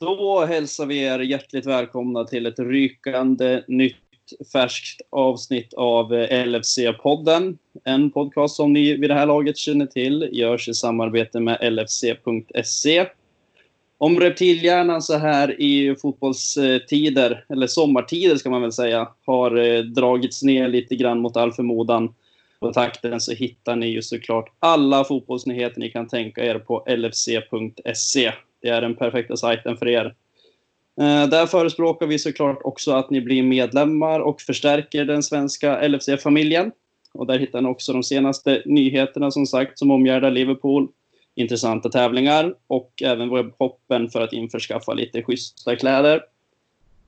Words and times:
Då 0.00 0.44
hälsar 0.44 0.86
vi 0.86 0.98
er 1.02 1.18
hjärtligt 1.18 1.66
välkomna 1.66 2.24
till 2.24 2.46
ett 2.46 2.58
rykande 2.58 3.64
nytt 3.68 3.96
färskt 4.52 5.00
avsnitt 5.10 5.74
av 5.74 6.14
eh, 6.14 6.46
LFC-podden. 6.46 7.58
En 7.84 8.10
podcast 8.10 8.56
som 8.56 8.72
ni 8.72 8.96
vid 8.96 9.10
det 9.10 9.14
här 9.14 9.26
laget 9.26 9.56
känner 9.56 9.86
till 9.86 10.28
görs 10.32 10.68
i 10.68 10.74
samarbete 10.74 11.40
med 11.40 11.72
LFC.se. 11.72 13.06
Om 13.98 14.20
reptilhjärnan 14.20 15.02
så 15.02 15.16
här 15.16 15.60
i 15.60 15.96
fotbollstider, 16.02 17.44
eller 17.48 17.66
sommartider 17.66 18.36
ska 18.36 18.50
man 18.50 18.62
väl 18.62 18.72
säga, 18.72 19.08
har 19.26 19.56
eh, 19.56 19.82
dragits 19.82 20.42
ner 20.42 20.68
lite 20.68 20.96
grann 20.96 21.20
mot 21.20 21.36
all 21.36 21.52
förmodan 21.52 22.14
på 22.60 22.72
takten 22.72 23.20
så 23.20 23.32
hittar 23.32 23.76
ni 23.76 23.86
ju 23.86 24.02
såklart 24.02 24.52
alla 24.58 25.04
fotbollsnyheter 25.04 25.80
ni 25.80 25.90
kan 25.90 26.08
tänka 26.08 26.44
er 26.44 26.58
på 26.58 26.84
LFC.se. 26.88 28.32
Det 28.62 28.68
är 28.68 28.80
den 28.80 28.94
perfekta 28.94 29.36
sajten 29.36 29.76
för 29.76 29.88
er. 29.88 30.14
Eh, 31.00 31.26
där 31.28 31.46
förespråkar 31.46 32.06
vi 32.06 32.18
såklart 32.18 32.60
också 32.64 32.92
att 32.92 33.10
ni 33.10 33.20
blir 33.20 33.42
medlemmar 33.42 34.20
och 34.20 34.40
förstärker 34.40 35.04
den 35.04 35.22
svenska 35.22 35.88
LFC-familjen. 35.88 36.72
Och 37.14 37.26
där 37.26 37.38
hittar 37.38 37.60
ni 37.60 37.68
också 37.68 37.92
de 37.92 38.02
senaste 38.02 38.62
nyheterna 38.64 39.30
som 39.30 39.46
sagt 39.46 39.78
som 39.78 39.90
omgärdar 39.90 40.30
Liverpool, 40.30 40.88
intressanta 41.34 41.88
tävlingar 41.88 42.54
och 42.66 43.02
även 43.02 43.30
webbhoppen 43.30 44.10
för 44.10 44.20
att 44.20 44.32
införskaffa 44.32 44.94
lite 44.94 45.22
schyssta 45.22 45.76
kläder. 45.76 46.22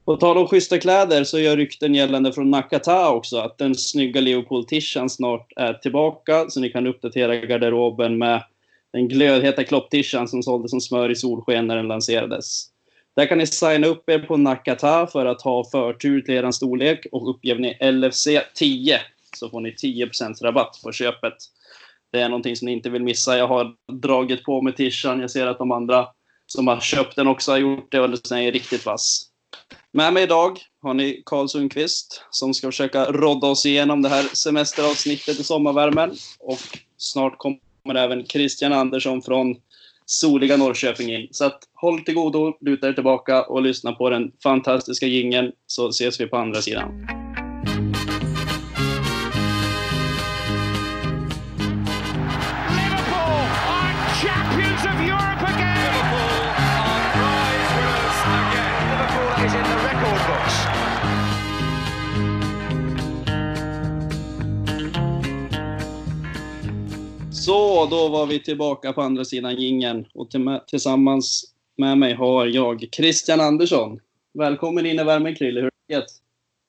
På 0.05 0.17
tal 0.17 0.39
om 0.39 0.47
schyssta 0.47 0.79
kläder 0.79 1.25
så 1.25 1.39
gör 1.39 1.57
rykten 1.57 1.95
gällande 1.95 2.33
från 2.33 2.51
Nakata 2.51 3.11
också 3.11 3.39
att 3.39 3.59
den 3.59 3.75
snygga 3.75 4.21
Liverpool-tishan 4.21 5.11
snart 5.11 5.53
är 5.57 5.75
tillbaka 5.75 6.45
så 6.49 6.61
ni 6.61 6.71
kan 6.71 6.87
uppdatera 6.87 7.37
garderoben 7.37 8.19
med 8.19 8.43
den 8.93 9.09
glödheta 9.09 9.65
klopptishan 9.65 10.29
som 10.29 10.43
såldes 10.43 10.71
som 10.71 10.81
smör 10.81 11.11
i 11.11 11.17
solsken 11.17 11.67
när 11.67 11.77
den 11.77 11.89
lanserades. 11.89 12.69
Där 13.17 13.27
kan 13.27 13.39
ni 13.39 13.47
signa 13.47 13.87
upp 13.87 14.11
er 14.11 14.19
på 14.19 14.37
Nakata 14.37 15.07
för 15.07 15.27
att 15.27 15.43
ha 15.43 15.65
förtur 15.71 16.21
till 16.21 16.35
er 16.35 16.51
storlek 16.51 17.07
och 17.13 17.31
uppger 17.31 17.57
ni 17.57 17.77
LFC10 17.81 18.99
så 19.37 19.51
får 19.51 19.61
ni 19.61 19.71
10% 19.71 20.43
rabatt 20.43 20.81
på 20.83 20.93
köpet. 20.93 21.35
Det 22.13 22.21
är 22.21 22.29
någonting 22.29 22.57
som 22.57 22.67
ni 22.67 22.73
inte 22.73 22.91
vill 22.91 23.03
missa. 23.03 23.39
Jag 23.39 23.49
har 23.49 23.75
dragit 23.93 24.45
på 24.45 24.63
med 24.63 24.77
tishan. 24.77 25.21
Jag 25.21 25.31
ser 25.31 25.47
att 25.47 25.59
de 25.59 25.73
andra 25.73 26.09
som 26.47 26.67
har 26.69 26.81
köpt 26.81 27.17
den 27.17 27.27
också 27.27 27.51
har 27.51 27.59
gjort 27.59 27.93
det 27.93 28.01
och 28.01 28.11
den 28.11 28.39
är 28.39 28.53
riktigt 28.53 28.87
vass. 28.87 29.29
Med 29.93 30.13
mig 30.13 30.23
idag 30.23 30.59
har 30.83 30.95
ni 30.95 31.23
Karl 31.27 31.49
Sundqvist 31.49 32.25
som 32.31 32.55
ska 32.55 32.69
försöka 32.69 33.05
rodda 33.05 33.47
oss 33.47 33.67
igenom 33.67 34.03
det 34.03 34.09
här 34.09 34.23
semesteravsnittet 34.23 35.41
i 35.41 35.45
sommarvärmen. 35.45 36.11
Och 36.39 36.79
snart 36.97 37.39
kommer 37.39 37.59
kommer 37.83 38.01
även 38.01 38.27
Christian 38.27 38.73
Andersson 38.73 39.23
från 39.23 39.57
soliga 40.07 40.57
Norrköping 40.57 41.15
in. 41.15 41.29
Så 41.31 41.45
att, 41.45 41.59
håll 41.75 42.01
till 42.01 42.15
godo, 42.15 42.57
luta 42.61 42.89
er 42.89 42.93
tillbaka 42.93 43.43
och 43.43 43.63
lyssna 43.63 43.93
på 43.93 44.11
den 44.11 44.33
fantastiska 44.43 45.07
gingen 45.07 45.53
så 45.67 45.89
ses 45.89 46.21
vi 46.21 46.27
på 46.27 46.37
andra 46.37 46.63
sidan. 46.63 47.22
Så, 67.45 67.87
då 67.87 68.09
var 68.09 68.27
vi 68.27 68.39
tillbaka 68.39 68.93
på 68.93 69.03
andra 69.03 69.25
sidan 69.25 69.57
gingen 69.57 70.07
och 70.15 70.29
tillsammans 70.67 71.45
med 71.77 71.99
mig 71.99 72.15
har 72.15 72.47
jag 72.47 72.89
Christian 72.93 73.41
Andersson. 73.41 74.01
Välkommen 74.35 74.87
in 74.87 74.99
i 74.99 75.05
värmen 75.05 75.35
Krille, 75.35 75.61
hur 75.61 75.71
är 75.89 75.97
det? 75.97 76.07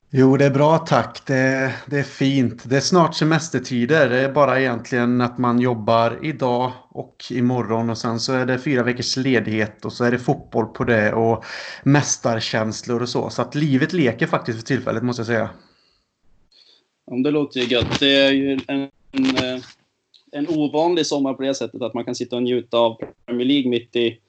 Jo, 0.10 0.38
det 0.38 0.46
är 0.46 0.50
bra 0.50 0.78
tack. 0.78 1.22
Det, 1.26 1.74
det, 1.88 2.00
är 2.00 2.04
fint. 2.04 2.70
Det 2.70 2.78
är 2.78 2.82
snart 2.82 3.16
semestertider. 3.16 4.10
Det 4.10 4.20
är 4.20 4.32
bara 4.32 4.60
egentligen 4.60 5.22
att 5.22 5.38
man 5.38 5.60
jobbar 5.60 6.20
idag 6.22 6.72
och 6.90 7.24
imorgon 7.32 7.90
och 7.90 7.98
sen 7.98 8.20
så 8.20 8.34
är 8.34 8.46
det 8.46 8.60
fyra 8.60 8.84
veckors 8.84 9.18
ledighet 9.18 9.86
och 9.86 9.94
så 9.94 10.04
är 10.04 10.12
det 10.12 10.20
fotboll 10.20 10.66
på 10.66 10.84
det 10.84 11.14
och 11.14 11.46
mästarkänslor 11.84 13.02
och 13.02 13.10
så. 13.10 13.30
Så 13.30 13.42
att 13.42 13.56
livet 13.56 13.94
leker 13.94 14.28
faktiskt 14.28 14.60
för 14.60 14.66
tillfället 14.66 15.04
måste 15.04 15.20
jag 15.20 15.28
säga. 15.28 15.50
Ja, 17.12 17.16
det 17.24 17.32
låter 17.32 17.60
ju 17.60 17.66
gött. 17.66 18.00
Det 18.00 18.16
är 18.16 18.32
ju 18.32 18.60
en, 18.68 18.90
en 19.12 19.36
eh, 19.36 19.62
en 20.34 20.50
ovanlig 20.50 21.06
sommar 21.06 21.34
på 21.34 21.44
det 21.44 21.54
sättet 21.54 21.82
att 21.82 21.94
man 21.94 22.06
kan 22.06 22.16
sitta 22.16 22.36
och 22.36 22.44
njuta 22.44 22.78
av 22.78 22.98
Premier 23.26 23.48
League 23.48 23.70
mitt 23.70 23.96
i, 23.96 24.20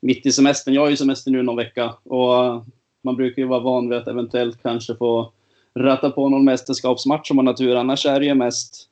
mitt 0.00 0.26
i 0.26 0.32
semestern. 0.32 0.74
Jag 0.74 0.82
har 0.82 0.90
ju 0.90 0.96
semester 0.96 1.30
nu 1.30 1.42
någon 1.42 1.56
vecka 1.56 1.94
och 2.04 2.64
man 3.04 3.16
brukar 3.16 3.42
ju 3.42 3.48
vara 3.48 3.60
van 3.60 3.88
vid 3.88 3.98
att 3.98 4.08
eventuellt 4.08 4.62
kanske 4.62 4.94
få 4.94 5.32
ratta 5.74 6.10
på 6.10 6.28
någon 6.28 6.44
mästerskapsmatch 6.44 7.30
om 7.30 7.36
man 7.36 7.46
har 7.46 7.54
tur. 7.54 7.76
Annars 7.76 8.06
är 8.06 8.20
det 8.20 8.26
ju 8.26 8.34
mest 8.34 8.88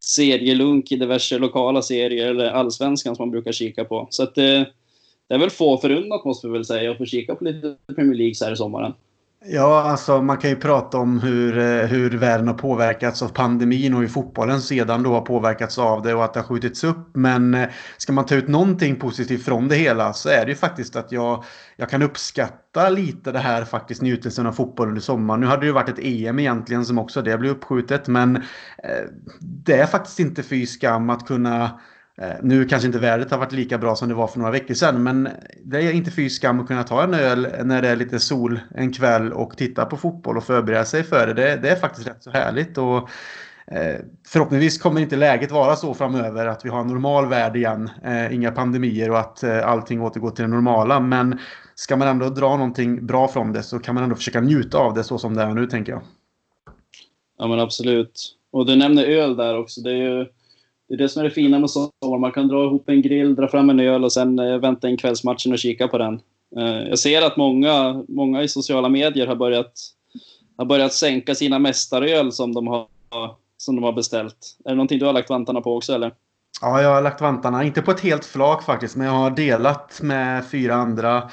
serielunk 0.00 0.92
i 0.92 0.96
diverse 0.96 1.38
lokala 1.38 1.82
serier 1.82 2.30
eller 2.30 2.50
allsvenskan 2.50 3.16
som 3.16 3.22
man 3.22 3.30
brukar 3.30 3.52
kika 3.52 3.84
på. 3.84 4.06
Så 4.10 4.22
att 4.22 4.34
det, 4.34 4.66
det 5.28 5.34
är 5.34 5.38
väl 5.38 5.50
få 5.50 5.78
förunnat 5.78 6.24
måste 6.24 6.46
vi 6.46 6.52
väl 6.52 6.64
säga 6.64 6.90
att 6.90 6.98
få 6.98 7.04
kika 7.04 7.34
på 7.34 7.44
lite 7.44 7.76
Premier 7.94 8.14
League 8.14 8.34
så 8.34 8.44
här 8.44 8.52
i 8.52 8.56
sommaren. 8.56 8.92
Ja, 9.44 9.82
alltså 9.82 10.22
man 10.22 10.38
kan 10.38 10.50
ju 10.50 10.56
prata 10.56 10.98
om 10.98 11.20
hur, 11.20 11.58
eh, 11.58 11.86
hur 11.86 12.10
världen 12.10 12.48
har 12.48 12.54
påverkats 12.54 13.22
av 13.22 13.28
pandemin 13.28 13.94
och 13.94 14.00
hur 14.00 14.08
fotbollen 14.08 14.60
sedan 14.60 15.02
då 15.02 15.14
har 15.14 15.20
påverkats 15.20 15.78
av 15.78 16.02
det 16.02 16.14
och 16.14 16.24
att 16.24 16.34
det 16.34 16.40
har 16.40 16.46
skjutits 16.46 16.84
upp. 16.84 17.10
Men 17.14 17.54
eh, 17.54 17.68
ska 17.96 18.12
man 18.12 18.26
ta 18.26 18.34
ut 18.34 18.48
någonting 18.48 18.96
positivt 18.96 19.44
från 19.44 19.68
det 19.68 19.76
hela 19.76 20.12
så 20.12 20.28
är 20.28 20.44
det 20.44 20.50
ju 20.50 20.56
faktiskt 20.56 20.96
att 20.96 21.12
jag, 21.12 21.44
jag 21.76 21.90
kan 21.90 22.02
uppskatta 22.02 22.88
lite 22.88 23.32
det 23.32 23.38
här 23.38 23.64
faktiskt 23.64 24.02
njutelsen 24.02 24.46
av 24.46 24.52
fotboll 24.52 24.88
under 24.88 25.00
sommaren. 25.00 25.40
Nu 25.40 25.46
hade 25.46 25.62
det 25.62 25.66
ju 25.66 25.72
varit 25.72 25.88
ett 25.88 26.04
EM 26.04 26.38
egentligen 26.38 26.84
som 26.84 26.98
också 26.98 27.22
det 27.22 27.38
blev 27.38 27.52
uppskjutet 27.52 28.08
men 28.08 28.36
eh, 28.36 28.42
det 29.40 29.76
är 29.76 29.86
faktiskt 29.86 30.20
inte 30.20 30.42
fy 30.42 30.66
skam 30.66 31.10
att 31.10 31.26
kunna 31.26 31.80
Eh, 32.20 32.36
nu 32.42 32.64
kanske 32.64 32.86
inte 32.86 32.98
vädret 32.98 33.30
har 33.30 33.38
varit 33.38 33.52
lika 33.52 33.78
bra 33.78 33.96
som 33.96 34.08
det 34.08 34.14
var 34.14 34.26
för 34.26 34.38
några 34.38 34.52
veckor 34.52 34.74
sedan 34.74 35.02
men 35.02 35.28
det 35.64 35.78
är 35.78 35.92
inte 35.92 36.10
fy 36.10 36.30
skam 36.30 36.60
att 36.60 36.66
kunna 36.66 36.82
ta 36.82 37.02
en 37.02 37.14
öl 37.14 37.48
när 37.64 37.82
det 37.82 37.88
är 37.88 37.96
lite 37.96 38.20
sol 38.20 38.60
en 38.74 38.92
kväll 38.92 39.32
och 39.32 39.56
titta 39.56 39.84
på 39.84 39.96
fotboll 39.96 40.36
och 40.36 40.44
förbereda 40.44 40.84
sig 40.84 41.02
för 41.02 41.26
det. 41.26 41.34
Det, 41.34 41.56
det 41.56 41.70
är 41.70 41.76
faktiskt 41.76 42.08
rätt 42.08 42.22
så 42.22 42.30
härligt. 42.30 42.78
Och, 42.78 42.96
eh, 43.66 43.96
förhoppningsvis 44.26 44.78
kommer 44.78 45.00
inte 45.00 45.16
läget 45.16 45.50
vara 45.50 45.76
så 45.76 45.94
framöver 45.94 46.46
att 46.46 46.64
vi 46.64 46.68
har 46.68 46.80
en 46.80 46.86
normal 46.86 47.28
värld 47.28 47.56
igen. 47.56 47.90
Eh, 48.04 48.34
inga 48.34 48.50
pandemier 48.50 49.10
och 49.10 49.18
att 49.18 49.42
eh, 49.42 49.68
allting 49.68 50.00
återgår 50.00 50.30
till 50.30 50.42
det 50.42 50.50
normala. 50.50 51.00
Men 51.00 51.38
ska 51.74 51.96
man 51.96 52.08
ändå 52.08 52.28
dra 52.28 52.56
någonting 52.56 53.06
bra 53.06 53.28
från 53.28 53.52
det 53.52 53.62
så 53.62 53.78
kan 53.78 53.94
man 53.94 54.04
ändå 54.04 54.16
försöka 54.16 54.40
njuta 54.40 54.78
av 54.78 54.94
det 54.94 55.04
så 55.04 55.18
som 55.18 55.34
det 55.34 55.42
är 55.42 55.54
nu 55.54 55.66
tänker 55.66 55.92
jag. 55.92 56.02
Ja 57.38 57.46
men 57.46 57.60
absolut. 57.60 58.36
Och 58.52 58.66
du 58.66 58.76
nämner 58.76 59.04
öl 59.04 59.36
där 59.36 59.58
också. 59.58 59.80
Det 59.80 59.90
är 59.90 59.94
ju 59.94 60.26
det 60.90 60.94
är 60.94 60.98
det 60.98 61.08
som 61.08 61.20
är 61.20 61.24
det 61.24 61.30
fina 61.30 61.58
med 61.58 61.70
sommar. 61.70 62.18
Man 62.18 62.32
kan 62.32 62.48
dra 62.48 62.64
ihop 62.64 62.88
en 62.88 63.02
grill, 63.02 63.34
dra 63.34 63.48
fram 63.48 63.70
en 63.70 63.80
öl 63.80 64.04
och 64.04 64.12
sen 64.12 64.38
eh, 64.38 64.58
vänta 64.58 64.88
in 64.88 64.96
kvällsmatchen 64.96 65.52
och 65.52 65.58
kika 65.58 65.88
på 65.88 65.98
den. 65.98 66.20
Eh, 66.56 66.88
jag 66.88 66.98
ser 66.98 67.22
att 67.22 67.36
många, 67.36 68.04
många 68.08 68.42
i 68.42 68.48
sociala 68.48 68.88
medier 68.88 69.26
har 69.26 69.36
börjat, 69.36 69.72
har 70.56 70.64
börjat 70.64 70.92
sänka 70.92 71.34
sina 71.34 71.58
mästaröl 71.58 72.32
som 72.32 72.54
de, 72.54 72.66
har, 72.66 72.86
som 73.56 73.76
de 73.76 73.84
har 73.84 73.92
beställt. 73.92 74.56
Är 74.64 74.68
det 74.70 74.76
någonting 74.76 74.98
du 74.98 75.06
har 75.06 75.12
lagt 75.12 75.30
vantarna 75.30 75.60
på 75.60 75.76
också 75.76 75.92
eller? 75.92 76.12
Ja, 76.60 76.82
jag 76.82 76.94
har 76.94 77.02
lagt 77.02 77.20
vantarna. 77.20 77.64
Inte 77.64 77.82
på 77.82 77.90
ett 77.90 78.00
helt 78.00 78.24
flak 78.24 78.62
faktiskt, 78.62 78.96
men 78.96 79.06
jag 79.06 79.14
har 79.14 79.30
delat 79.30 80.00
med 80.02 80.46
fyra 80.46 80.74
andra 80.74 81.30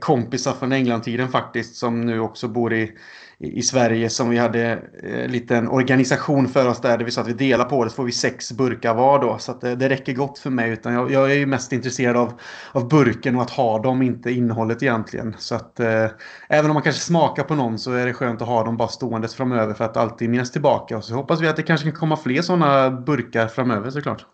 kompisar 0.00 0.52
från 0.52 0.72
Englandtiden 0.72 1.28
faktiskt 1.28 1.76
som 1.76 2.00
nu 2.00 2.20
också 2.20 2.48
bor 2.48 2.72
i 2.72 2.92
i, 3.38 3.62
Sverige 3.62 4.10
som 4.10 4.30
vi 4.30 4.38
hade 4.38 4.78
en 5.02 5.32
liten 5.32 5.68
organisation 5.68 6.48
för 6.48 6.68
oss 6.68 6.80
där, 6.80 6.98
där 6.98 7.04
vi 7.04 7.10
sa 7.10 7.20
att 7.20 7.28
vi 7.28 7.32
delar 7.32 7.64
på 7.64 7.84
det 7.84 7.90
så 7.90 7.96
får 7.96 8.04
vi 8.04 8.12
sex 8.12 8.52
burkar 8.52 8.94
var 8.94 9.18
då. 9.18 9.38
Så 9.38 9.52
det, 9.60 9.74
det, 9.74 9.88
räcker 9.88 10.12
gott 10.12 10.38
för 10.38 10.50
mig. 10.50 10.70
Utan 10.70 10.94
jag, 10.94 11.10
jag 11.10 11.30
är 11.30 11.34
ju 11.34 11.46
mest 11.46 11.72
intresserad 11.72 12.16
av, 12.16 12.32
av 12.72 12.88
burken 12.88 13.36
och 13.36 13.42
att 13.42 13.50
ha 13.50 13.78
dem, 13.78 14.02
inte 14.02 14.30
innehållet 14.30 14.82
egentligen. 14.82 15.34
Så 15.38 15.54
att 15.54 15.80
eh, 15.80 16.06
även 16.48 16.70
om 16.70 16.74
man 16.74 16.82
kanske 16.82 17.02
smakar 17.02 17.42
på 17.42 17.54
någon 17.54 17.78
så 17.78 17.92
är 17.92 18.06
det 18.06 18.12
skönt 18.12 18.42
att 18.42 18.48
ha 18.48 18.64
dem 18.64 18.76
bara 18.76 18.88
ståendes 18.88 19.34
framöver 19.34 19.74
för 19.74 19.84
att 19.84 19.96
alltid 19.96 20.30
minnas 20.30 20.52
tillbaka. 20.52 20.96
Och 20.96 21.04
så 21.04 21.14
hoppas 21.14 21.40
vi 21.40 21.48
att 21.48 21.56
det 21.56 21.62
kanske 21.62 21.90
kan 21.90 21.98
komma 21.98 22.16
fler 22.16 22.42
sådana 22.42 22.90
burkar 22.90 23.48
framöver 23.48 23.90
såklart. 23.90 24.26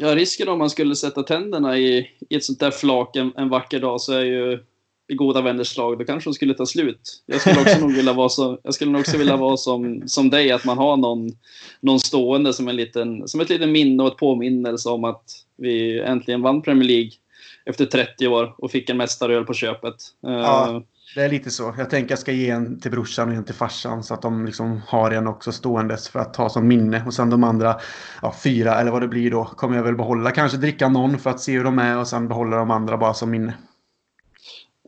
Ja, 0.00 0.16
risken 0.16 0.48
om 0.48 0.58
man 0.58 0.70
skulle 0.70 0.96
sätta 0.96 1.22
tänderna 1.22 1.78
i, 1.78 2.10
i 2.28 2.36
ett 2.36 2.44
sånt 2.44 2.60
där 2.60 2.70
flak 2.70 3.16
en, 3.16 3.32
en 3.36 3.48
vacker 3.48 3.80
dag 3.80 4.00
så 4.00 4.12
är 4.12 4.24
ju 4.24 4.58
i 5.08 5.14
goda 5.14 5.42
vänners 5.42 5.76
lag, 5.76 5.98
då 5.98 6.04
kanske 6.04 6.30
de 6.30 6.34
skulle 6.34 6.54
ta 6.54 6.66
slut. 6.66 7.22
Jag 7.26 7.40
skulle 7.40 7.60
också 7.60 7.78
nog 7.78 7.92
vilja 7.92 8.12
vara, 8.12 8.28
så, 8.28 8.58
jag 8.62 8.74
skulle 8.74 8.98
också 8.98 9.18
vilja 9.18 9.36
vara 9.36 9.56
som, 9.56 10.02
som 10.06 10.30
dig, 10.30 10.52
att 10.52 10.64
man 10.64 10.78
har 10.78 10.96
någon, 10.96 11.30
någon 11.80 12.00
stående 12.00 12.52
som, 12.52 12.68
en 12.68 12.76
liten, 12.76 13.28
som 13.28 13.40
ett 13.40 13.48
litet 13.48 13.68
minne 13.68 14.02
och 14.02 14.08
ett 14.08 14.16
påminnelse 14.18 14.88
om 14.88 15.04
att 15.04 15.24
vi 15.56 16.00
äntligen 16.00 16.42
vann 16.42 16.62
Premier 16.62 16.88
League 16.88 17.10
efter 17.64 17.86
30 17.86 18.28
år 18.28 18.54
och 18.58 18.70
fick 18.70 18.90
en 18.90 18.96
mästaröl 18.96 19.44
på 19.44 19.54
köpet. 19.54 19.94
Ja, 20.20 20.70
eh, 20.70 20.80
det 21.14 21.22
är 21.22 21.28
lite 21.28 21.50
så. 21.50 21.74
Jag 21.78 21.90
tänker 21.90 22.12
jag 22.12 22.18
ska 22.18 22.32
ge 22.32 22.50
en 22.50 22.80
till 22.80 22.90
brorsan 22.90 23.28
och 23.28 23.34
en 23.34 23.44
till 23.44 23.54
farsan 23.54 24.02
så 24.02 24.14
att 24.14 24.22
de 24.22 24.46
liksom 24.46 24.80
har 24.86 25.10
en 25.10 25.26
också 25.26 25.52
ståendes 25.52 26.08
för 26.08 26.18
att 26.18 26.34
ta 26.34 26.48
som 26.48 26.68
minne. 26.68 27.02
Och 27.06 27.14
sen 27.14 27.30
de 27.30 27.44
andra, 27.44 27.76
ja, 28.22 28.34
fyra 28.44 28.80
eller 28.80 28.90
vad 28.90 29.02
det 29.02 29.08
blir 29.08 29.30
då, 29.30 29.44
kommer 29.44 29.76
jag 29.76 29.84
väl 29.84 29.96
behålla. 29.96 30.30
Kanske 30.30 30.58
dricka 30.58 30.88
någon 30.88 31.18
för 31.18 31.30
att 31.30 31.40
se 31.40 31.52
hur 31.52 31.64
de 31.64 31.78
är 31.78 31.98
och 31.98 32.06
sen 32.06 32.28
behålla 32.28 32.56
de 32.56 32.70
andra 32.70 32.96
bara 32.96 33.14
som 33.14 33.30
minne. 33.30 33.54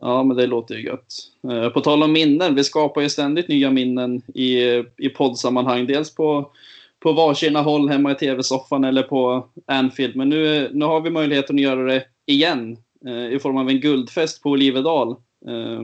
Ja, 0.00 0.22
men 0.22 0.36
det 0.36 0.46
låter 0.46 0.74
ju 0.74 0.86
gött. 0.86 1.14
Eh, 1.52 1.68
på 1.68 1.80
tal 1.80 2.02
om 2.02 2.12
minnen, 2.12 2.54
vi 2.54 2.64
skapar 2.64 3.00
ju 3.00 3.08
ständigt 3.08 3.48
nya 3.48 3.70
minnen 3.70 4.22
i, 4.34 4.58
i 4.96 5.08
poddsammanhang. 5.16 5.86
Dels 5.86 6.14
på, 6.14 6.50
på 7.02 7.12
varsina 7.12 7.62
håll 7.62 7.88
hemma 7.88 8.12
i 8.12 8.14
tv-soffan 8.14 8.84
eller 8.84 9.02
på 9.02 9.48
Anfield. 9.66 10.16
Men 10.16 10.28
nu, 10.28 10.70
nu 10.72 10.84
har 10.84 11.00
vi 11.00 11.10
möjligheten 11.10 11.56
att 11.56 11.62
göra 11.62 11.82
det 11.82 12.04
igen 12.26 12.76
eh, 13.06 13.34
i 13.34 13.38
form 13.38 13.56
av 13.56 13.68
en 13.68 13.80
guldfest 13.80 14.42
på 14.42 14.50
Olivedal. 14.50 15.16
Eh, 15.46 15.82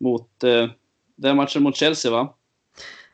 mot, 0.00 0.44
eh, 0.44 0.70
den 1.16 1.36
matchen 1.36 1.62
mot 1.62 1.76
Chelsea, 1.76 2.10
va? 2.10 2.34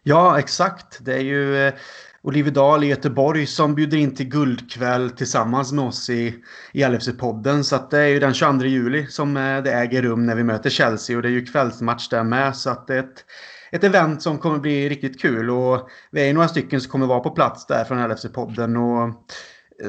Ja, 0.03 0.39
exakt. 0.39 1.05
Det 1.05 1.15
är 1.15 1.21
ju 1.21 1.57
eh, 1.57 1.75
Olivedal 2.23 2.85
i 2.85 2.87
Göteborg 2.87 3.47
som 3.47 3.75
bjuder 3.75 3.99
in 3.99 4.15
till 4.15 4.29
guldkväll 4.29 5.11
tillsammans 5.11 5.73
med 5.73 5.85
oss 5.85 6.11
i, 6.11 6.35
i 6.73 6.85
LFC-podden. 6.85 7.63
Så 7.63 7.77
att 7.77 7.91
det 7.91 7.99
är 7.99 8.07
ju 8.07 8.19
den 8.19 8.35
22 8.35 8.65
juli 8.65 9.07
som 9.07 9.37
eh, 9.37 9.63
det 9.63 9.73
äger 9.73 10.03
rum 10.03 10.27
när 10.27 10.35
vi 10.35 10.45
möter 10.45 10.71
Chelsea 10.71 11.17
och 11.17 11.23
det 11.23 11.29
är 11.29 11.33
ju 11.33 11.47
kvällsmatch 11.47 12.09
där 12.09 12.25
med. 12.25 12.57
Så 12.57 12.71
att 12.71 12.87
det 12.87 12.95
är 12.95 12.99
ett, 12.99 13.25
ett 13.73 13.85
event 13.85 14.23
som 14.23 14.39
kommer 14.39 14.59
bli 14.59 14.89
riktigt 14.89 15.21
kul 15.21 15.51
och 15.51 15.89
vi 16.11 16.29
är 16.29 16.35
några 16.35 16.49
stycken 16.49 16.81
som 16.81 16.91
kommer 16.91 17.07
vara 17.07 17.21
på 17.21 17.31
plats 17.31 17.67
där 17.67 17.85
från 17.85 17.99
LFC-podden. 17.99 18.77
Och 18.77 19.15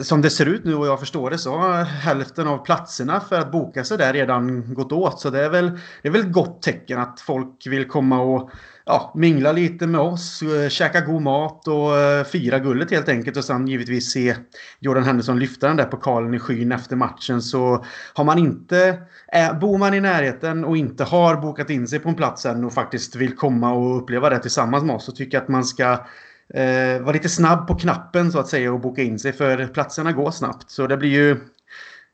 som 0.01 0.21
det 0.21 0.29
ser 0.29 0.45
ut 0.45 0.65
nu 0.65 0.75
och 0.75 0.87
jag 0.87 0.99
förstår 0.99 1.29
det 1.29 1.37
så 1.37 1.57
har 1.57 1.83
hälften 1.83 2.47
av 2.47 2.57
platserna 2.65 3.19
för 3.19 3.39
att 3.39 3.51
boka 3.51 3.83
sig 3.83 3.97
där 3.97 4.13
redan 4.13 4.73
gått 4.73 4.91
åt. 4.91 5.19
Så 5.19 5.29
det 5.29 5.45
är 5.45 5.49
väl, 5.49 5.71
det 6.01 6.07
är 6.07 6.11
väl 6.11 6.21
ett 6.21 6.31
gott 6.31 6.61
tecken 6.61 6.99
att 6.99 7.19
folk 7.19 7.67
vill 7.67 7.87
komma 7.87 8.21
och 8.21 8.51
ja, 8.85 9.11
mingla 9.15 9.51
lite 9.51 9.87
med 9.87 10.01
oss, 10.01 10.41
eh, 10.41 10.69
käka 10.69 11.01
god 11.01 11.21
mat 11.21 11.67
och 11.67 11.97
eh, 11.97 12.23
fira 12.23 12.59
guldet 12.59 12.91
helt 12.91 13.09
enkelt. 13.09 13.37
Och 13.37 13.45
sen 13.45 13.67
givetvis 13.67 14.11
se 14.11 14.35
Jordan 14.79 15.03
Henderson 15.03 15.39
lyfta 15.39 15.67
den 15.67 15.77
där 15.77 15.85
pokalen 15.85 16.33
i 16.33 16.39
skyn 16.39 16.71
efter 16.71 16.95
matchen. 16.95 17.41
Så 17.41 17.85
har 18.13 18.23
man 18.23 18.37
inte, 18.37 18.99
eh, 19.33 19.59
bor 19.59 19.77
man 19.77 19.93
i 19.93 19.99
närheten 19.99 20.65
och 20.65 20.77
inte 20.77 21.03
har 21.03 21.35
bokat 21.35 21.69
in 21.69 21.87
sig 21.87 21.99
på 21.99 22.09
en 22.09 22.15
plats 22.15 22.45
än 22.45 22.65
och 22.65 22.73
faktiskt 22.73 23.15
vill 23.15 23.35
komma 23.35 23.73
och 23.73 23.97
uppleva 23.97 24.29
det 24.29 24.39
tillsammans 24.39 24.83
med 24.83 24.95
oss 24.95 25.05
så 25.05 25.11
tycker 25.11 25.37
jag 25.37 25.43
att 25.43 25.49
man 25.49 25.65
ska 25.65 26.05
eh, 26.53 27.01
vara 27.01 27.11
lite 27.11 27.29
snabb 27.29 27.67
på 27.67 27.75
knappen 27.75 28.31
så 28.31 28.39
att 28.39 28.47
säga 28.47 28.73
och 28.73 28.79
boka 28.79 29.03
in 29.03 29.19
sig 29.19 29.33
för 29.33 29.67
platserna 29.67 30.11
går 30.11 30.31
snabbt. 30.31 30.71
Så 30.71 30.87
det 30.87 30.97
blir 30.97 31.09
ju 31.09 31.37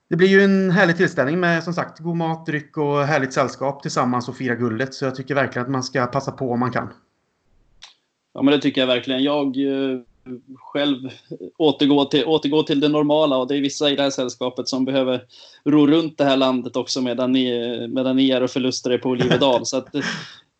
det 0.09 0.15
blir 0.15 0.27
ju 0.27 0.41
en 0.41 0.71
härlig 0.71 0.97
tillställning 0.97 1.39
med 1.39 1.63
som 1.63 1.73
sagt 1.73 1.99
god 1.99 2.17
mat, 2.17 2.45
dryck 2.45 2.77
och 2.77 3.03
härligt 3.03 3.33
sällskap 3.33 3.81
tillsammans 3.81 4.29
och 4.29 4.37
fira 4.37 4.55
guldet. 4.55 4.93
Så 4.93 5.05
jag 5.05 5.15
tycker 5.15 5.35
verkligen 5.35 5.65
att 5.65 5.71
man 5.71 5.83
ska 5.83 6.05
passa 6.05 6.31
på 6.31 6.51
om 6.51 6.59
man 6.59 6.71
kan. 6.71 6.89
Ja, 8.33 8.41
men 8.41 8.51
det 8.51 8.61
tycker 8.61 8.81
jag 8.81 8.87
verkligen. 8.87 9.23
Jag 9.23 9.47
eh, 9.47 9.99
själv 10.55 11.09
återgår 11.57 12.05
till, 12.05 12.25
återgår 12.25 12.63
till 12.63 12.79
det 12.79 12.89
normala 12.89 13.37
och 13.37 13.47
det 13.47 13.57
är 13.57 13.61
vissa 13.61 13.89
i 13.89 13.95
det 13.95 14.01
här 14.01 14.09
sällskapet 14.09 14.67
som 14.67 14.85
behöver 14.85 15.23
ro 15.65 15.87
runt 15.87 16.17
det 16.17 16.23
här 16.23 16.37
landet 16.37 16.75
också 16.75 17.01
medan 17.01 17.31
ni, 17.31 17.87
medan 17.87 18.15
ni 18.15 18.29
är 18.29 18.43
och 18.43 18.49
förluster 18.49 18.91
er 18.91 18.97
på 18.97 19.09
Olivedal. 19.09 19.61
så 19.65 19.77
att, 19.77 19.95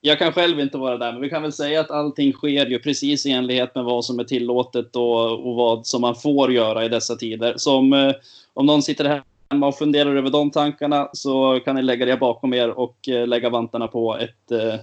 jag 0.02 0.20
kan 0.20 0.34
själv 0.34 0.60
inte 0.60 0.78
vara 0.78 0.98
där, 0.98 1.12
men 1.12 1.22
vi 1.22 1.30
kan 1.30 1.42
väl 1.42 1.52
säga 1.52 1.82
att 1.82 1.92
allting 1.92 2.34
sker 2.34 2.66
ju 2.66 2.80
precis 2.80 3.26
i 3.26 3.32
enlighet 3.32 3.76
med 3.76 3.84
vad 3.84 4.06
som 4.06 4.20
är 4.20 4.24
tillåtet 4.24 4.96
och, 4.96 5.48
och 5.48 5.56
vad 5.56 5.88
som 5.88 6.02
man 6.02 6.16
får 6.16 6.52
göra 6.52 6.86
i 6.86 6.90
dessa 6.90 7.16
tider. 7.16 7.54
Så 7.58 7.78
om, 7.78 7.94
eh, 7.94 8.14
om 8.54 8.66
någon 8.66 8.82
sitter 8.82 9.06
här 9.06 9.24
hemma 9.50 9.68
och 9.68 9.78
funderar 9.78 10.16
över 10.16 10.30
de 10.30 10.52
tankarna 10.52 11.10
så 11.14 11.60
kan 11.66 11.76
ni 11.76 11.82
lägga 11.82 12.06
det 12.06 12.18
bakom 12.18 12.54
er 12.54 12.70
och 12.70 13.10
eh, 13.10 13.28
lägga 13.28 13.50
vantarna 13.50 13.88
på 13.88 14.18
ett, 14.18 14.52
eh, 14.52 14.80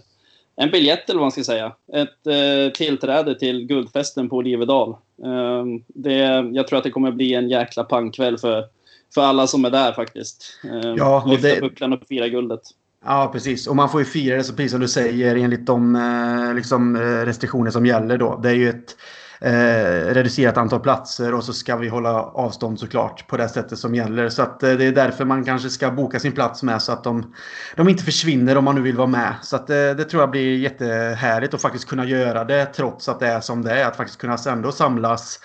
en 0.56 0.70
biljett 0.70 1.10
eller 1.10 1.18
vad 1.18 1.24
man 1.24 1.32
ska 1.32 1.44
säga. 1.44 1.72
Ett 1.92 2.26
eh, 2.26 2.72
tillträde 2.72 3.38
till 3.38 3.66
guldfesten 3.66 4.28
på 4.28 4.36
Olivedal. 4.36 4.96
Ehm, 5.24 5.84
det, 5.86 6.50
jag 6.52 6.68
tror 6.68 6.78
att 6.78 6.84
det 6.84 6.90
kommer 6.90 7.12
bli 7.12 7.34
en 7.34 7.48
jäkla 7.48 7.84
pangkväll 7.84 8.38
för, 8.38 8.64
för 9.14 9.20
alla 9.20 9.46
som 9.46 9.64
är 9.64 9.70
där 9.70 9.92
faktiskt. 9.92 10.60
Ehm, 10.64 10.96
ja, 10.96 11.22
och 11.22 11.28
Lyfta 11.28 11.48
det... 11.48 11.60
bucklan 11.60 11.92
och 11.92 12.06
fira 12.08 12.28
guldet. 12.28 12.62
Ja, 13.06 13.30
precis. 13.32 13.66
Och 13.66 13.76
man 13.76 13.90
får 13.90 14.00
ju 14.00 14.04
fira 14.04 14.36
det 14.36 14.44
så 14.44 14.52
precis 14.52 14.72
som 14.72 14.80
du 14.80 14.88
säger 14.88 15.36
enligt 15.36 15.66
de 15.66 15.96
eh, 15.96 16.54
liksom, 16.54 16.96
eh, 16.96 17.00
restriktioner 17.00 17.70
som 17.70 17.86
gäller 17.86 18.18
då. 18.18 18.40
Det 18.42 18.48
är 18.48 18.54
ju 18.54 18.68
ett 18.68 18.96
eh, 19.40 20.14
reducerat 20.14 20.56
antal 20.56 20.80
platser 20.80 21.34
och 21.34 21.44
så 21.44 21.52
ska 21.52 21.76
vi 21.76 21.88
hålla 21.88 22.22
avstånd 22.22 22.78
såklart 22.80 23.28
på 23.28 23.36
det 23.36 23.48
sättet 23.48 23.78
som 23.78 23.94
gäller. 23.94 24.28
Så 24.28 24.42
att, 24.42 24.62
eh, 24.62 24.72
det 24.72 24.84
är 24.84 24.92
därför 24.92 25.24
man 25.24 25.44
kanske 25.44 25.70
ska 25.70 25.90
boka 25.90 26.20
sin 26.20 26.32
plats 26.32 26.62
med 26.62 26.82
så 26.82 26.92
att 26.92 27.04
de, 27.04 27.34
de 27.76 27.88
inte 27.88 28.04
försvinner 28.04 28.56
om 28.56 28.64
man 28.64 28.74
nu 28.74 28.80
vill 28.80 28.96
vara 28.96 29.06
med. 29.06 29.34
Så 29.42 29.56
att, 29.56 29.70
eh, 29.70 29.76
det 29.76 30.04
tror 30.04 30.22
jag 30.22 30.30
blir 30.30 30.58
jättehärligt 30.58 31.54
att 31.54 31.62
faktiskt 31.62 31.88
kunna 31.88 32.04
göra 32.04 32.44
det 32.44 32.66
trots 32.66 33.08
att 33.08 33.20
det 33.20 33.26
är 33.26 33.40
som 33.40 33.62
det 33.62 33.80
är. 33.80 33.86
Att 33.86 33.96
faktiskt 33.96 34.20
kunna 34.20 34.36
ändå 34.48 34.72
samlas 34.72 35.40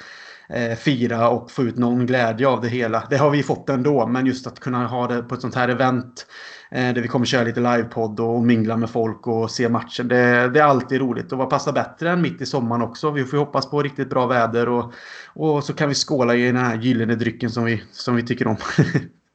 eh, 0.49 0.77
fira 0.77 1.29
och 1.29 1.51
få 1.51 1.63
ut 1.63 1.77
någon 1.77 2.05
glädje 2.05 2.47
av 2.47 2.61
det 2.61 2.67
hela. 2.67 3.03
Det 3.09 3.17
har 3.17 3.29
vi 3.29 3.43
fått 3.43 3.69
ändå, 3.69 4.07
men 4.07 4.25
just 4.25 4.47
att 4.47 4.59
kunna 4.59 4.87
ha 4.87 5.07
det 5.07 5.23
på 5.23 5.35
ett 5.35 5.41
sånt 5.41 5.55
här 5.55 5.69
event 5.69 6.25
Eh, 6.71 6.93
där 6.93 7.01
vi 7.01 7.07
kommer 7.07 7.25
köra 7.25 7.43
lite 7.43 7.59
livepodd 7.59 8.19
och 8.19 8.43
mingla 8.43 8.77
med 8.77 8.89
folk 8.89 9.27
och 9.27 9.51
se 9.51 9.69
matchen. 9.69 10.07
Det, 10.07 10.49
det, 10.49 10.59
är 10.59 10.63
alltid 10.63 10.99
roligt 10.99 11.31
och 11.31 11.37
vad 11.37 11.49
passar 11.49 11.71
bättre 11.71 12.09
än 12.09 12.21
mitt 12.21 12.41
i 12.41 12.45
sommaren 12.45 12.81
också. 12.81 13.11
Vi 13.11 13.25
får 13.25 13.37
hoppas 13.37 13.69
på 13.69 13.81
riktigt 13.81 14.09
bra 14.09 14.25
väder 14.27 14.69
och, 14.69 14.93
och 15.33 15.63
så 15.63 15.73
kan 15.73 15.89
vi 15.89 15.95
skåla 15.95 16.35
i 16.35 16.45
den 16.45 16.55
här 16.55 16.81
gyllene 16.81 17.15
drycken 17.15 17.49
som 17.49 17.65
vi, 17.65 17.83
som 17.91 18.15
vi 18.15 18.25
tycker 18.25 18.47
om. 18.47 18.57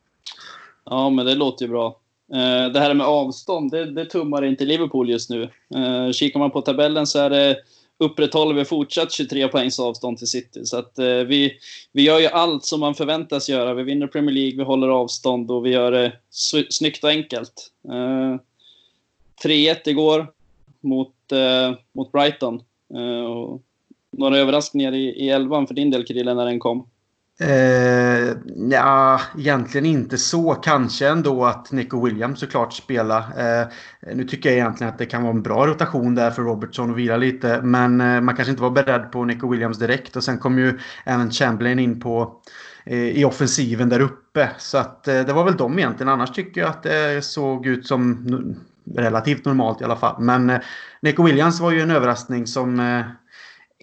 ja, 0.85 1.11
men 1.11 1.27
det 1.27 1.35
låter 1.35 1.65
ju 1.65 1.71
bra. 1.71 2.01
Eh, 2.33 2.73
det 2.73 2.81
här 2.81 2.95
med 2.95 3.07
avstånd, 3.07 3.71
det, 3.71 3.91
det 3.93 4.05
tummar 4.05 4.45
inte 4.45 4.65
Liverpool 4.65 5.11
just 5.11 5.31
nu. 5.31 5.43
Eh, 5.75 6.13
kikar 6.13 6.41
man 6.41 6.51
på 6.51 6.61
tabellen 6.61 7.07
så 7.07 7.19
är 7.19 7.31
det 7.31 7.57
upprätthåller 7.99 8.55
vi 8.55 8.65
fortsatt 8.65 9.13
23 9.13 9.49
poängs 9.49 9.81
avstånd 9.81 10.19
till 10.19 10.27
City. 10.27 10.65
Så 10.65 10.77
att, 10.77 10.99
eh, 10.99 11.07
vi, 11.07 11.59
vi 11.93 12.03
gör 12.03 12.21
ju 12.21 12.27
allt 12.27 12.65
som 12.65 12.81
man 12.81 12.95
förväntas 12.95 13.49
göra. 13.49 13.75
Vi 13.75 13.83
vinner 13.83 14.07
Premier 14.07 14.35
League, 14.35 14.57
vi 14.57 14.65
håller 14.65 14.89
avstånd 14.89 15.51
och 15.51 15.67
vi 15.67 15.71
gör 15.71 15.93
det 15.93 16.13
snyggt 16.71 17.05
och 17.05 17.11
enkelt. 17.11 17.71
Eh, 17.89 18.37
3-1 19.43 19.89
igår 19.89 20.33
mot, 20.81 21.33
eh, 21.33 21.73
mot 21.93 22.13
Brighton. 22.13 22.63
Eh, 22.95 23.59
några 24.11 24.39
överraskningar 24.39 24.93
i, 24.93 25.05
i 25.09 25.31
elvan 25.31 25.67
för 25.67 25.75
din 25.75 25.91
del, 25.91 26.05
Krille, 26.05 26.35
när 26.35 26.45
den 26.45 26.59
kom? 26.59 26.87
Eh, 27.41 28.37
ja, 28.71 29.21
egentligen 29.39 29.87
inte 29.87 30.19
så. 30.19 30.55
Kanske 30.55 31.09
ändå 31.09 31.45
att 31.45 31.73
Nico 31.73 32.05
Williams 32.05 32.41
såklart 32.41 32.73
spelar. 32.73 33.19
Eh, 33.21 33.67
nu 34.15 34.25
tycker 34.25 34.49
jag 34.49 34.59
egentligen 34.59 34.93
att 34.93 34.99
det 34.99 35.07
kan 35.07 35.23
vara 35.23 35.33
en 35.35 35.43
bra 35.43 35.67
rotation 35.67 36.15
där 36.15 36.31
för 36.31 36.43
Robertson 36.43 36.91
att 36.91 36.97
vila 36.97 37.17
lite. 37.17 37.63
Men 37.63 38.01
eh, 38.01 38.21
man 38.21 38.37
kanske 38.37 38.51
inte 38.51 38.63
var 38.63 38.71
beredd 38.71 39.13
på 39.13 39.25
Nico 39.25 39.51
Williams 39.51 39.79
direkt. 39.79 40.17
Och 40.17 40.25
sen 40.25 40.39
kom 40.39 40.59
ju 40.59 40.79
även 41.05 41.31
Chamberlain 41.31 41.79
in 41.79 42.01
på 42.01 42.41
eh, 42.87 42.99
i 42.99 43.25
offensiven 43.25 43.89
där 43.89 44.01
uppe. 44.01 44.51
Så 44.59 44.79
att 44.79 45.09
eh, 45.09 45.21
det 45.21 45.33
var 45.33 45.45
väl 45.45 45.57
de 45.57 45.79
egentligen. 45.79 46.13
Annars 46.13 46.33
tycker 46.33 46.61
jag 46.61 46.71
att 46.71 46.83
det 46.83 47.25
såg 47.25 47.67
ut 47.67 47.87
som 47.87 48.27
relativt 48.97 49.45
normalt 49.45 49.81
i 49.81 49.85
alla 49.85 49.97
fall. 49.97 50.23
Men 50.23 50.51
eh, 50.51 50.61
Nico 51.03 51.23
Williams 51.23 51.61
var 51.61 51.71
ju 51.71 51.81
en 51.81 51.91
överraskning 51.91 52.47
som 52.47 52.81
eh, 52.81 53.01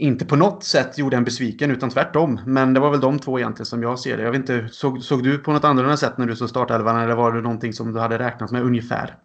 inte 0.02 0.26
på 0.26 0.36
något 0.36 0.64
sätt 0.64 0.98
gjorde 0.98 1.18
en 1.18 1.24
besviken 1.24 1.72
utan 1.72 1.90
tvärtom. 1.90 2.40
Men 2.46 2.74
det 2.74 2.80
var 2.80 2.92
väl 2.92 3.00
de 3.00 3.20
två 3.20 3.40
egentligen 3.40 3.66
som 3.66 3.84
jag 3.84 4.00
ser 4.00 4.18
det. 4.18 4.24
Jag 4.24 4.32
vet 4.32 4.40
inte, 4.40 4.70
såg, 4.72 5.04
såg 5.04 5.24
du 5.24 5.38
på 5.38 5.52
något 5.52 5.64
annorlunda 5.64 5.98
sätt 5.98 6.18
när 6.18 6.26
du 6.26 6.36
såg 6.36 6.50
startelvan 6.50 7.02
eller 7.02 7.16
var 7.16 7.32
det 7.32 7.42
någonting 7.42 7.74
som 7.74 7.94
du 7.94 8.00
hade 8.00 8.20
räknat 8.20 8.52
med 8.52 8.64
ungefär? 8.64 9.16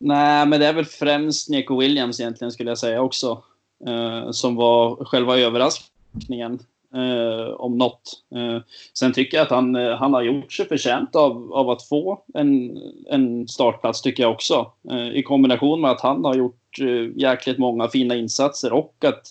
Nej, 0.00 0.46
men 0.46 0.60
det 0.60 0.66
är 0.66 0.72
väl 0.72 0.84
främst 0.84 1.50
Nico 1.50 1.80
Williams 1.80 2.20
egentligen 2.20 2.52
skulle 2.52 2.70
jag 2.70 2.78
säga 2.78 3.02
också. 3.02 3.42
Eh, 3.86 4.30
som 4.30 4.56
var 4.56 5.04
själva 5.04 5.38
överraskningen. 5.38 6.58
Eh, 6.94 7.54
om 7.54 7.78
något. 7.78 8.02
Eh, 8.34 8.62
sen 8.94 9.12
tycker 9.12 9.36
jag 9.36 9.44
att 9.44 9.50
han, 9.50 9.76
eh, 9.76 9.96
han 9.96 10.14
har 10.14 10.22
gjort 10.22 10.52
sig 10.52 10.68
förtjänt 10.68 11.16
av, 11.16 11.52
av 11.52 11.70
att 11.70 11.82
få 11.82 12.22
en, 12.34 12.78
en 13.10 13.48
startplats, 13.48 14.02
tycker 14.02 14.22
jag 14.22 14.32
också. 14.32 14.72
Eh, 14.90 15.08
I 15.08 15.22
kombination 15.22 15.80
med 15.80 15.90
att 15.90 16.00
han 16.00 16.24
har 16.24 16.34
gjort 16.34 16.78
eh, 16.80 17.20
jäkligt 17.20 17.58
många 17.58 17.88
fina 17.88 18.14
insatser 18.14 18.72
och 18.72 19.04
att 19.04 19.22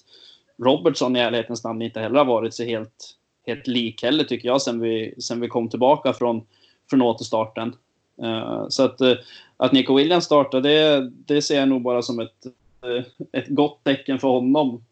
Robertson 0.63 1.15
i 1.15 1.19
ärlighetens 1.19 1.63
namn 1.63 1.81
inte 1.81 1.99
heller 1.99 2.17
har 2.17 2.25
varit 2.25 2.53
så 2.53 2.63
helt, 2.63 3.15
helt 3.47 3.67
lik 3.67 4.03
heller 4.03 4.23
tycker 4.23 4.47
jag 4.47 4.61
sen 4.61 4.79
vi, 4.79 5.13
sen 5.19 5.41
vi 5.41 5.47
kom 5.47 5.69
tillbaka 5.69 6.13
från, 6.13 6.41
från 6.89 7.01
återstarten. 7.01 7.75
Uh, 8.23 8.65
så 8.69 8.83
att, 8.83 9.01
uh, 9.01 9.13
att 9.57 9.71
Nico 9.71 9.95
Williams 9.95 10.25
startar, 10.25 10.61
det, 10.61 11.09
det 11.09 11.41
ser 11.41 11.59
jag 11.59 11.69
nog 11.69 11.81
bara 11.81 12.01
som 12.01 12.19
ett, 12.19 12.45
uh, 12.85 13.03
ett 13.31 13.47
gott 13.47 13.83
tecken 13.83 14.19
för 14.19 14.27
honom. 14.27 14.83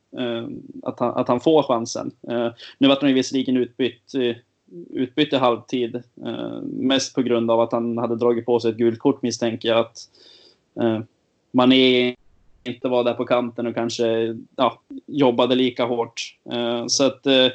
att, 0.84 1.00
han, 1.00 1.14
att 1.16 1.28
han 1.28 1.40
får 1.40 1.64
chansen. 1.64 2.12
nu 2.78 2.88
var 2.88 2.98
han 3.02 3.14
visserligen 3.14 3.58
utbytt, 3.58 4.12
utbytt 4.90 5.34
i 5.34 5.36
halvtid. 5.36 6.04
mest 6.64 7.16
på 7.16 7.22
grund 7.22 7.52
av 7.52 7.60
att 7.60 7.72
han 7.72 7.98
hade 7.98 8.16
dragit 8.16 8.46
på 8.46 8.60
sig 8.60 8.72
ett 8.72 8.78
gult 8.78 9.00
kort 9.00 9.22
misstänker 9.22 9.70
jag. 9.70 9.80
Att, 9.80 9.98
man 11.52 11.72
är 11.72 12.16
inte 12.66 12.88
var 12.88 13.04
där 13.04 13.14
på 13.14 13.26
kanten 13.26 13.68
och 13.68 13.76
kanske 13.76 14.38
ja, 14.56 14.82
jobbade 15.06 15.56
lika 15.56 15.86
hårt. 15.86 16.38
Eh, 16.52 16.88
så 16.88 17.04
att 17.04 17.26
eh, 17.26 17.48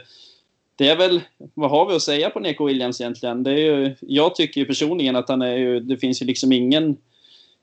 det 0.76 0.88
är 0.88 0.96
väl, 0.96 1.20
vad 1.54 1.70
har 1.70 1.86
vi 1.86 1.94
att 1.94 2.02
säga 2.02 2.30
på 2.30 2.40
Neko 2.40 2.66
Williams 2.66 3.00
egentligen? 3.00 3.42
Det 3.42 3.50
är 3.50 3.56
ju, 3.56 3.94
jag 4.00 4.34
tycker 4.34 4.60
ju 4.60 4.66
personligen 4.66 5.16
att 5.16 5.28
han 5.28 5.42
är 5.42 5.56
ju, 5.56 5.80
det 5.80 5.96
finns 5.96 6.22
ju 6.22 6.26
liksom 6.26 6.52
ingen, 6.52 6.96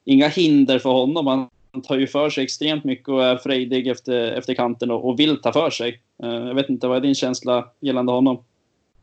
inga 0.05 0.27
hinder 0.27 0.79
för 0.79 0.89
honom. 0.89 1.27
Han 1.71 1.81
tar 1.81 1.97
ju 1.97 2.07
för 2.07 2.29
sig 2.29 2.43
extremt 2.43 2.83
mycket 2.83 3.09
och 3.09 3.23
är 3.23 3.37
frejdig 3.37 3.87
efter, 3.87 4.31
efter 4.31 4.53
kanten 4.53 4.91
och, 4.91 5.09
och 5.09 5.19
vill 5.19 5.37
ta 5.41 5.53
för 5.53 5.69
sig. 5.69 6.01
Eh, 6.23 6.29
jag 6.29 6.55
vet 6.55 6.69
inte, 6.69 6.87
vad 6.87 6.97
är 6.97 7.01
din 7.01 7.15
känsla 7.15 7.67
gällande 7.79 8.11
honom? 8.11 8.43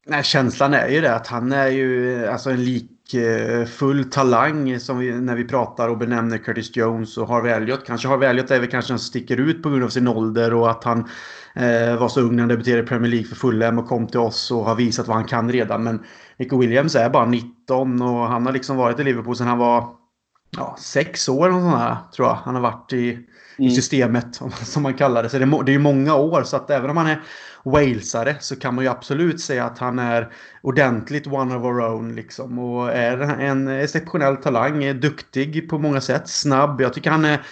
Nej, 0.06 0.22
känslan 0.22 0.74
är 0.74 0.88
ju 0.88 1.00
det 1.00 1.14
att 1.14 1.26
han 1.26 1.52
är 1.52 1.68
ju 1.68 2.26
alltså 2.26 2.50
en 2.50 2.64
likfull 2.64 4.10
talang 4.10 4.80
som 4.80 4.98
vi, 4.98 5.20
när 5.20 5.36
vi 5.36 5.44
pratar 5.44 5.88
och 5.88 5.98
benämner 5.98 6.38
Curtis 6.38 6.76
Jones 6.76 7.18
och 7.18 7.28
Harvey 7.28 7.52
Elliot. 7.52 7.86
Kanske 7.86 8.08
Harvey 8.08 8.28
Elliot 8.28 8.50
är 8.50 8.60
väl 8.60 8.70
kanske 8.70 8.88
som 8.88 8.98
sticker 8.98 9.36
ut 9.40 9.62
på 9.62 9.70
grund 9.70 9.84
av 9.84 9.88
sin 9.88 10.08
ålder 10.08 10.54
och 10.54 10.70
att 10.70 10.84
han 10.84 10.98
eh, 11.54 11.96
var 11.96 12.08
så 12.08 12.20
ung 12.20 12.36
när 12.36 12.42
han 12.42 12.48
debuterade 12.48 12.82
i 12.82 12.86
Premier 12.86 13.10
League 13.10 13.28
för 13.28 13.36
Fulham 13.36 13.78
och 13.78 13.88
kom 13.88 14.06
till 14.06 14.20
oss 14.20 14.50
och 14.50 14.64
har 14.64 14.74
visat 14.74 15.06
vad 15.06 15.16
han 15.16 15.26
kan 15.26 15.52
redan. 15.52 15.82
Men 15.82 16.02
Nico 16.36 16.58
Williams 16.58 16.94
är 16.94 17.10
bara 17.10 17.26
19 17.26 18.02
och 18.02 18.28
han 18.28 18.46
har 18.46 18.52
liksom 18.52 18.76
varit 18.76 19.00
i 19.00 19.04
Liverpool 19.04 19.36
sedan 19.36 19.46
han 19.46 19.58
var 19.58 19.88
ja, 20.56 20.76
sex 20.78 21.28
år 21.28 21.48
och 21.48 21.60
sånt 21.60 21.76
här, 21.76 21.96
tror 22.16 22.28
jag. 22.28 22.34
Han 22.34 22.54
har 22.54 22.62
varit 22.62 22.92
i, 22.92 23.12
mm. 23.12 23.24
i 23.56 23.70
systemet, 23.70 24.40
som 24.64 24.82
man 24.82 24.94
kallar 24.94 25.22
det. 25.22 25.28
Så 25.28 25.38
det 25.38 25.44
är, 25.44 25.62
det 25.62 25.74
är 25.74 25.78
många 25.78 26.14
år, 26.14 26.42
så 26.42 26.56
att 26.56 26.70
även 26.70 26.90
om 26.90 26.96
han 26.96 27.06
är 27.06 27.22
walesare 27.64 28.36
så 28.40 28.56
kan 28.56 28.74
man 28.74 28.84
ju 28.84 28.90
absolut 28.90 29.40
säga 29.40 29.64
att 29.64 29.78
han 29.78 29.98
är 29.98 30.32
ordentligt 30.62 31.26
one 31.26 31.56
of 31.56 31.64
our 31.64 31.80
own 31.80 32.14
liksom. 32.14 32.58
Och 32.58 32.92
är 32.92 33.18
en 33.20 33.68
exceptionell 33.68 34.36
talang, 34.36 34.84
är 34.84 34.94
duktig 34.94 35.70
på 35.70 35.78
många 35.78 36.00
sätt, 36.00 36.28
snabb. 36.28 36.80
Jag 36.80 36.92
tycker 36.92 37.10
han 37.10 37.24
är 37.24 37.42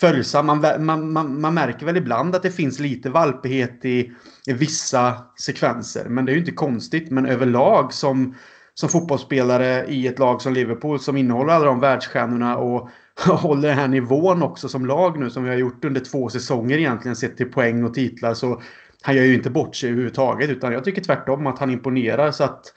följsam. 0.00 0.46
Man, 0.46 0.60
man, 0.78 1.12
man, 1.12 1.40
man 1.40 1.54
märker 1.54 1.86
väl 1.86 1.96
ibland 1.96 2.34
att 2.34 2.42
det 2.42 2.50
finns 2.50 2.78
lite 2.78 3.10
valpighet 3.10 3.84
i, 3.84 4.12
i 4.46 4.52
vissa 4.52 5.14
sekvenser. 5.40 6.08
Men 6.08 6.24
det 6.24 6.32
är 6.32 6.34
ju 6.34 6.40
inte 6.40 6.52
konstigt. 6.52 7.10
Men 7.10 7.26
överlag 7.26 7.92
som 7.92 8.34
som 8.74 8.88
fotbollsspelare 8.88 9.86
i 9.86 10.06
ett 10.06 10.18
lag 10.18 10.42
som 10.42 10.52
Liverpool 10.52 11.00
som 11.00 11.16
innehåller 11.16 11.52
alla 11.52 11.64
de 11.64 11.80
världsstjärnorna 11.80 12.56
och 12.56 12.88
håller 13.26 13.68
den 13.68 13.78
här 13.78 13.88
nivån 13.88 14.42
också 14.42 14.68
som 14.68 14.86
lag 14.86 15.18
nu 15.18 15.30
som 15.30 15.44
vi 15.44 15.50
har 15.50 15.56
gjort 15.56 15.84
under 15.84 16.00
två 16.00 16.28
säsonger 16.28 16.78
egentligen 16.78 17.16
sett 17.16 17.36
till 17.36 17.52
poäng 17.52 17.84
och 17.84 17.94
titlar 17.94 18.34
så 18.34 18.62
han 19.02 19.16
gör 19.16 19.24
ju 19.24 19.34
inte 19.34 19.50
bort 19.50 19.76
sig 19.76 19.88
överhuvudtaget 19.88 20.50
utan 20.50 20.72
jag 20.72 20.84
tycker 20.84 21.02
tvärtom 21.02 21.46
att 21.46 21.58
han 21.58 21.70
imponerar 21.70 22.30
så 22.30 22.44
att 22.44 22.74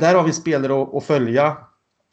där 0.00 0.14
har 0.14 0.22
vi 0.22 0.28
en 0.28 0.34
spelare 0.34 0.82
att, 0.82 0.94
att 0.94 1.04
följa 1.04 1.56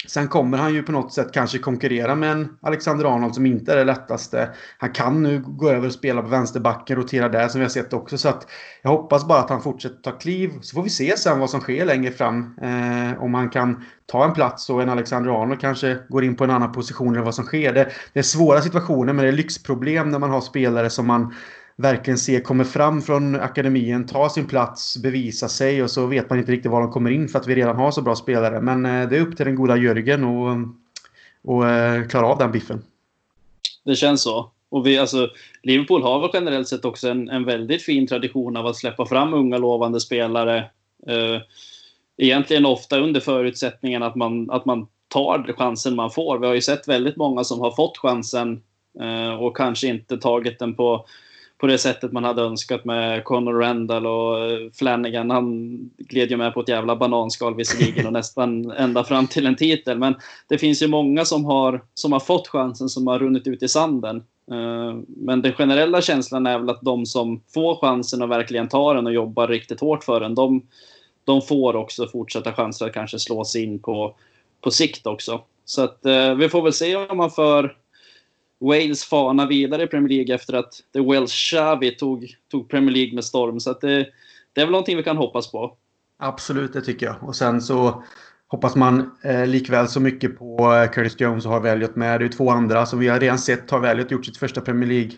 Sen 0.08 0.28
kommer 0.28 0.58
han 0.58 0.74
ju 0.74 0.84
på 0.84 0.92
något 0.92 1.14
sätt 1.14 1.32
kanske 1.32 1.58
konkurrera 1.58 2.16
med 2.16 2.32
en 2.32 2.58
Alexander 2.62 3.06
Arnold 3.16 3.36
som 3.36 3.46
inte 3.46 3.74
är 3.74 3.78
det 3.78 3.84
lättaste. 3.84 4.50
Han 4.78 4.92
kan 4.92 5.24
nu 5.24 5.44
gå 5.48 5.70
över 5.70 5.88
och 5.88 5.94
spela 5.94 6.22
på 6.22 6.28
vänsterbacken, 6.28 6.96
rotera 6.96 7.30
där 7.30 7.48
som 7.48 7.60
vi 7.60 7.66
har 7.66 7.70
sett 7.70 7.94
också. 7.94 8.18
Så 8.18 8.30
att 8.30 8.48
jag 8.82 8.90
hoppas 8.90 9.28
bara 9.28 9.40
att 9.40 9.50
han 9.50 9.62
fortsätter 9.62 10.02
ta 10.02 10.12
kliv. 10.12 10.52
Så 10.62 10.76
får 10.76 10.84
vi 10.84 10.90
se 10.90 11.18
sen 11.18 11.40
vad 11.40 11.50
som 11.50 11.60
sker 11.60 11.86
längre 11.86 12.12
fram. 12.12 12.58
Eh, 12.62 13.24
om 13.24 13.34
han 13.34 13.50
kan 13.50 13.84
ta 14.06 14.26
en 14.26 14.34
plats 14.34 14.70
och 14.70 14.82
en 14.82 14.90
Alexander 14.90 15.42
Arnold 15.42 15.62
kanske 15.62 15.98
går 16.10 16.24
in 16.24 16.36
på 16.36 16.44
en 16.44 16.52
annan 16.52 16.72
position 16.72 17.14
eller 17.14 17.26
vad 17.26 17.36
som 17.36 17.46
sker. 17.46 17.74
Det, 17.74 17.92
det 18.14 18.20
är 18.20 18.24
svåra 18.24 18.62
situationer 18.62 19.14
men 19.14 19.24
det 19.24 19.32
är 19.32 19.36
lyxproblem 19.36 20.10
när 20.10 20.20
man 20.20 20.30
har 20.30 20.42
spelare 20.42 20.90
som 20.90 21.08
man 21.08 21.34
verkligen 21.78 22.18
se 22.18 22.42
kommer 22.42 22.64
fram 22.64 23.02
från 23.02 23.36
akademin, 23.36 24.08
ta 24.08 24.30
sin 24.30 24.48
plats, 24.48 24.98
bevisa 24.98 25.50
sig 25.50 25.84
och 25.84 25.92
så 25.92 26.06
vet 26.06 26.30
man 26.30 26.40
inte 26.40 26.52
riktigt 26.52 26.72
var 26.72 26.82
de 26.82 26.92
kommer 26.92 27.12
in 27.12 27.28
för 27.28 27.40
att 27.40 27.48
vi 27.48 27.56
redan 27.56 27.76
har 27.76 27.92
så 27.92 28.02
bra 28.02 28.16
spelare. 28.16 28.62
Men 28.62 28.86
eh, 28.86 29.10
det 29.10 29.18
är 29.18 29.22
upp 29.22 29.38
till 29.38 29.46
den 29.46 29.56
goda 29.56 29.78
Jörgen 29.78 30.24
och, 30.24 30.58
och 31.44 31.70
eh, 31.70 32.08
klara 32.08 32.28
av 32.28 32.38
den 32.38 32.52
biffen. 32.52 32.84
Det 33.86 33.96
känns 33.96 34.22
så. 34.22 34.52
Och 34.70 34.88
vi, 34.88 34.98
alltså, 34.98 35.30
Liverpool 35.64 36.04
har 36.04 36.20
väl 36.20 36.30
generellt 36.34 36.68
sett 36.68 36.86
också 36.86 37.10
en, 37.10 37.30
en 37.30 37.46
väldigt 37.46 37.84
fin 37.84 38.08
tradition 38.08 38.58
av 38.58 38.66
att 38.68 38.76
släppa 38.76 39.06
fram 39.06 39.34
unga 39.34 39.58
lovande 39.58 40.00
spelare. 40.00 40.58
Eh, 41.08 41.42
egentligen 42.18 42.66
ofta 42.66 43.00
under 43.00 43.20
förutsättningen 43.20 44.04
att 44.04 44.16
man, 44.16 44.52
att 44.52 44.66
man 44.66 44.88
tar 45.08 45.54
chansen 45.58 45.96
man 45.96 46.12
får. 46.12 46.40
Vi 46.40 46.48
har 46.48 46.54
ju 46.54 46.62
sett 46.62 46.88
väldigt 46.88 47.16
många 47.16 47.44
som 47.44 47.60
har 47.60 47.72
fått 47.72 47.98
chansen 47.98 48.62
eh, 49.02 49.34
och 49.34 49.58
kanske 49.58 49.88
inte 49.88 50.18
tagit 50.18 50.60
den 50.60 50.76
på 50.76 51.06
på 51.64 51.68
det 51.68 51.78
sättet 51.78 52.12
man 52.12 52.24
hade 52.24 52.42
önskat 52.42 52.86
med 52.86 53.24
Conor 53.24 53.54
Randall 53.54 54.08
och 54.08 54.40
eh, 54.40 54.70
Flanagan. 54.74 55.30
Han 55.30 55.78
gled 55.98 56.32
ju 56.32 56.38
med 56.38 56.54
på 56.54 56.62
ett 56.62 56.70
jävla 56.70 56.96
bananskal 56.96 57.56
visserligen 57.56 58.06
och 58.06 58.14
nästan 58.14 58.72
ända 58.72 59.04
fram 59.04 59.28
till 59.28 59.46
en 59.46 59.56
titel. 59.56 60.00
Men 60.00 60.16
det 60.48 60.58
finns 60.58 60.82
ju 60.82 60.88
många 60.88 61.26
som 61.26 61.46
har, 61.46 61.82
som 61.94 62.12
har 62.12 62.20
fått 62.20 62.48
chansen 62.48 62.90
som 62.90 63.08
har 63.08 63.20
runnit 63.20 63.48
ut 63.48 63.64
i 63.64 63.68
sanden. 63.68 64.24
Eh, 64.52 64.98
men 65.08 65.42
den 65.42 65.54
generella 65.54 66.02
känslan 66.02 66.48
är 66.48 66.60
väl 66.60 66.70
att 66.70 66.82
de 66.82 67.06
som 67.06 67.42
får 67.54 67.76
chansen 67.76 68.22
och 68.22 68.32
verkligen 68.32 68.70
tar 68.70 68.96
den 68.96 69.08
och 69.08 69.14
jobbar 69.14 69.48
riktigt 69.48 69.80
hårt 69.80 70.04
för 70.04 70.20
den, 70.20 70.36
de, 70.36 70.62
de 71.24 71.42
får 71.42 71.76
också 71.76 72.08
fortsätta 72.08 72.54
chanser 72.54 72.86
att 72.86 72.94
kanske 72.94 73.20
slå 73.20 73.46
sig 73.46 73.64
in 73.64 73.80
på, 73.80 74.16
på 74.62 74.72
sikt 74.72 75.08
också. 75.08 75.42
Så 75.66 75.82
att 75.82 76.06
eh, 76.06 76.36
vi 76.36 76.50
får 76.50 76.62
väl 76.62 76.74
se 76.74 76.96
om 76.96 77.18
man 77.18 77.32
för 77.32 77.76
Wales 78.64 79.04
fana 79.04 79.48
vidare 79.48 79.84
i 79.84 79.88
Premier 79.88 80.10
League 80.10 80.36
efter 80.36 80.54
att 80.54 80.74
The 80.94 81.02
Welsh 81.02 81.36
Xavi 81.36 81.92
tog, 81.92 82.36
tog 82.52 82.70
Premier 82.70 82.92
League 82.92 83.14
med 83.16 83.24
storm. 83.24 83.60
Så 83.60 83.74
det, 83.74 84.08
det 84.54 84.62
är 84.62 84.66
väl 84.66 84.72
någonting 84.72 84.98
vi 84.98 85.04
kan 85.04 85.18
hoppas 85.18 85.52
på. 85.52 85.78
Absolut, 86.20 86.74
det 86.74 86.82
tycker 86.82 87.06
jag. 87.06 87.16
Och 87.22 87.36
sen 87.36 87.62
så 87.62 88.04
hoppas 88.48 88.76
man 88.76 89.12
eh, 89.24 89.48
likväl 89.48 89.88
så 89.88 90.00
mycket 90.00 90.40
på 90.40 90.74
eh, 90.74 90.92
Curtis 90.92 91.20
Jones 91.20 91.46
och 91.46 91.52
har 91.52 91.68
Elliot 91.68 91.96
med. 91.96 92.20
Det 92.20 92.24
är 92.24 92.28
ju 92.28 92.30
två 92.30 92.50
andra 92.50 92.86
som 92.86 93.00
vi 93.00 93.08
har 93.08 93.20
redan 93.20 93.40
sett 93.40 93.72
har 93.72 93.84
Elliot 93.84 94.12
gjort 94.12 94.26
sitt 94.26 94.38
första 94.38 94.62
Premier 94.62 94.90
League 94.90 95.12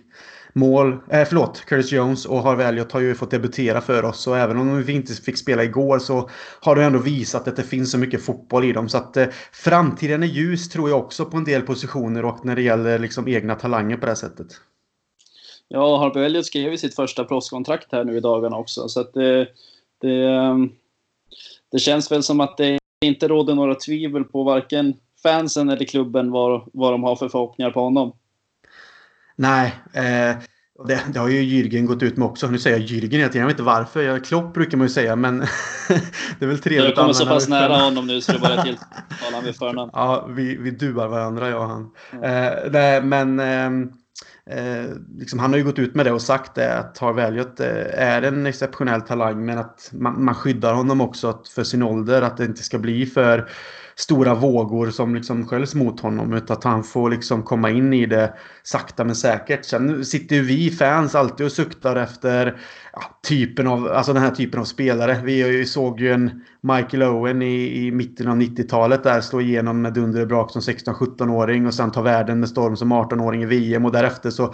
mål. 0.55 0.97
Eh, 1.09 1.25
förlåt, 1.25 1.65
Curtis 1.65 1.91
Jones 1.91 2.25
och 2.25 2.43
Harvey 2.43 2.65
Elliot 2.67 2.91
har 2.91 2.99
ju 2.99 3.15
fått 3.15 3.31
debutera 3.31 3.81
för 3.81 4.05
oss. 4.05 4.19
Så 4.19 4.33
även 4.33 4.57
om 4.57 4.83
vi 4.83 4.93
inte 4.93 5.13
fick 5.13 5.37
spela 5.37 5.63
igår 5.63 5.99
så 5.99 6.29
har 6.61 6.75
det 6.75 6.83
ändå 6.83 6.99
visat 6.99 7.47
att 7.47 7.55
det 7.55 7.63
finns 7.63 7.91
så 7.91 7.97
mycket 7.97 8.25
fotboll 8.25 8.65
i 8.65 8.71
dem. 8.71 8.89
Så 8.89 8.97
att 8.97 9.17
eh, 9.17 9.27
framtiden 9.51 10.23
är 10.23 10.27
ljus 10.27 10.69
tror 10.69 10.89
jag 10.89 10.99
också 10.99 11.25
på 11.25 11.37
en 11.37 11.43
del 11.43 11.61
positioner 11.61 12.25
och 12.25 12.45
när 12.45 12.55
det 12.55 12.61
gäller 12.61 12.99
liksom 12.99 13.27
egna 13.27 13.55
talanger 13.55 13.97
på 13.97 14.01
det 14.01 14.11
här 14.11 14.15
sättet. 14.15 14.47
Ja, 15.67 15.97
Harvey 15.97 16.25
Elliot 16.25 16.45
skrev 16.45 16.71
ju 16.71 16.77
sitt 16.77 16.95
första 16.95 17.23
proffskontrakt 17.23 17.91
här 17.91 18.03
nu 18.03 18.17
i 18.17 18.19
dagarna 18.19 18.57
också. 18.57 18.87
Så 18.89 18.99
att 18.99 19.15
eh, 19.15 19.21
det, 19.21 19.47
det, 20.01 20.69
det 21.71 21.79
känns 21.79 22.11
väl 22.11 22.23
som 22.23 22.39
att 22.39 22.57
det 22.57 22.79
inte 23.05 23.27
råder 23.27 23.55
några 23.55 23.75
tvivel 23.75 24.23
på 24.23 24.43
varken 24.43 24.93
fansen 25.23 25.69
eller 25.69 25.85
klubben 25.85 26.31
vad, 26.31 26.69
vad 26.73 26.93
de 26.93 27.03
har 27.03 27.15
för 27.15 27.29
förhoppningar 27.29 27.71
på 27.71 27.79
honom. 27.79 28.13
Nej, 29.35 29.75
eh, 29.93 30.37
det, 30.87 31.03
det, 31.13 31.19
har 31.19 31.27
ju 31.27 31.41
Jürgen 31.41 31.85
gått 31.85 32.03
ut 32.03 32.17
med 32.17 32.27
också. 32.27 32.47
Nu 32.47 32.59
säger 32.59 32.79
jag 32.79 32.87
Jürgen 32.87 33.17
hela 33.17 33.27
tiden. 33.27 33.41
Jag 33.41 33.47
vet 33.47 33.53
inte 33.53 33.63
varför. 33.63 34.01
Jag, 34.01 34.25
Klopp 34.25 34.53
brukar 34.53 34.77
man 34.77 34.87
ju 34.87 34.93
säga, 34.93 35.15
men 35.15 35.39
det 36.39 36.45
är 36.45 36.47
väl 36.47 36.59
trevligt. 36.59 36.85
Jag 36.85 36.95
kommer 36.95 37.13
så 37.13 37.25
pass 37.25 37.47
nära 37.47 37.77
honom 37.77 38.07
nu 38.07 38.21
så 38.21 38.31
det 38.31 38.39
börjar 38.39 38.63
tilltala 38.63 39.41
vid 39.43 39.55
förnamn. 39.55 39.91
Ja, 39.93 40.25
vi, 40.29 40.55
vi 40.55 40.71
duar 40.71 41.07
varandra, 41.07 41.49
jag 41.49 41.61
och 41.61 41.67
han. 41.67 41.91
Mm. 42.13 42.23
Eh, 42.23 42.53
nej, 42.71 43.01
men 43.01 43.39
ehm, 43.39 43.91
eh, 44.49 44.85
liksom, 45.17 45.39
han 45.39 45.51
har 45.51 45.57
ju 45.57 45.63
gått 45.63 45.79
ut 45.79 45.95
med 45.95 46.05
det 46.05 46.11
och 46.11 46.21
sagt 46.21 46.55
det 46.55 46.77
att 46.77 46.97
Harvey 46.97 47.25
Elliot 47.25 47.59
eh, 47.59 47.67
är 47.93 48.21
en 48.21 48.45
exceptionell 48.45 49.01
talang, 49.01 49.45
men 49.45 49.57
att 49.57 49.89
man, 49.93 50.25
man 50.25 50.35
skyddar 50.35 50.73
honom 50.73 51.01
också 51.01 51.39
för 51.55 51.63
sin 51.63 51.83
ålder. 51.83 52.21
Att 52.21 52.37
det 52.37 52.45
inte 52.45 52.63
ska 52.63 52.79
bli 52.79 53.05
för 53.05 53.49
stora 53.95 54.35
vågor 54.35 54.89
som 54.89 55.15
liksom 55.15 55.47
sköljs 55.47 55.75
mot 55.75 55.99
honom. 55.99 56.33
Utan 56.33 56.57
att 56.57 56.63
han 56.63 56.83
får 56.83 57.09
liksom 57.09 57.43
komma 57.43 57.69
in 57.69 57.93
i 57.93 58.05
det 58.05 58.33
sakta 58.63 59.03
men 59.03 59.15
säkert. 59.15 59.65
Sen 59.65 60.05
sitter 60.05 60.35
ju 60.35 60.41
vi 60.41 60.71
fans 60.71 61.15
alltid 61.15 61.45
och 61.45 61.51
suktar 61.51 61.95
efter 61.95 62.59
ja, 62.93 63.01
typen 63.27 63.67
av, 63.67 63.87
alltså 63.87 64.13
den 64.13 64.23
här 64.23 64.31
typen 64.31 64.59
av 64.59 64.65
spelare. 64.65 65.21
Vi 65.23 65.65
såg 65.65 65.99
ju 65.99 66.11
en 66.11 66.41
Michael 66.61 67.03
Owen 67.03 67.41
i, 67.41 67.85
i 67.85 67.91
mitten 67.91 68.27
av 68.27 68.37
90-talet 68.37 69.03
där 69.03 69.21
slå 69.21 69.41
igenom 69.41 69.81
med 69.81 69.93
dunder 69.93 70.21
och 70.21 70.27
brak 70.27 70.51
som 70.51 70.61
16-17-åring 70.61 71.67
och 71.67 71.73
sen 71.73 71.91
ta 71.91 72.01
världen 72.01 72.39
med 72.39 72.49
storm 72.49 72.75
som 72.75 72.93
18-åring 72.93 73.43
i 73.43 73.45
VM 73.45 73.85
och 73.85 73.91
därefter 73.91 74.29
så, 74.29 74.53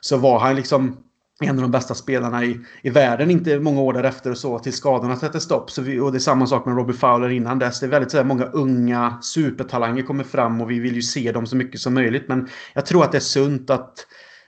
så 0.00 0.16
var 0.16 0.38
han 0.38 0.56
liksom 0.56 0.96
en 1.44 1.56
av 1.56 1.62
de 1.62 1.70
bästa 1.70 1.94
spelarna 1.94 2.44
i, 2.44 2.60
i 2.82 2.90
världen 2.90 3.30
inte 3.30 3.58
många 3.58 3.80
år 3.80 3.92
därefter 3.92 4.30
och 4.30 4.38
så 4.38 4.58
till 4.58 4.72
skadorna 4.72 5.16
sätter 5.16 5.38
stopp. 5.38 5.70
Så 5.70 5.82
vi, 5.82 5.98
och 5.98 6.12
det 6.12 6.18
är 6.18 6.20
samma 6.20 6.46
sak 6.46 6.66
med 6.66 6.76
Robbie 6.76 6.92
Fowler 6.92 7.28
innan 7.28 7.58
dess. 7.58 7.80
Det 7.80 7.86
är 7.86 7.90
väldigt 7.90 8.10
så 8.10 8.16
här, 8.16 8.24
många 8.24 8.44
unga 8.44 9.18
supertalanger 9.22 10.02
kommer 10.02 10.24
fram 10.24 10.60
och 10.60 10.70
vi 10.70 10.78
vill 10.78 10.94
ju 10.94 11.02
se 11.02 11.32
dem 11.32 11.46
så 11.46 11.56
mycket 11.56 11.80
som 11.80 11.94
möjligt. 11.94 12.28
Men 12.28 12.48
jag 12.74 12.86
tror 12.86 13.04
att 13.04 13.12
det 13.12 13.18
är 13.18 13.20
sunt 13.20 13.70
att 13.70 14.06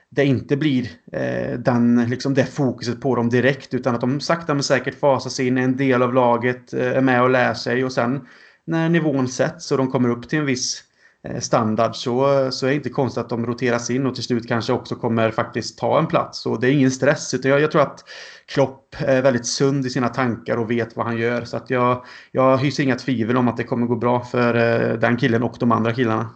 det 0.09 0.25
inte 0.25 0.57
blir 0.57 0.89
eh, 1.11 1.59
den, 1.59 2.09
liksom 2.09 2.33
det 2.33 2.45
fokuset 2.45 3.01
på 3.01 3.15
dem 3.15 3.29
direkt 3.29 3.73
utan 3.73 3.95
att 3.95 4.01
de 4.01 4.19
sakta 4.19 4.53
men 4.53 4.63
säkert 4.63 4.99
fasas 4.99 5.39
in, 5.39 5.57
en 5.57 5.77
del 5.77 6.01
av 6.01 6.13
laget, 6.13 6.73
eh, 6.73 6.97
är 6.97 7.01
med 7.01 7.21
och 7.21 7.29
lär 7.29 7.53
sig 7.53 7.85
och 7.85 7.91
sen 7.91 8.21
när 8.67 8.89
nivån 8.89 9.27
sätts 9.27 9.71
och 9.71 9.77
de 9.77 9.91
kommer 9.91 10.09
upp 10.09 10.29
till 10.29 10.39
en 10.39 10.45
viss 10.45 10.83
Eh, 11.25 11.39
standard 11.39 11.95
så, 11.95 12.47
så 12.51 12.65
är 12.65 12.69
det 12.69 12.75
inte 12.75 12.89
konstigt 12.89 13.23
att 13.23 13.29
de 13.29 13.45
roteras 13.45 13.89
in 13.89 14.05
och 14.05 14.15
till 14.15 14.23
slut 14.23 14.47
kanske 14.47 14.73
också 14.73 14.95
kommer 14.95 15.31
faktiskt 15.31 15.77
ta 15.77 15.99
en 15.99 16.07
plats. 16.07 16.39
Så 16.39 16.57
det 16.57 16.67
är 16.67 16.71
ingen 16.71 16.91
stress 16.91 17.33
utan 17.33 17.51
jag, 17.51 17.61
jag 17.61 17.71
tror 17.71 17.81
att 17.81 18.03
Klopp 18.45 18.95
är 18.99 19.21
väldigt 19.21 19.45
sund 19.45 19.85
i 19.85 19.89
sina 19.89 20.09
tankar 20.09 20.57
och 20.57 20.71
vet 20.71 20.95
vad 20.95 21.05
han 21.05 21.17
gör. 21.17 21.45
Så 21.45 21.57
att 21.57 21.69
jag, 21.69 22.05
jag 22.31 22.57
hyser 22.57 22.83
inga 22.83 22.95
tvivel 22.95 23.37
om 23.37 23.47
att 23.47 23.57
det 23.57 23.63
kommer 23.63 23.87
gå 23.87 23.95
bra 23.95 24.23
för 24.23 24.55
eh, 24.55 24.99
den 24.99 25.17
killen 25.17 25.43
och 25.43 25.55
de 25.59 25.71
andra 25.71 25.93
killarna. 25.93 26.29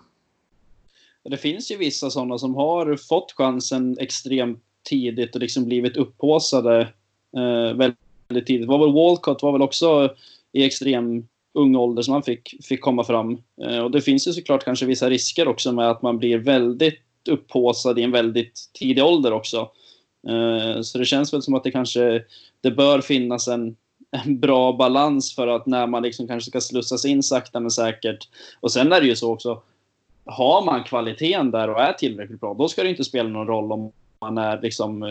Det 1.23 1.37
finns 1.37 1.71
ju 1.71 1.77
vissa 1.77 2.09
sådana 2.09 2.37
som 2.37 2.55
har 2.55 2.95
fått 2.95 3.31
chansen 3.37 3.97
extremt 3.99 4.63
tidigt 4.89 5.35
och 5.35 5.41
liksom 5.41 5.65
blivit 5.65 5.97
upphåsade 5.97 6.81
eh, 7.37 7.77
väldigt 7.77 8.47
tidigt. 8.47 8.67
Var 8.67 8.79
väl 8.79 8.93
Walcott 8.93 9.43
var 9.43 9.51
väl 9.51 9.61
också 9.61 10.15
i 10.51 10.65
extrem 10.65 11.27
ung 11.53 11.75
ålder 11.75 12.01
som 12.01 12.13
han 12.13 12.23
fick, 12.23 12.65
fick 12.65 12.81
komma 12.81 13.03
fram. 13.03 13.37
Eh, 13.63 13.79
och 13.79 13.91
det 13.91 14.01
finns 14.01 14.27
ju 14.27 14.33
såklart 14.33 14.65
kanske 14.65 14.85
vissa 14.85 15.09
risker 15.09 15.47
också 15.47 15.71
med 15.71 15.89
att 15.89 16.01
man 16.01 16.17
blir 16.17 16.37
väldigt 16.37 16.99
upphåsad 17.29 17.99
i 17.99 18.03
en 18.03 18.11
väldigt 18.11 18.69
tidig 18.73 19.03
ålder 19.03 19.33
också. 19.33 19.69
Eh, 20.27 20.81
så 20.81 20.97
det 20.97 21.05
känns 21.05 21.33
väl 21.33 21.41
som 21.41 21.53
att 21.53 21.63
det 21.63 21.71
kanske 21.71 22.23
det 22.61 22.71
bör 22.71 23.01
finnas 23.01 23.47
en, 23.47 23.75
en 24.11 24.39
bra 24.39 24.73
balans 24.73 25.35
för 25.35 25.47
att 25.47 25.65
när 25.65 25.87
man 25.87 26.03
liksom 26.03 26.27
kanske 26.27 26.49
ska 26.49 26.61
slussas 26.61 27.05
in 27.05 27.23
sakta 27.23 27.59
men 27.59 27.71
säkert. 27.71 28.27
Och 28.59 28.71
sen 28.71 28.93
är 28.93 29.01
det 29.01 29.07
ju 29.07 29.15
så 29.15 29.33
också, 29.33 29.61
har 30.25 30.65
man 30.65 30.83
kvaliteten 30.83 31.51
där 31.51 31.69
och 31.69 31.81
är 31.81 31.93
tillräckligt 31.93 32.39
bra, 32.39 32.53
då 32.53 32.67
ska 32.67 32.83
det 32.83 32.89
inte 32.89 33.03
spela 33.03 33.29
någon 33.29 33.47
roll 33.47 33.71
om 33.71 33.91
man 34.21 34.37
är 34.37 34.61
liksom 34.61 35.03
eh, 35.03 35.09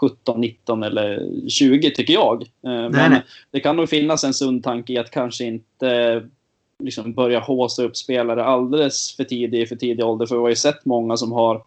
17, 0.00 0.40
19 0.40 0.82
eller 0.82 1.30
20 1.48 1.90
tycker 1.90 2.14
jag. 2.14 2.42
Eh, 2.42 2.48
nej, 2.62 2.90
Men 2.90 3.10
nej. 3.10 3.22
det 3.50 3.60
kan 3.60 3.76
nog 3.76 3.88
finnas 3.88 4.24
en 4.24 4.34
sund 4.34 4.64
tanke 4.64 4.92
i 4.92 4.98
att 4.98 5.10
kanske 5.10 5.44
inte 5.44 6.22
liksom 6.78 7.12
börja 7.12 7.40
håsa 7.40 7.82
upp 7.82 7.96
spelare 7.96 8.44
alldeles 8.44 9.16
för 9.16 9.24
tidigt, 9.24 9.68
för 9.68 9.76
tidig 9.76 10.04
ålder. 10.04 10.26
För 10.26 10.34
vi 10.34 10.40
har 10.40 10.48
ju 10.48 10.56
sett 10.56 10.84
många 10.84 11.16
som 11.16 11.32
har 11.32 11.62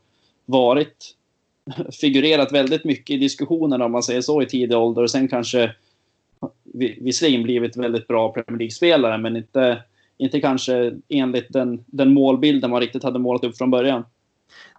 varit 0.45 1.15
figurerat 2.01 2.51
väldigt 2.51 2.83
mycket 2.83 3.13
i 3.13 3.17
diskussionerna 3.17 3.85
om 3.85 3.91
man 3.91 4.03
säger 4.03 4.21
så 4.21 4.41
i 4.41 4.45
tidig 4.45 4.77
ålder 4.77 5.01
och 5.01 5.11
sen 5.11 5.27
kanske 5.27 5.75
visserligen 6.73 7.43
blivit 7.43 7.77
väldigt 7.77 8.07
bra 8.07 8.31
Premier 8.31 8.59
League-spelare 8.59 9.17
men 9.17 9.35
inte, 9.35 9.83
inte 10.17 10.41
kanske 10.41 10.97
enligt 11.09 11.53
den, 11.53 11.83
den 11.87 12.13
målbilden 12.13 12.69
man 12.69 12.81
riktigt 12.81 13.03
hade 13.03 13.19
målat 13.19 13.43
upp 13.43 13.57
från 13.57 13.71
början. 13.71 14.05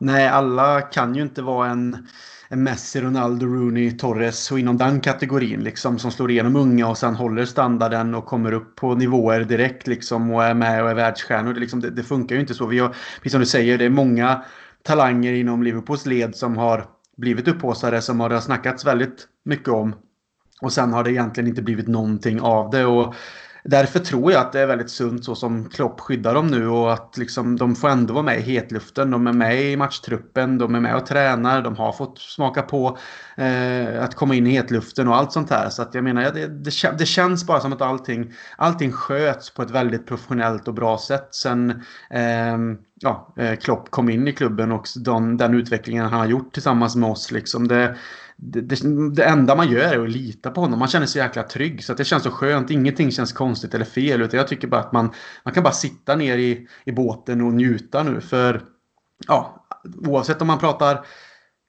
Nej, 0.01 0.29
alla 0.29 0.81
kan 0.81 1.15
ju 1.15 1.23
inte 1.23 1.43
vara 1.43 1.69
en 1.69 2.07
Messi, 2.57 3.01
Ronaldo, 3.01 3.47
Rooney, 3.47 3.91
Torres 3.91 4.53
och 4.53 4.59
inom 4.59 4.77
den 4.77 5.01
kategorin 5.01 5.61
liksom 5.61 5.99
som 5.99 6.11
slår 6.11 6.31
igenom 6.31 6.57
unga 6.57 6.89
och 6.89 6.99
sen 6.99 7.15
håller 7.15 7.45
standarden 7.45 8.15
och 8.15 8.27
kommer 8.27 8.53
upp 8.53 8.77
på 8.77 8.95
nivåer 8.95 9.45
direkt 9.45 9.87
liksom 9.87 10.31
och 10.31 10.45
är 10.45 10.55
med 10.55 10.83
och 10.83 10.91
är 10.91 10.95
världsstjärnor. 10.95 11.55
Det, 11.55 11.61
liksom, 11.61 11.81
det, 11.81 11.91
det 11.91 12.03
funkar 12.03 12.35
ju 12.35 12.41
inte 12.41 12.55
så. 12.55 12.67
Vi 12.67 12.79
har, 12.79 12.89
precis 12.89 13.33
som 13.33 13.41
du 13.41 13.47
säger, 13.47 13.79
det 13.79 13.85
är 13.85 13.91
många 13.91 14.45
talanger 14.83 15.33
inom 15.33 15.63
Liverpools 15.63 16.07
led 16.07 16.37
som 16.37 16.57
har 16.57 16.85
blivit 17.17 17.49
upphaussade. 17.49 18.03
som 18.03 18.21
har 18.21 18.29
det 18.29 18.41
snackats 18.41 18.87
väldigt 18.87 19.29
mycket 19.45 19.69
om. 19.69 19.95
Och 20.61 20.73
sen 20.73 20.93
har 20.93 21.05
det 21.05 21.13
egentligen 21.13 21.49
inte 21.49 21.63
blivit 21.63 21.89
någonting 21.89 22.41
av 22.41 22.71
det. 22.71 22.85
Och 22.85 23.15
Därför 23.65 23.99
tror 23.99 24.33
jag 24.33 24.41
att 24.41 24.53
det 24.53 24.61
är 24.61 24.67
väldigt 24.67 24.91
sunt 24.91 25.25
så 25.25 25.35
som 25.35 25.69
Klopp 25.69 26.01
skyddar 26.01 26.35
dem 26.35 26.47
nu 26.47 26.69
och 26.69 26.93
att 26.93 27.17
liksom, 27.19 27.57
de 27.57 27.77
får 27.77 27.89
ändå 27.89 28.15
vara 28.15 28.25
med 28.25 28.39
i 28.39 28.43
hetluften. 28.43 29.11
De 29.11 29.27
är 29.27 29.33
med 29.33 29.63
i 29.63 29.77
matchtruppen, 29.77 30.59
de 30.59 30.75
är 30.75 30.81
med 30.81 30.97
och 30.97 31.07
tränar, 31.07 31.63
de 31.63 31.77
har 31.77 31.93
fått 31.93 32.19
smaka 32.19 32.63
på 32.63 32.99
eh, 33.37 34.03
att 34.03 34.15
komma 34.15 34.35
in 34.35 34.47
i 34.47 34.51
hetluften 34.51 35.09
och 35.09 35.17
allt 35.17 35.33
sånt 35.33 35.51
här. 35.51 35.69
Så 35.69 35.83
att 35.83 35.95
jag 35.95 36.05
menar, 36.05 36.23
det, 36.23 36.47
det, 36.47 36.99
det, 36.99 37.07
känns 37.07 37.47
bara 37.47 37.61
som 37.61 37.73
att 37.73 37.83
allting, 37.83 38.33
allting 38.57 38.93
sköts 38.93 39.55
på 39.55 39.63
ett 39.63 39.71
väldigt 39.71 40.07
professionellt 40.07 40.69
och 40.69 40.75
bra 40.75 40.99
sätt 40.99 41.29
sen 41.31 41.83
ehm, 42.11 42.71
eh, 42.73 42.77
ja, 43.01 43.35
Klopp 43.61 43.91
kom 43.91 44.09
in 44.09 44.29
i 44.29 44.33
klubben 44.33 44.73
och 44.73 44.87
den, 44.97 45.37
den 45.37 45.55
utvecklingen 45.55 46.05
han 46.05 46.21
har 46.21 46.27
gjort 46.27 46.53
tillsammans 46.53 46.97
med 46.97 47.11
oss. 47.11 47.31
Liksom 47.31 47.69
det, 47.69 47.97
det, 48.43 48.61
det, 48.61 49.11
det, 49.15 49.25
enda 49.25 49.55
man 49.55 49.71
gör 49.71 49.95
är 49.95 50.05
att 50.05 50.11
lita 50.11 50.51
på 50.51 50.61
honom. 50.61 50.79
Man 50.79 50.89
känner 50.89 51.07
sig 51.07 51.23
jäkla 51.23 51.43
trygg. 51.43 51.85
Så 51.85 51.95
det 51.95 52.05
känns 52.05 52.23
så 52.23 52.31
skönt. 52.31 52.71
Ingenting 52.71 53.11
känns 53.11 53.33
konstigt 53.33 53.75
eller 53.75 53.85
fel. 53.85 54.23
Utan 54.23 54.39
jag 54.39 54.49
tycker 54.49 54.69
bara 54.69 54.81
att 54.81 54.93
man, 54.93 55.11
man 55.45 55.55
kan 55.55 55.63
bara 55.63 55.73
sitta 55.73 56.17
ner 56.17 56.39
i, 56.39 56.69
i 56.85 56.93
båten 56.93 57.41
och 57.41 57.53
njuta 57.53 58.03
nu. 58.03 58.21
För 58.21 58.63
ja, 59.27 59.67
oavsett 60.07 60.41
om 60.41 60.47
man 60.47 60.59
pratar 60.59 61.05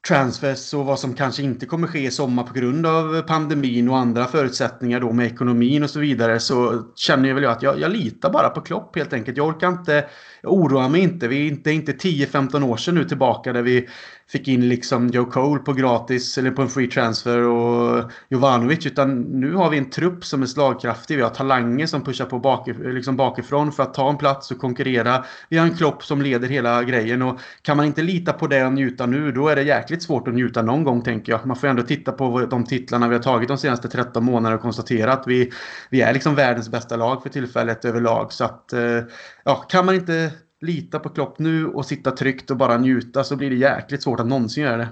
transfers 0.07 0.73
och 0.73 0.85
vad 0.85 0.99
som 0.99 1.13
kanske 1.13 1.43
inte 1.43 1.65
kommer 1.65 1.87
ske 1.87 1.99
i 1.99 2.11
sommar 2.11 2.43
på 2.43 2.53
grund 2.53 2.85
av 2.85 3.21
pandemin 3.21 3.89
och 3.89 3.97
andra 3.97 4.25
förutsättningar 4.25 4.99
då 4.99 5.11
med 5.11 5.25
ekonomin 5.25 5.83
och 5.83 5.89
så 5.89 5.99
vidare 5.99 6.39
så 6.39 6.83
känner 6.95 7.29
jag 7.29 7.35
väl 7.35 7.45
att 7.45 7.61
jag, 7.61 7.79
jag 7.79 7.91
litar 7.91 8.29
bara 8.29 8.49
på 8.49 8.61
Klopp 8.61 8.95
helt 8.95 9.13
enkelt. 9.13 9.37
Jag 9.37 9.47
orkar 9.47 9.67
inte, 9.67 10.05
jag 10.41 10.53
oroar 10.53 10.89
mig 10.89 11.01
inte. 11.01 11.27
Vi 11.27 11.41
är 11.41 11.47
inte, 11.47 11.71
inte 11.71 11.91
10-15 11.91 12.63
år 12.63 12.77
sedan 12.77 12.95
nu 12.95 13.03
tillbaka 13.03 13.53
där 13.53 13.61
vi 13.61 13.87
fick 14.31 14.47
in 14.47 14.69
liksom 14.69 15.07
Joe 15.07 15.25
Cole 15.25 15.59
på 15.59 15.73
gratis 15.73 16.37
eller 16.37 16.51
på 16.51 16.61
en 16.61 16.69
free 16.69 16.87
transfer 16.87 17.41
och 17.43 18.11
Jovanovic. 18.29 18.85
Utan 18.85 19.21
nu 19.21 19.53
har 19.53 19.69
vi 19.69 19.77
en 19.77 19.89
trupp 19.89 20.25
som 20.25 20.41
är 20.41 20.45
slagkraftig. 20.45 21.15
Vi 21.15 21.21
har 21.21 21.29
talanger 21.29 21.85
som 21.85 22.03
pushar 22.03 22.25
på 22.25 22.39
bak, 22.39 22.67
liksom 22.67 23.17
bakifrån 23.17 23.71
för 23.71 23.83
att 23.83 23.93
ta 23.93 24.09
en 24.09 24.17
plats 24.17 24.51
och 24.51 24.57
konkurrera. 24.57 25.25
Vi 25.49 25.57
har 25.57 25.65
en 25.65 25.77
Klopp 25.77 26.03
som 26.03 26.21
leder 26.21 26.47
hela 26.47 26.83
grejen. 26.83 27.21
Och 27.21 27.39
kan 27.61 27.77
man 27.77 27.85
inte 27.85 28.01
lita 28.01 28.33
på 28.33 28.47
det 28.47 28.65
och 28.65 28.73
njuta 28.73 29.05
nu, 29.05 29.31
då 29.31 29.47
är 29.47 29.55
det 29.55 29.63
jäkligt 29.63 30.03
svårt 30.03 30.27
att 30.27 30.33
njuta 30.33 30.61
någon 30.61 30.83
gång 30.83 31.01
tänker 31.01 31.31
jag. 31.31 31.45
Man 31.45 31.57
får 31.57 31.67
ändå 31.67 31.83
titta 31.83 32.11
på 32.11 32.45
de 32.45 32.65
titlarna 32.65 33.07
vi 33.07 33.15
har 33.15 33.23
tagit 33.23 33.47
de 33.47 33.57
senaste 33.57 33.87
13 33.87 34.25
månaderna 34.25 34.55
och 34.55 34.61
konstatera 34.61 35.13
att 35.13 35.23
vi, 35.27 35.51
vi 35.89 36.01
är 36.01 36.13
liksom 36.13 36.35
världens 36.35 36.69
bästa 36.69 36.95
lag 36.95 37.23
för 37.23 37.29
tillfället 37.29 37.85
överlag. 37.85 38.33
Så 38.33 38.45
att, 38.45 38.73
eh, 38.73 38.99
ja, 39.43 39.55
kan 39.55 39.85
man 39.85 39.95
inte 39.95 40.31
lita 40.61 40.99
på 40.99 41.09
Klopp 41.09 41.39
nu 41.39 41.67
och 41.67 41.85
sitta 41.85 42.11
tryggt 42.11 42.51
och 42.51 42.57
bara 42.57 42.77
njuta 42.77 43.23
så 43.23 43.35
blir 43.35 43.49
det 43.49 43.55
jäkligt 43.55 44.03
svårt 44.03 44.19
att 44.19 44.27
någonsin 44.27 44.63
göra 44.63 44.77
det. 44.77 44.87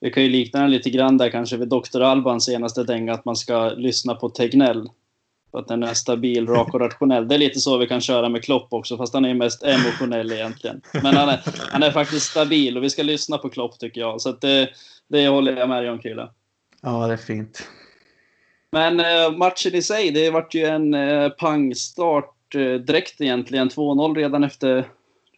Vi 0.00 0.10
kan 0.10 0.22
ju 0.22 0.28
likna 0.28 0.60
den 0.60 0.70
lite 0.70 0.90
grann 0.90 1.16
där 1.18 1.30
kanske 1.30 1.56
vid 1.56 1.68
Dr. 1.68 2.00
Albans 2.00 2.44
senaste 2.44 2.84
dänga 2.84 3.12
att 3.12 3.24
man 3.24 3.36
ska 3.36 3.68
lyssna 3.68 4.14
på 4.14 4.28
Tegnell. 4.28 4.88
För 5.50 5.58
att 5.58 5.68
den 5.68 5.82
är 5.82 5.94
stabil, 5.94 6.46
rak 6.46 6.74
och 6.74 6.80
rationell. 6.80 7.28
Det 7.28 7.34
är 7.34 7.38
lite 7.38 7.60
så 7.60 7.78
vi 7.78 7.86
kan 7.86 8.00
köra 8.00 8.28
med 8.28 8.44
Klopp 8.44 8.72
också, 8.72 8.96
fast 8.96 9.14
han 9.14 9.24
är 9.24 9.34
mest 9.34 9.62
emotionell 9.62 10.32
egentligen. 10.32 10.80
Men 10.92 11.16
han 11.16 11.28
är, 11.28 11.40
han 11.72 11.82
är 11.82 11.90
faktiskt 11.90 12.30
stabil 12.30 12.76
och 12.76 12.82
vi 12.82 12.90
ska 12.90 13.02
lyssna 13.02 13.38
på 13.38 13.48
Klopp 13.48 13.78
tycker 13.78 14.00
jag. 14.00 14.20
Så 14.20 14.32
det, 14.32 14.68
det 15.08 15.28
håller 15.28 15.56
jag 15.56 15.68
med 15.68 15.82
dig 15.82 15.90
om 15.90 15.98
Krille. 15.98 16.28
Ja, 16.82 17.06
det 17.06 17.12
är 17.12 17.16
fint. 17.16 17.68
Men 18.72 19.00
eh, 19.00 19.36
matchen 19.36 19.74
i 19.74 19.82
sig, 19.82 20.10
det 20.10 20.30
vart 20.30 20.54
ju 20.54 20.64
en 20.64 20.94
eh, 20.94 21.28
pangstart 21.28 22.34
Eh, 22.54 22.74
direkt 22.74 23.20
egentligen. 23.20 23.68
2-0 23.68 24.14
redan 24.14 24.44
efter, 24.44 24.88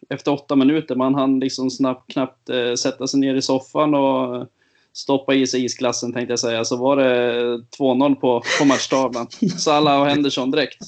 efter 0.09 0.31
åtta 0.33 0.55
minuter. 0.55 0.95
Man 0.95 1.15
hann 1.15 1.39
liksom 1.39 1.71
snabbt, 1.71 2.11
knappt 2.11 2.49
eh, 2.49 2.73
sätta 2.73 3.07
sig 3.07 3.19
ner 3.19 3.35
i 3.35 3.41
soffan 3.41 3.93
och 3.93 4.47
stoppa 4.93 5.33
i 5.33 5.47
sig 5.47 5.65
isglassen 5.65 6.13
tänkte 6.13 6.31
jag 6.31 6.39
säga. 6.39 6.65
Så 6.65 6.77
var 6.77 6.97
det 6.97 7.33
2-0 7.77 8.15
på, 8.15 8.43
på 8.59 8.65
matchtavlan. 8.65 9.27
Salah 9.57 10.01
och 10.01 10.07
Henderson 10.07 10.51
direkt. 10.51 10.79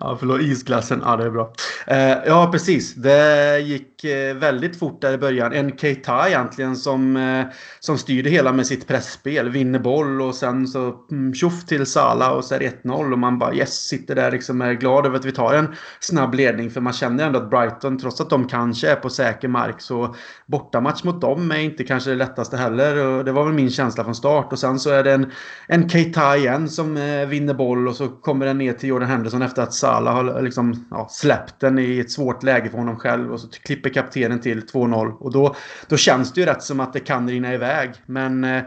Ja, 0.00 0.16
förlåt. 0.18 0.40
Isglassen. 0.40 1.02
Ja, 1.04 1.16
det 1.16 1.24
är 1.24 1.30
bra. 1.30 1.52
Eh, 1.86 2.16
ja, 2.26 2.48
precis. 2.52 2.94
Det 2.94 3.58
gick 3.60 3.97
gick 4.02 4.12
eh, 4.12 4.34
väldigt 4.34 4.78
fort 4.78 5.00
där 5.00 5.12
i 5.12 5.18
början. 5.18 5.52
En 5.52 5.76
Keita 5.76 6.28
egentligen 6.28 6.76
som, 6.76 7.16
eh, 7.16 7.46
som 7.80 7.98
styrde 7.98 8.30
hela 8.30 8.52
med 8.52 8.66
sitt 8.66 8.88
pressspel. 8.88 9.48
Vinner 9.48 9.78
boll 9.78 10.22
och 10.22 10.34
sen 10.34 10.66
så 10.66 10.94
mm, 11.10 11.34
tjoff 11.34 11.66
till 11.66 11.86
Salah 11.86 12.30
och 12.30 12.44
så 12.44 12.54
är 12.54 12.58
det 12.58 12.82
1-0 12.84 13.12
och 13.12 13.18
man 13.18 13.38
bara 13.38 13.54
yes, 13.54 13.74
sitter 13.74 14.14
där 14.14 14.30
liksom 14.30 14.60
är 14.60 14.72
glad 14.72 15.06
över 15.06 15.16
att 15.16 15.24
vi 15.24 15.32
tar 15.32 15.54
en 15.54 15.74
snabb 16.00 16.34
ledning. 16.34 16.70
För 16.70 16.80
man 16.80 16.92
känner 16.92 17.26
ändå 17.26 17.38
att 17.38 17.50
Brighton, 17.50 17.98
trots 17.98 18.20
att 18.20 18.30
de 18.30 18.48
kanske 18.48 18.90
är 18.90 18.96
på 18.96 19.10
säker 19.10 19.48
mark, 19.48 19.80
så 19.80 20.14
bortamatch 20.46 21.04
mot 21.04 21.20
dem 21.20 21.50
är 21.50 21.58
inte 21.58 21.84
kanske 21.84 22.10
det 22.10 22.16
lättaste 22.16 22.56
heller. 22.56 23.06
Och 23.06 23.24
det 23.24 23.32
var 23.32 23.44
väl 23.44 23.54
min 23.54 23.70
känsla 23.70 24.04
från 24.04 24.14
start. 24.14 24.52
Och 24.52 24.58
sen 24.58 24.78
så 24.78 24.90
är 24.90 25.04
det 25.04 25.12
en, 25.12 25.32
en 25.66 25.88
Keita 25.88 26.36
igen 26.36 26.68
som 26.68 26.96
eh, 26.96 27.26
vinner 27.26 27.54
boll 27.54 27.88
och 27.88 27.96
så 27.96 28.08
kommer 28.08 28.46
den 28.46 28.58
ner 28.58 28.72
till 28.72 28.88
Jordan 28.88 29.08
Henderson 29.08 29.42
efter 29.42 29.62
att 29.62 29.74
Salah 29.74 30.14
har 30.14 30.42
liksom, 30.42 30.86
ja, 30.90 31.08
släppt 31.10 31.60
den 31.60 31.78
i 31.78 31.98
ett 31.98 32.10
svårt 32.10 32.42
läge 32.42 32.70
för 32.70 32.78
honom 32.78 32.96
själv. 32.96 33.32
Och 33.32 33.40
så 33.40 33.48
klipper 33.48 33.87
kaptenen 33.90 34.40
till 34.40 34.60
2-0. 34.60 35.12
Och 35.12 35.32
då, 35.32 35.54
då 35.88 35.96
känns 35.96 36.32
det 36.32 36.40
ju 36.40 36.46
rätt 36.46 36.62
som 36.62 36.80
att 36.80 36.92
det 36.92 37.00
kan 37.00 37.28
rinna 37.28 37.54
iväg. 37.54 37.90
Men 38.06 38.44
eh, 38.44 38.62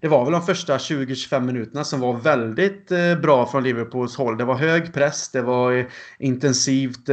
det 0.00 0.08
var 0.08 0.24
väl 0.24 0.32
de 0.32 0.42
första 0.42 0.76
20-25 0.76 1.40
minuterna 1.40 1.84
som 1.84 2.00
var 2.00 2.14
väldigt 2.14 2.92
eh, 2.92 3.14
bra 3.22 3.46
från 3.46 3.62
Liverpools 3.62 4.16
håll. 4.16 4.38
Det 4.38 4.44
var 4.44 4.54
hög 4.54 4.94
press, 4.94 5.28
det 5.28 5.42
var 5.42 5.72
eh, 5.72 5.84
intensivt. 6.18 7.06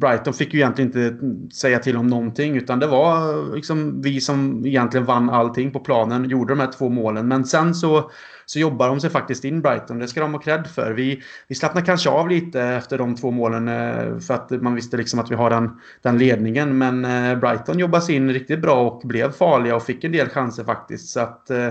Brighton 0.00 0.34
fick 0.34 0.54
ju 0.54 0.60
egentligen 0.60 0.88
inte 0.88 1.24
mm, 1.24 1.50
säga 1.50 1.78
till 1.78 1.96
om 1.96 2.06
någonting 2.06 2.56
utan 2.56 2.78
det 2.78 2.86
var 2.86 3.54
liksom 3.54 4.02
vi 4.02 4.20
som 4.20 4.66
egentligen 4.66 5.06
vann 5.06 5.30
allting 5.30 5.72
på 5.72 5.80
planen, 5.80 6.28
gjorde 6.30 6.52
de 6.52 6.60
här 6.60 6.72
två 6.72 6.88
målen. 6.88 7.28
Men 7.28 7.44
sen 7.44 7.74
så 7.74 8.10
så 8.46 8.58
jobbar 8.58 8.88
de 8.88 9.00
sig 9.00 9.10
faktiskt 9.10 9.44
in 9.44 9.60
Brighton. 9.60 9.98
Det 9.98 10.08
ska 10.08 10.20
de 10.20 10.34
ha 10.34 10.40
cred 10.40 10.66
för. 10.66 10.92
Vi, 10.92 11.22
vi 11.48 11.54
slappnade 11.54 11.86
kanske 11.86 12.10
av 12.10 12.28
lite 12.28 12.62
efter 12.62 12.98
de 12.98 13.16
två 13.16 13.30
målen 13.30 13.68
eh, 13.68 14.18
för 14.18 14.34
att 14.34 14.50
man 14.50 14.74
visste 14.74 14.96
liksom 14.96 15.20
att 15.20 15.30
vi 15.30 15.34
har 15.34 15.50
den, 15.50 15.80
den 16.02 16.18
ledningen. 16.18 16.78
Men 16.78 17.04
eh, 17.04 17.38
Brighton 17.38 17.78
jobbade 17.78 18.04
sig 18.04 18.14
in 18.14 18.32
riktigt 18.32 18.60
bra 18.60 18.90
och 18.90 19.00
blev 19.04 19.32
farliga 19.32 19.76
och 19.76 19.82
fick 19.82 20.04
en 20.04 20.12
del 20.12 20.28
chanser 20.28 20.64
faktiskt. 20.64 21.08
Så 21.08 21.20
att, 21.20 21.50
eh, 21.50 21.68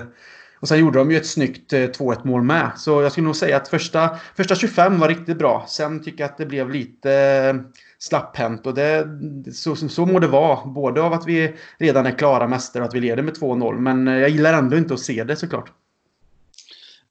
och 0.60 0.67
sen 0.67 0.79
gjorde 0.79 0.99
de 0.99 1.12
ju 1.12 1.17
ett 1.17 1.27
snyggt 1.27 1.73
2-1 1.73 2.17
mål 2.23 2.43
med. 2.43 2.71
Så 2.75 3.01
jag 3.01 3.12
skulle 3.12 3.25
nog 3.25 3.36
säga 3.36 3.57
att 3.57 3.67
första, 3.67 4.10
första 4.36 4.55
25 4.55 4.99
var 4.99 5.07
riktigt 5.07 5.38
bra. 5.38 5.65
Sen 5.67 6.03
tycker 6.03 6.23
jag 6.23 6.29
att 6.29 6.38
det 6.38 6.45
blev 6.45 6.69
lite 6.69 7.63
slapphänt. 7.99 8.67
Och 8.67 8.73
det, 8.73 9.07
så, 9.53 9.75
så 9.75 10.05
må 10.05 10.19
det 10.19 10.27
vara. 10.27 10.65
Både 10.65 11.01
av 11.01 11.13
att 11.13 11.27
vi 11.27 11.55
redan 11.77 12.05
är 12.05 12.12
klara 12.12 12.47
mästare 12.47 12.84
och 12.84 12.89
att 12.89 12.95
vi 12.95 12.99
leder 12.99 13.23
med 13.23 13.34
2-0. 13.34 13.79
Men 13.79 14.07
jag 14.07 14.29
gillar 14.29 14.53
ändå 14.53 14.77
inte 14.77 14.93
att 14.93 14.99
se 14.99 15.23
det 15.23 15.36
såklart. 15.36 15.71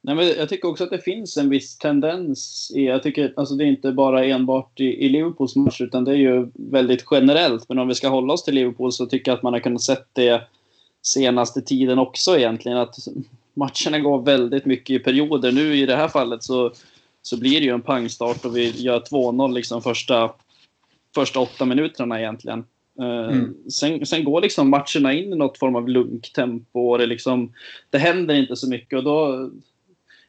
Nej, 0.03 0.15
men 0.15 0.27
jag 0.27 0.49
tycker 0.49 0.69
också 0.69 0.85
att 0.85 0.91
det 0.91 0.99
finns 0.99 1.37
en 1.37 1.49
viss 1.49 1.79
tendens 1.79 2.73
i, 2.75 2.85
jag 2.85 3.03
tycker, 3.03 3.33
alltså 3.37 3.55
det 3.55 3.65
är 3.65 3.67
inte 3.67 3.93
bara 3.93 4.25
enbart 4.25 4.81
i, 4.81 4.85
i 4.85 5.09
Liverpools 5.09 5.57
match 5.57 5.81
utan 5.81 6.05
det 6.05 6.13
är 6.13 6.17
ju 6.17 6.51
väldigt 6.55 7.05
generellt. 7.11 7.69
Men 7.69 7.79
om 7.79 7.89
vi 7.89 7.95
ska 7.95 8.09
hålla 8.09 8.33
oss 8.33 8.45
till 8.45 8.55
Liverpool 8.55 8.93
så 8.93 9.07
tycker 9.07 9.31
jag 9.31 9.37
att 9.37 9.43
man 9.43 9.53
har 9.53 9.61
kunnat 9.61 9.83
sett 9.83 10.09
det 10.13 10.43
senaste 11.03 11.63
tiden 11.63 11.99
också 11.99 12.39
egentligen. 12.39 12.79
Att 12.79 12.97
matcherna 13.55 13.99
går 13.99 14.23
väldigt 14.23 14.65
mycket 14.65 14.91
i 14.91 14.99
perioder. 14.99 15.53
Nu 15.53 15.77
i 15.77 15.87
det 15.87 15.97
här 15.97 16.09
fallet 16.09 16.43
så, 16.43 16.73
så 17.23 17.39
blir 17.41 17.61
det 17.61 17.67
ju 17.67 17.75
en 17.75 17.83
pangstart 17.83 18.45
och 18.45 18.57
vi 18.57 18.71
gör 18.71 19.01
2-0 19.01 19.55
liksom 19.55 19.83
första, 19.83 20.33
första 21.15 21.41
åtta 21.41 21.65
minuterna 21.65 22.21
egentligen. 22.21 22.65
Eh, 23.01 23.37
mm. 23.37 23.55
Sen, 23.71 24.07
sen, 24.07 24.25
går 24.25 24.41
liksom 24.41 24.71
matcherna 24.71 25.13
in 25.13 25.33
i 25.33 25.37
något 25.37 25.59
form 25.59 25.77
av 25.77 25.89
lunktempo 25.89 26.91
och 26.91 26.99
det, 26.99 27.07
liksom, 27.07 27.53
det 27.91 27.99
händer 27.99 28.35
inte 28.35 28.57
så 28.57 28.69
mycket. 28.69 28.97
Och 28.99 29.05
då, 29.05 29.51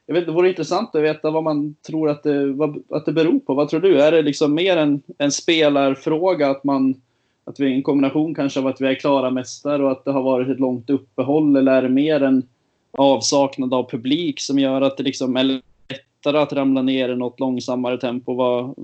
jag 0.06 0.14
vet, 0.16 0.26
det 0.26 0.32
vore 0.32 0.50
intressant 0.50 0.96
att 0.96 1.04
veta 1.04 1.32
vad 1.32 1.44
man 1.44 1.76
tror 1.88 2.10
att 2.10 2.24
det, 2.24 2.54
vad, 2.54 2.84
att 2.90 3.06
det 3.06 3.12
beror 3.12 3.40
på. 3.40 3.54
Vad 3.54 3.70
tror 3.70 3.80
du? 3.80 4.02
Är 4.02 4.12
det 4.12 4.22
liksom 4.22 4.54
mer 4.54 4.78
en, 4.78 5.02
en 5.18 5.32
spelarfråga 5.32 6.50
att 6.50 6.64
man 6.64 6.96
att 7.44 7.60
vi 7.60 7.66
är 7.66 7.76
en 7.76 7.84
kombination 7.84 8.36
kanske 8.36 8.60
av 8.60 8.68
att 8.68 8.82
vi 8.82 8.88
är 8.88 8.96
klara 8.96 9.30
mästare 9.30 9.84
och 9.84 9.92
att 9.92 10.06
det 10.06 10.12
har 10.12 10.24
varit 10.24 10.50
ett 10.50 10.60
långt 10.60 10.90
uppehåll 10.90 11.56
eller 11.56 11.72
är 11.72 11.82
det 11.82 11.90
mer 11.90 12.24
en 12.24 12.44
avsaknad 12.92 13.74
av 13.74 13.90
publik 13.90 14.40
som 14.40 14.60
gör 14.60 14.82
att 14.82 14.98
det 14.98 15.04
liksom 15.04 15.38
är 15.38 15.44
lättare 15.44 16.38
att 16.38 16.54
ramla 16.54 16.82
ner 16.82 17.10
i 17.10 17.16
något 17.16 17.40
långsammare 17.40 17.98
tempo? 17.98 18.36
Vad, 18.36 18.76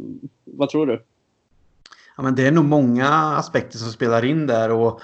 vad 0.45 0.69
tror 0.69 0.87
du? 0.87 1.03
Ja, 2.17 2.23
men 2.23 2.35
det 2.35 2.47
är 2.47 2.51
nog 2.51 2.65
många 2.65 3.07
aspekter 3.09 3.77
som 3.77 3.91
spelar 3.91 4.25
in 4.25 4.47
där 4.47 4.71
och 4.71 5.01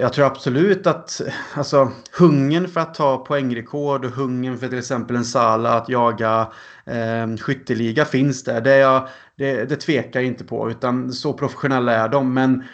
jag 0.00 0.12
tror 0.12 0.26
absolut 0.26 0.86
att 0.86 1.20
alltså, 1.54 1.92
hungern 2.18 2.68
för 2.68 2.80
att 2.80 2.94
ta 2.94 3.24
poängrekord 3.24 4.04
och 4.04 4.10
hungern 4.10 4.58
för 4.58 4.68
till 4.68 4.78
exempel 4.78 5.16
en 5.16 5.24
Sala 5.24 5.72
att 5.72 5.88
jaga 5.88 6.48
eh, 6.84 7.36
skytteliga 7.36 8.04
finns 8.04 8.44
där. 8.44 8.60
Det, 8.60 8.76
jag, 8.76 9.08
det, 9.36 9.64
det 9.64 9.76
tvekar 9.76 10.20
jag 10.20 10.26
inte 10.26 10.44
på 10.44 10.70
utan 10.70 11.12
så 11.12 11.32
professionella 11.32 11.92
är 11.92 12.08
de. 12.08 12.34
Men 12.34 12.64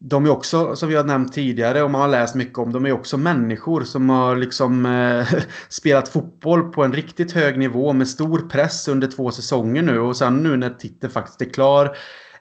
de 0.00 0.26
är 0.26 0.30
också, 0.30 0.76
som 0.76 0.88
vi 0.88 0.94
har 0.94 1.04
nämnt 1.04 1.32
tidigare 1.32 1.82
och 1.82 1.90
man 1.90 2.00
har 2.00 2.08
läst 2.08 2.34
mycket 2.34 2.58
om, 2.58 2.72
de 2.72 2.86
är 2.86 2.92
också 2.92 3.16
människor 3.16 3.84
som 3.84 4.10
har 4.10 4.36
liksom 4.36 4.86
eh, 4.86 5.26
spelat 5.68 6.08
fotboll 6.08 6.72
på 6.72 6.84
en 6.84 6.92
riktigt 6.92 7.32
hög 7.32 7.58
nivå 7.58 7.92
med 7.92 8.08
stor 8.08 8.48
press 8.48 8.88
under 8.88 9.08
två 9.08 9.30
säsonger 9.30 9.82
nu 9.82 9.98
och 9.98 10.16
sen 10.16 10.36
nu 10.36 10.56
när 10.56 10.70
titeln 10.70 11.12
faktiskt 11.12 11.42
är 11.42 11.52
klar 11.52 11.96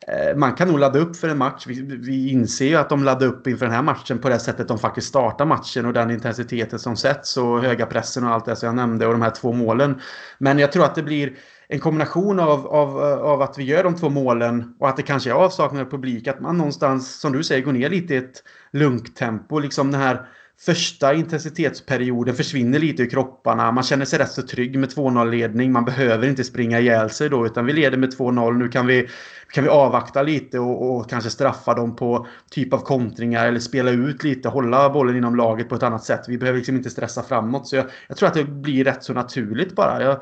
Eh, 0.07 0.35
man 0.35 0.53
kan 0.53 0.67
nog 0.67 0.79
ladda 0.79 0.99
upp 0.99 1.15
för 1.15 1.29
en 1.29 1.37
match. 1.37 1.67
Vi, 1.67 1.81
vi 1.81 2.29
inser 2.29 2.65
ju 2.65 2.75
att 2.75 2.89
de 2.89 3.03
laddar 3.03 3.27
upp 3.27 3.47
inför 3.47 3.65
den 3.65 3.75
här 3.75 3.81
matchen 3.81 4.19
på 4.19 4.29
det 4.29 4.39
sättet 4.39 4.67
de 4.67 4.79
faktiskt 4.79 5.07
startar 5.07 5.45
matchen 5.45 5.85
och 5.85 5.93
den 5.93 6.11
intensiteten 6.11 6.79
som 6.79 6.97
sätts 6.97 7.37
och 7.37 7.61
höga 7.61 7.85
pressen 7.85 8.23
och 8.23 8.29
allt 8.29 8.45
det 8.45 8.55
som 8.55 8.67
jag 8.67 8.75
nämnde 8.75 9.07
och 9.07 9.13
de 9.13 9.21
här 9.21 9.29
två 9.29 9.53
målen. 9.53 10.01
Men 10.37 10.59
jag 10.59 10.71
tror 10.71 10.85
att 10.85 10.95
det 10.95 11.03
blir 11.03 11.33
en 11.67 11.79
kombination 11.79 12.39
av, 12.39 12.67
av, 12.67 12.97
av 13.03 13.41
att 13.41 13.57
vi 13.57 13.63
gör 13.63 13.83
de 13.83 13.95
två 13.95 14.09
målen 14.09 14.75
och 14.79 14.89
att 14.89 14.97
det 14.97 15.03
kanske 15.03 15.29
är 15.29 15.33
avsaknad 15.33 15.81
av 15.81 15.89
publik. 15.89 16.27
Att 16.27 16.39
man 16.39 16.57
någonstans, 16.57 17.19
som 17.19 17.33
du 17.33 17.43
säger, 17.43 17.61
går 17.61 17.71
ner 17.71 17.89
lite 17.89 18.13
i 18.13 18.17
ett 18.17 18.43
lugnt 18.73 19.15
tempo. 19.15 19.59
Liksom 19.59 19.91
den 19.91 20.01
här 20.01 20.27
första 20.59 21.13
intensitetsperioden 21.13 22.35
försvinner 22.35 22.79
lite 22.79 23.03
i 23.03 23.09
kropparna. 23.09 23.71
Man 23.71 23.83
känner 23.83 24.05
sig 24.05 24.19
rätt 24.19 24.31
så 24.31 24.41
trygg 24.41 24.79
med 24.79 24.89
2-0-ledning. 24.89 25.71
Man 25.71 25.85
behöver 25.85 26.27
inte 26.27 26.43
springa 26.43 26.79
ihjäl 26.79 27.09
sig 27.09 27.29
då, 27.29 27.45
utan 27.45 27.65
vi 27.65 27.73
leder 27.73 27.97
med 27.97 28.17
2-0. 28.17 28.53
Nu 28.53 28.67
kan 28.67 28.87
vi, 28.87 29.09
kan 29.51 29.63
vi 29.63 29.69
avvakta 29.69 30.23
lite 30.23 30.59
och, 30.59 30.95
och, 30.95 31.09
kanske 31.09 31.29
straffa 31.29 31.73
dem 31.73 31.95
på 31.95 32.27
typ 32.51 32.73
av 32.73 32.77
kontringar 32.77 33.47
eller 33.47 33.59
spela 33.59 33.91
ut 33.91 34.23
lite, 34.23 34.49
hålla 34.49 34.89
bollen 34.89 35.17
inom 35.17 35.35
laget 35.35 35.69
på 35.69 35.75
ett 35.75 35.83
annat 35.83 36.03
sätt. 36.03 36.21
Vi 36.27 36.37
behöver 36.37 36.57
liksom 36.57 36.75
inte 36.75 36.89
stressa 36.89 37.23
framåt. 37.23 37.67
Så 37.67 37.75
jag, 37.75 37.85
jag 38.07 38.17
tror 38.17 38.27
att 38.27 38.35
det 38.35 38.43
blir 38.43 38.83
rätt 38.83 39.03
så 39.03 39.13
naturligt 39.13 39.75
bara. 39.75 40.03
Jag, 40.03 40.21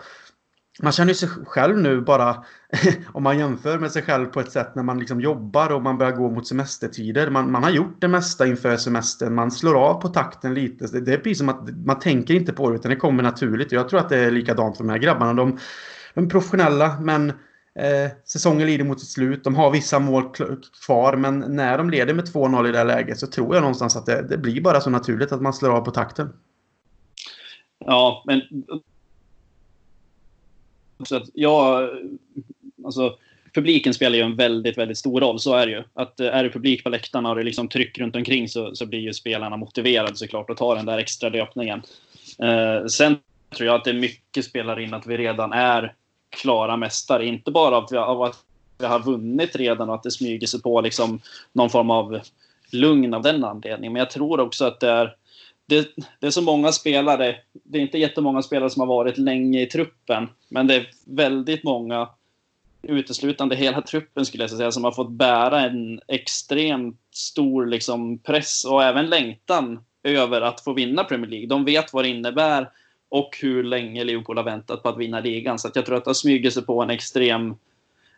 man 0.82 0.92
känner 0.92 1.14
sig 1.14 1.30
själv 1.30 1.78
nu 1.78 2.02
bara, 2.02 2.44
om 3.14 3.24
man 3.24 3.40
jämför 3.40 3.80
med 3.80 3.92
sig 3.92 4.02
själv 4.02 4.26
på 4.26 4.40
ett 4.40 4.52
sätt 4.52 4.76
när 4.76 4.84
man 4.84 5.00
liksom 5.00 5.22
jobbar 5.22 5.72
och 5.72 5.82
man 5.82 5.98
börjar 5.98 6.12
gå 6.12 6.30
mot 6.30 6.48
semestertider. 6.48 7.30
Man, 7.30 7.52
man 7.52 7.64
har 7.64 7.70
gjort 7.70 8.02
det 8.02 8.08
mesta 8.08 8.48
inför 8.48 8.78
semestern, 8.78 9.36
man 9.36 9.52
slår 9.52 9.76
av 9.76 10.02
på 10.02 10.08
takten 10.08 10.54
lite. 10.54 10.88
Det, 10.88 11.02
det 11.02 11.18
precis 11.18 11.38
som 11.38 11.50
att 11.50 11.86
man 11.86 12.00
tänker 12.00 12.34
inte 12.34 12.54
på 12.54 12.70
det 12.70 12.76
utan 12.76 12.90
det 12.90 12.96
kommer 12.96 13.24
naturligt. 13.24 13.72
Jag 13.72 13.90
tror 13.90 14.00
att 14.00 14.10
det 14.10 14.18
är 14.18 14.32
likadant 14.32 14.78
för 14.78 14.84
de 14.84 14.90
här 14.90 14.98
grabbarna. 14.98 15.34
De, 15.34 15.60
de 16.14 16.26
är 16.26 16.30
professionella 16.30 17.00
men 17.00 17.30
eh, 17.80 18.12
säsongen 18.26 18.68
lider 18.68 18.86
mot 18.86 19.00
sitt 19.00 19.10
slut. 19.10 19.44
De 19.44 19.56
har 19.56 19.72
vissa 19.72 20.00
mål 20.00 20.32
kvar 20.86 21.16
men 21.16 21.40
när 21.40 21.78
de 21.78 21.90
leder 21.90 22.14
med 22.14 22.26
2-0 22.26 22.70
i 22.70 22.72
det 22.72 22.78
här 22.78 22.86
läget 22.86 23.20
så 23.20 23.28
tror 23.28 23.56
jag 23.56 23.62
någonstans 23.62 23.96
att 23.96 24.06
det, 24.06 24.26
det 24.30 24.38
blir 24.38 24.62
bara 24.62 24.82
så 24.82 24.90
naturligt 24.90 25.32
att 25.32 25.42
man 25.42 25.54
slår 25.54 25.70
av 25.70 25.82
på 25.82 25.92
takten. 25.92 26.34
Ja, 27.80 28.24
men 28.28 28.42
så 31.04 31.16
att 31.16 31.30
jag, 31.34 31.90
alltså, 32.86 33.18
publiken 33.54 33.94
spelar 33.94 34.16
ju 34.16 34.22
en 34.22 34.36
väldigt, 34.36 34.78
väldigt 34.78 34.98
stor 34.98 35.22
roll. 35.22 35.40
Så 35.40 35.54
är 35.54 35.66
det 35.66 35.72
ju. 35.72 35.84
Att 35.94 36.20
eh, 36.20 36.28
är 36.28 36.44
det 36.44 36.50
publik 36.50 36.84
på 36.84 36.90
läktarna 36.90 37.30
och 37.30 37.36
det 37.36 37.42
är 37.42 37.46
liksom 37.46 37.68
tryck 37.68 38.00
runt 38.00 38.16
omkring 38.16 38.50
så, 38.50 38.76
så 38.76 38.86
blir 38.86 39.00
ju 39.00 39.14
spelarna 39.14 39.58
motiverade 39.58 40.16
såklart 40.16 40.50
att 40.50 40.58
ta 40.58 40.76
den 40.76 40.86
där 40.86 40.98
extra 40.98 41.30
löpningen. 41.30 41.82
Eh, 42.40 42.86
sen 42.86 43.18
tror 43.56 43.68
jag 43.68 43.76
att 43.76 43.84
det 43.84 43.90
är 43.90 43.94
mycket 43.94 44.46
spelar 44.46 44.80
in 44.80 44.94
att 44.94 45.08
vi 45.08 45.18
redan 45.18 45.54
är 45.54 45.94
klara 46.30 46.78
mästare. 46.78 47.26
Inte 47.26 47.52
bara 47.52 47.78
av, 47.78 47.96
av 47.96 48.22
att 48.22 48.36
vi 48.78 48.86
har 48.86 49.00
vunnit 49.00 49.56
redan 49.56 49.90
och 49.90 49.96
att 49.96 50.04
det 50.04 50.12
smyger 50.12 50.48
sig 50.48 50.62
på 50.62 50.82
liksom 50.82 51.22
någon 51.54 51.70
form 51.70 51.92
av 51.92 52.20
lugn 52.72 53.14
av 53.14 53.22
den 53.22 53.44
anledningen. 53.44 53.94
Men 53.94 54.00
jag 54.00 54.10
tror 54.10 54.40
också 54.40 54.66
att 54.66 54.80
det 54.80 54.90
är 54.90 55.16
det, 55.66 55.96
det, 56.20 56.28
är 56.28 56.32
så 56.32 56.42
många 56.42 56.72
spelare. 56.72 57.36
Det 57.54 57.78
är 57.78 57.82
inte 57.82 57.98
jättemånga 57.98 58.42
spelare 58.42 58.70
som 58.70 58.80
har 58.80 58.88
varit 58.88 59.18
länge 59.18 59.62
i 59.62 59.66
truppen. 59.66 60.30
Men 60.50 60.68
det 60.68 60.76
är 60.76 60.90
väldigt 61.06 61.64
många, 61.64 62.10
uteslutande 62.84 63.56
hela 63.56 63.82
truppen 63.82 64.26
skulle 64.26 64.44
jag 64.44 64.52
säga, 64.52 64.72
som 64.72 64.84
har 64.84 64.92
fått 64.92 65.12
bära 65.12 65.62
en 65.62 66.02
extremt 66.08 67.00
stor 67.12 67.66
liksom, 67.66 68.18
press 68.18 68.66
och 68.66 68.84
även 68.84 69.10
längtan 69.10 69.80
över 70.04 70.42
att 70.42 70.62
få 70.62 70.74
vinna 70.74 71.04
Premier 71.04 71.32
League. 71.32 71.48
De 71.48 71.66
vet 71.66 71.94
vad 71.94 72.04
det 72.04 72.10
innebär 72.10 72.70
och 73.10 73.38
hur 73.42 73.64
länge 73.64 74.04
Liverpool 74.04 74.38
har 74.38 74.44
väntat 74.44 74.84
på 74.84 74.90
att 74.90 74.98
vinna 74.98 75.20
ligan. 75.20 75.60
Så 75.60 75.72
jag 75.74 75.86
tror 75.86 75.98
att 75.98 76.04
det 76.04 76.10
har 76.10 76.14
smugit 76.14 76.54
sig 76.54 76.66
på 76.66 76.82
en 76.82 76.90
extrem, 76.90 77.56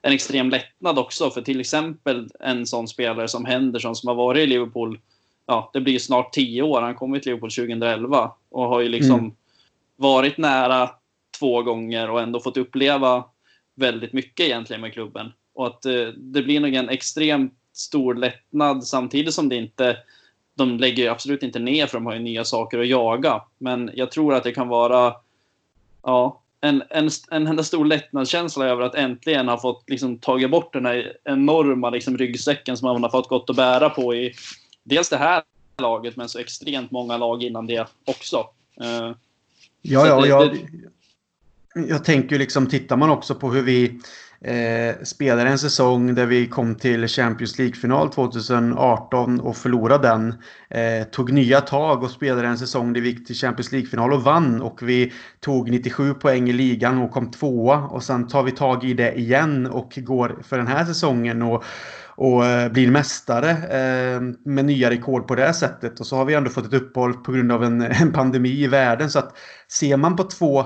en 0.01 0.13
extrem 0.13 0.49
lättnad 0.49 0.99
också. 0.99 1.29
För 1.29 1.41
till 1.41 1.60
exempel 1.60 2.29
en 2.39 2.65
sån 2.65 2.88
spelare 2.88 3.27
som 3.27 3.45
Henderson 3.45 3.95
som 3.95 4.07
har 4.07 4.15
varit 4.15 4.43
i 4.43 4.47
Liverpool 4.47 4.99
ja, 5.47 5.69
det 5.73 5.81
blir 5.81 5.99
snart 5.99 6.33
tio 6.33 6.62
år. 6.62 6.81
Han 6.81 6.95
kom 6.95 7.13
till 7.13 7.21
Liverpool 7.25 7.51
2011 7.51 8.31
och 8.49 8.63
har 8.63 8.81
ju 8.81 8.89
liksom 8.89 9.19
mm. 9.19 9.31
varit 9.95 10.38
nära 10.38 10.89
två 11.39 11.62
gånger 11.62 12.10
och 12.10 12.21
ändå 12.21 12.39
fått 12.39 12.57
uppleva 12.57 13.23
väldigt 13.75 14.13
mycket 14.13 14.45
egentligen 14.45 14.81
med 14.81 14.93
klubben. 14.93 15.33
Och 15.53 15.67
att 15.67 15.86
eh, 15.86 16.07
det 16.17 16.41
blir 16.41 16.60
nog 16.60 16.73
en 16.73 16.89
extremt 16.89 17.53
stor 17.73 18.15
lättnad 18.15 18.83
samtidigt 18.83 19.33
som 19.33 19.49
det 19.49 19.55
inte 19.55 19.97
de 20.55 20.77
lägger 20.77 21.10
absolut 21.10 21.43
inte 21.43 21.60
ner 21.60 21.88
för 21.88 21.97
de 21.97 22.05
har 22.05 22.13
ju 22.13 22.19
nya 22.19 22.45
saker 22.45 22.79
att 22.79 22.88
jaga. 22.88 23.41
Men 23.57 23.91
jag 23.93 24.12
tror 24.12 24.33
att 24.33 24.43
det 24.43 24.51
kan 24.51 24.67
vara 24.67 25.15
ja, 26.03 26.41
en, 26.62 26.83
en, 26.89 27.10
en, 27.31 27.47
en 27.47 27.63
stor 27.63 27.86
lättnadskänsla 27.86 28.65
över 28.65 28.81
att 28.81 28.95
äntligen 28.95 29.47
ha 29.47 29.57
fått 29.57 29.89
liksom, 29.89 30.19
tagit 30.19 30.51
bort 30.51 30.73
den 30.73 30.86
här 30.86 31.17
enorma 31.23 31.89
liksom, 31.89 32.17
ryggsäcken 32.17 32.77
som 32.77 32.86
man 32.86 33.03
har 33.03 33.10
fått 33.10 33.29
gått 33.29 33.49
och 33.49 33.55
bära 33.55 33.89
på 33.89 34.15
i 34.15 34.33
dels 34.88 35.10
det 35.10 35.17
här 35.17 35.43
laget, 35.78 36.15
men 36.15 36.30
så 36.30 36.39
extremt 36.39 36.91
många 36.91 37.17
lag 37.17 37.43
innan 37.43 37.67
det 37.67 37.88
också. 38.06 38.38
Uh, 38.82 39.15
ja, 39.82 40.08
ja, 40.08 40.21
det, 40.21 40.28
jag, 40.28 40.54
det... 41.76 41.88
jag 41.88 42.04
tänker 42.06 42.39
liksom, 42.39 42.67
tittar 42.69 42.97
man 42.97 43.10
också 43.10 43.36
på 43.36 43.52
hur 43.52 43.62
vi 43.62 44.00
eh, 44.41 44.95
spelade 45.04 45.50
en 45.50 45.60
säsong 45.60 46.15
där 46.15 46.26
vi 46.26 46.47
kom 46.47 46.76
till 46.76 47.08
Champions 47.08 47.58
League-final 47.60 48.10
2018 48.10 49.39
och 49.39 49.58
förlorade 49.58 50.08
den. 50.08 50.36
Eh, 50.69 51.04
tog 51.04 51.32
nya 51.32 51.62
tag 51.62 52.04
och 52.04 52.12
spelade 52.12 52.47
en 52.47 52.58
säsong 52.58 52.93
där 52.93 53.02
vi 53.02 53.10
gick 53.10 53.28
till 53.28 53.36
Champions 53.36 53.71
League-final 53.71 54.13
och 54.13 54.23
vann. 54.23 54.62
Och 54.62 54.80
vi 54.82 55.13
tog 55.39 55.69
97 55.69 56.13
poäng 56.13 56.50
i 56.50 56.54
ligan 56.54 56.97
och 56.97 57.12
kom 57.12 57.32
tvåa. 57.32 57.78
Och 57.78 58.04
sen 58.04 58.28
tar 58.28 58.43
vi 58.43 58.52
tag 58.52 58.84
i 58.84 58.93
det 58.93 59.19
igen 59.19 59.67
och 59.67 59.93
går 59.95 60.39
för 60.43 60.58
den 60.58 60.67
här 60.67 60.86
säsongen. 60.86 61.41
Och, 61.41 61.63
och 62.17 62.45
eh, 62.45 62.71
blir 62.71 62.91
mästare 62.91 63.50
eh, 63.52 64.21
med 64.45 64.65
nya 64.65 64.89
rekord 64.89 65.28
på 65.28 65.36
det 65.36 65.54
sättet. 65.54 66.00
Och 66.00 66.08
så 66.08 66.15
har 66.15 66.26
vi 66.26 66.34
ändå 66.34 66.50
fått 66.50 66.65
ett 66.65 66.73
uppehåll 66.73 67.13
på 67.13 67.32
grund 67.32 67.52
av 67.52 67.63
en, 67.63 67.82
en 68.02 68.12
pandemi 68.12 68.63
i 68.63 68.67
världen. 68.67 69.10
Så 69.10 69.19
att 69.19 69.38
ser 69.67 69.97
man 69.97 70.15
på 70.15 70.23
två 70.23 70.65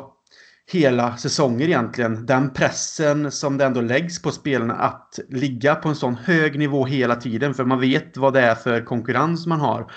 hela 0.72 1.18
säsonger 1.18 1.68
egentligen. 1.68 2.26
Den 2.26 2.54
pressen 2.54 3.32
som 3.32 3.58
det 3.58 3.66
ändå 3.66 3.82
läggs 3.82 4.22
på 4.22 4.32
spelarna 4.32 4.74
att 4.74 5.20
ligga 5.30 5.76
på 5.76 5.90
en 5.90 5.96
sån 5.96 6.16
hög 6.16 6.60
nivå 6.60 6.86
hela 6.86 7.16
tiden. 7.16 7.54
För 7.54 7.66
man 7.66 7.80
vet 7.80 8.18
vad 8.18 8.34
det 8.34 8.42
är 8.42 8.56
för 8.56 8.86
konkurrens 8.86 9.48
man 9.48 9.60
har. 9.60 9.92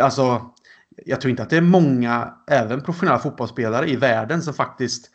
Alltså, 0.00 0.42
jag 1.06 1.20
tror 1.20 1.30
inte 1.30 1.42
att 1.42 1.50
det 1.50 1.56
är 1.56 1.60
många, 1.60 2.34
även 2.50 2.80
professionella 2.80 3.18
fotbollsspelare 3.18 3.90
i 3.90 3.96
världen 3.96 4.42
som 4.42 4.54
faktiskt 4.54 5.10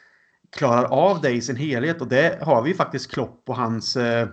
klarar 0.55 0.83
av 0.83 1.21
det 1.21 1.31
i 1.31 1.41
sin 1.41 1.55
helhet. 1.55 2.01
Och 2.01 2.07
det 2.07 2.39
har 2.41 2.61
vi 2.61 2.73
faktiskt 2.73 3.11
Klopp 3.11 3.43
och 3.47 3.55
hans 3.55 3.95
eh, 3.95 4.27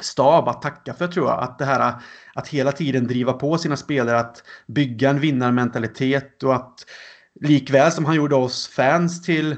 stab 0.00 0.48
att 0.48 0.62
tacka 0.62 0.94
för 0.94 1.06
tror 1.06 1.28
jag. 1.28 1.42
Att 1.42 1.58
det 1.58 1.64
här 1.64 1.94
att 2.34 2.48
hela 2.48 2.72
tiden 2.72 3.06
driva 3.06 3.32
på 3.32 3.58
sina 3.58 3.76
spelare 3.76 4.18
att 4.18 4.42
bygga 4.66 5.10
en 5.10 5.20
vinnarmentalitet 5.20 6.42
och 6.42 6.54
att 6.54 6.84
likväl 7.40 7.92
som 7.92 8.04
han 8.04 8.16
gjorde 8.16 8.34
oss 8.34 8.68
fans 8.68 9.22
till 9.22 9.56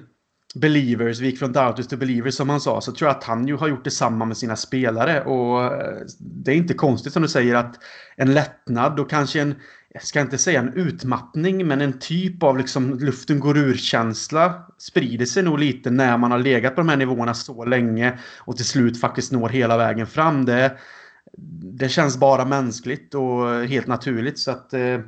believers, 0.55 1.21
vi 1.21 1.27
gick 1.27 1.39
från 1.39 1.53
doubters 1.53 1.87
till 1.87 1.99
believers 1.99 2.35
som 2.35 2.49
han 2.49 2.61
sa, 2.61 2.81
så 2.81 2.93
tror 2.93 3.09
jag 3.09 3.17
att 3.17 3.25
han 3.25 3.47
ju 3.47 3.57
har 3.57 3.69
gjort 3.69 3.85
detsamma 3.85 4.25
med 4.25 4.37
sina 4.37 4.57
spelare. 4.57 5.25
Och 5.25 5.65
eh, 5.65 5.97
det 6.19 6.53
är 6.53 6.57
inte 6.57 6.75
konstigt 6.75 7.13
som 7.13 7.23
du 7.23 7.29
säger 7.29 7.55
att 7.55 7.79
en 8.17 8.35
lättnad 8.35 9.01
och 9.01 9.11
kanske 9.11 9.41
en, 9.41 9.55
jag 9.89 10.03
ska 10.03 10.21
inte 10.21 10.39
säga 10.39 10.61
en 10.61 10.73
utmattning, 10.75 11.67
men 11.67 11.81
en 11.81 11.99
typ 11.99 12.43
av 12.43 12.59
liksom 12.59 12.99
luften 12.99 13.41
går 13.41 13.59
ur-känsla 13.59 14.67
sprider 14.79 15.27
sig 15.27 15.43
nog 15.43 15.59
lite 15.59 15.91
när 15.91 16.19
man 16.19 16.31
har 16.31 16.39
legat 16.39 16.75
på 16.75 16.81
de 16.81 16.89
här 16.89 16.97
nivåerna 16.97 17.35
så 17.35 17.65
länge 17.65 18.19
och 18.39 18.57
till 18.57 18.67
slut 18.67 19.01
faktiskt 19.01 19.33
når 19.33 19.49
hela 19.49 19.77
vägen 19.77 20.07
fram. 20.07 20.45
Det, 20.45 20.79
det 21.79 21.89
känns 21.89 22.17
bara 22.17 22.45
mänskligt 22.45 23.15
och 23.15 23.65
helt 23.65 23.87
naturligt 23.87 24.39
så 24.39 24.51
att 24.51 24.75
eh, 24.75 25.01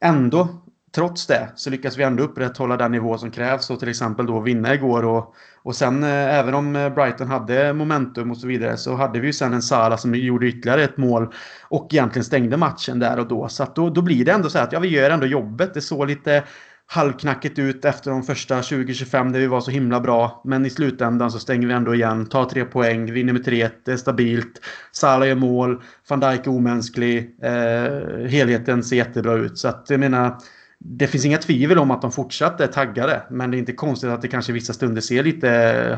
ändå 0.00 0.63
trots 0.94 1.26
det 1.26 1.48
så 1.56 1.70
lyckas 1.70 1.98
vi 1.98 2.02
ändå 2.02 2.22
upprätthålla 2.22 2.76
den 2.76 2.92
nivå 2.92 3.18
som 3.18 3.30
krävs 3.30 3.70
och 3.70 3.80
till 3.80 3.88
exempel 3.88 4.26
då 4.26 4.40
vinna 4.40 4.74
igår. 4.74 5.04
Och, 5.04 5.34
och 5.62 5.76
sen 5.76 6.04
eh, 6.04 6.38
även 6.38 6.54
om 6.54 6.76
eh, 6.76 6.94
Brighton 6.94 7.28
hade 7.28 7.72
momentum 7.72 8.30
och 8.30 8.36
så 8.36 8.46
vidare 8.46 8.76
så 8.76 8.94
hade 8.94 9.20
vi 9.20 9.26
ju 9.26 9.32
sen 9.32 9.52
en 9.52 9.62
Sala 9.62 9.96
som 9.96 10.14
gjorde 10.14 10.46
ytterligare 10.46 10.84
ett 10.84 10.96
mål 10.96 11.32
och 11.62 11.88
egentligen 11.94 12.24
stängde 12.24 12.56
matchen 12.56 12.98
där 12.98 13.18
och 13.18 13.28
då. 13.28 13.48
Så 13.48 13.62
att 13.62 13.76
då, 13.76 13.90
då 13.90 14.02
blir 14.02 14.24
det 14.24 14.32
ändå 14.32 14.50
så 14.50 14.58
att 14.58 14.72
ja, 14.72 14.80
vi 14.80 14.88
gör 14.88 15.10
ändå 15.10 15.26
jobbet. 15.26 15.74
Det 15.74 15.80
såg 15.80 16.06
lite 16.06 16.42
halvknackigt 16.86 17.58
ut 17.58 17.84
efter 17.84 18.10
de 18.10 18.22
första 18.22 18.60
20-25 18.60 19.32
där 19.32 19.40
vi 19.40 19.46
var 19.46 19.60
så 19.60 19.70
himla 19.70 20.00
bra. 20.00 20.42
Men 20.44 20.66
i 20.66 20.70
slutändan 20.70 21.30
så 21.30 21.38
stänger 21.38 21.68
vi 21.68 21.74
ändå 21.74 21.94
igen, 21.94 22.26
tar 22.26 22.44
tre 22.44 22.64
poäng, 22.64 23.12
vinner 23.12 23.32
med 23.32 23.46
3-1, 23.46 23.70
det 23.84 23.92
är 23.92 23.96
stabilt. 23.96 24.60
Salah 24.92 25.28
gör 25.28 25.34
mål, 25.34 25.82
van 26.08 26.20
Dijk 26.20 26.46
är 26.46 26.50
omänsklig. 26.50 27.36
Eh, 27.42 28.26
helheten 28.28 28.84
ser 28.84 28.96
jättebra 28.96 29.34
ut. 29.34 29.58
Så 29.58 29.68
att 29.68 29.86
jag 29.88 30.00
menar, 30.00 30.38
det 30.78 31.06
finns 31.06 31.24
inga 31.24 31.38
tvivel 31.38 31.78
om 31.78 31.90
att 31.90 32.02
de 32.02 32.12
fortsatt 32.12 32.60
är 32.60 32.66
taggade. 32.66 33.22
Men 33.30 33.50
det 33.50 33.56
är 33.56 33.58
inte 33.58 33.72
konstigt 33.72 34.10
att 34.10 34.22
det 34.22 34.28
kanske 34.28 34.52
vissa 34.52 34.72
stunder 34.72 35.00
ser 35.00 35.24
lite 35.24 35.48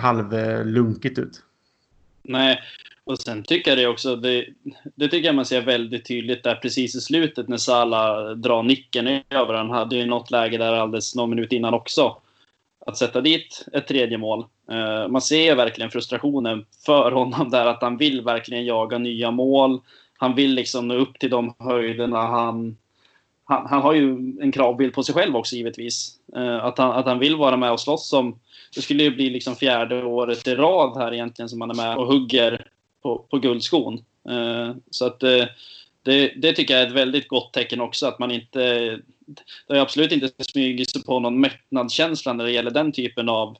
halvlunkigt 0.03 1.19
ut. 1.19 1.43
Nej, 2.23 2.61
och 3.05 3.19
sen 3.19 3.43
tycker 3.43 3.71
jag 3.71 3.79
det 3.79 3.87
också, 3.87 4.17
det, 4.17 4.47
det, 4.95 5.09
tycker 5.09 5.27
jag 5.27 5.35
man 5.35 5.47
ser 5.47 5.61
väldigt 5.61 6.07
tydligt 6.07 6.45
där 6.45 6.55
precis 6.55 6.95
i 6.95 7.01
slutet 7.01 7.49
när 7.49 7.57
Salah 7.57 8.31
drar 8.31 8.63
nicken 8.63 9.07
över. 9.31 9.55
Han 9.55 9.71
hade 9.71 9.97
ju 9.97 10.07
något 10.07 10.31
läge 10.31 10.59
där 10.59 10.73
alldeles 10.73 11.15
någon 11.15 11.31
minut 11.31 11.53
innan 11.53 11.75
också. 11.75 12.17
Att 12.87 12.97
sätta 12.97 13.21
dit 13.21 13.67
ett 13.73 13.89
tredje 13.89 14.19
mål. 14.19 14.47
Eh, 14.71 15.09
man 15.09 15.21
ser 15.21 15.55
verkligen 15.57 15.91
frustrationen 15.91 16.65
för 16.87 17.13
honom 17.13 17.51
där, 17.51 17.67
att 17.67 17.83
han 17.83 17.97
vill 17.97 18.21
verkligen 18.21 18.65
jaga 18.65 18.99
nya 18.99 19.31
mål. 19.31 19.81
Han 20.19 20.35
vill 20.35 20.55
liksom 20.55 20.89
nå 20.89 20.95
upp 20.95 21.19
till 21.19 21.31
de 21.31 21.55
höjderna 21.59 22.19
han... 22.19 22.77
Han, 23.49 23.67
han 23.67 23.83
har 23.83 23.93
ju 23.93 24.09
en 24.41 24.53
kravbild 24.53 24.95
på 24.95 25.03
sig 25.03 25.15
själv 25.15 25.37
också 25.37 25.57
givetvis. 25.57 26.19
Eh, 26.37 26.65
att, 26.65 26.79
han, 26.79 26.93
att 26.93 27.07
han 27.07 27.19
vill 27.19 27.37
vara 27.37 27.57
med 27.57 27.73
och 27.73 27.81
slåss 27.81 28.09
som... 28.09 28.39
Det 28.75 28.83
skulle 28.83 29.03
ju 29.03 29.11
bli 29.11 29.31
liksom 29.31 29.57
fjärde 29.57 30.05
året 30.05 30.47
i 30.47 30.55
rad 30.55 30.97
här 30.97 31.15
egentligen 31.15 31.49
som 31.49 31.61
han 31.61 31.71
är 31.71 31.75
med 31.75 31.97
och 31.97 32.07
hugger 32.07 32.67
på, 33.03 33.19
på 33.19 33.39
guldskon. 33.39 33.95
Eh, 34.29 34.75
så 34.91 35.07
att 35.07 35.23
eh, 35.23 35.45
det, 36.03 36.33
det, 36.37 36.53
tycker 36.53 36.75
jag 36.75 36.83
är 36.83 36.87
ett 36.87 36.93
väldigt 36.93 37.29
gott 37.29 37.53
tecken 37.53 37.81
också, 37.81 38.07
att 38.07 38.19
man 38.19 38.31
inte... 38.31 38.61
Det 39.67 39.75
har 39.75 39.77
absolut 39.77 40.13
inte 40.13 40.45
smugit 40.45 40.91
sig 40.91 41.05
på 41.05 41.21
någon 41.21 41.41
mättnadskänsla 41.41 42.33
när 42.33 42.45
det 42.45 42.51
gäller 42.51 42.71
den 42.71 42.93
typen 42.93 43.29
av, 43.29 43.57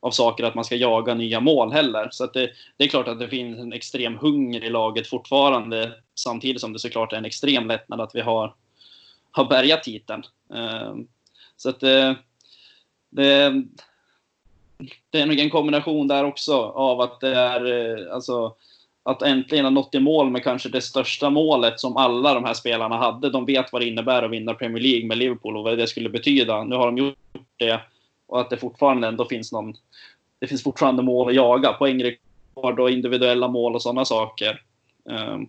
av 0.00 0.10
saker, 0.10 0.44
att 0.44 0.54
man 0.54 0.64
ska 0.64 0.76
jaga 0.76 1.14
nya 1.14 1.40
mål 1.40 1.72
heller. 1.72 2.08
Så 2.10 2.24
att 2.24 2.34
det, 2.34 2.50
det 2.76 2.84
är 2.84 2.88
klart 2.88 3.08
att 3.08 3.18
det 3.18 3.28
finns 3.28 3.58
en 3.58 3.72
extrem 3.72 4.16
hunger 4.16 4.64
i 4.64 4.70
laget 4.70 5.06
fortfarande, 5.06 5.92
samtidigt 6.14 6.60
som 6.60 6.72
det 6.72 6.78
såklart 6.78 7.12
är 7.12 7.16
en 7.16 7.24
extrem 7.24 7.68
lättnad 7.68 8.00
att 8.00 8.14
vi 8.14 8.20
har, 8.20 8.54
har 9.32 9.44
bärgat 9.44 9.82
titeln. 9.82 10.22
Ehm, 10.54 11.06
så 11.56 11.68
att 11.68 11.80
det, 11.80 12.16
det, 13.10 13.62
det 15.10 15.20
är 15.20 15.26
nog 15.26 15.38
en 15.38 15.50
kombination 15.50 16.08
där 16.08 16.24
också 16.24 16.54
av 16.62 17.00
att 17.00 17.20
det 17.20 17.34
är 17.34 17.64
eh, 17.66 18.14
alltså 18.14 18.54
att 19.02 19.22
äntligen 19.22 19.64
ha 19.64 19.70
nått 19.70 19.94
i 19.94 20.00
mål 20.00 20.30
med 20.30 20.44
kanske 20.44 20.68
det 20.68 20.80
största 20.80 21.30
målet 21.30 21.80
som 21.80 21.96
alla 21.96 22.34
de 22.34 22.44
här 22.44 22.54
spelarna 22.54 22.96
hade. 22.96 23.30
De 23.30 23.46
vet 23.46 23.72
vad 23.72 23.82
det 23.82 23.88
innebär 23.88 24.22
att 24.22 24.30
vinna 24.30 24.54
Premier 24.54 24.82
League 24.82 25.06
med 25.06 25.18
Liverpool 25.18 25.56
och 25.56 25.64
vad 25.64 25.78
det 25.78 25.86
skulle 25.86 26.08
betyda. 26.08 26.64
Nu 26.64 26.76
har 26.76 26.86
de 26.86 26.98
gjort 26.98 27.16
det 27.56 27.80
och 28.26 28.40
att 28.40 28.50
det 28.50 28.56
fortfarande 28.56 29.08
ändå 29.08 29.24
finns 29.24 29.52
någon... 29.52 29.74
Det 30.38 30.46
finns 30.46 30.62
fortfarande 30.62 31.02
mål 31.02 31.28
att 31.28 31.34
jaga, 31.34 31.72
poängrekord 31.72 32.80
och 32.80 32.90
individuella 32.90 33.48
mål 33.48 33.74
och 33.74 33.82
sådana 33.82 34.04
saker. 34.04 34.62
Ehm, 35.10 35.46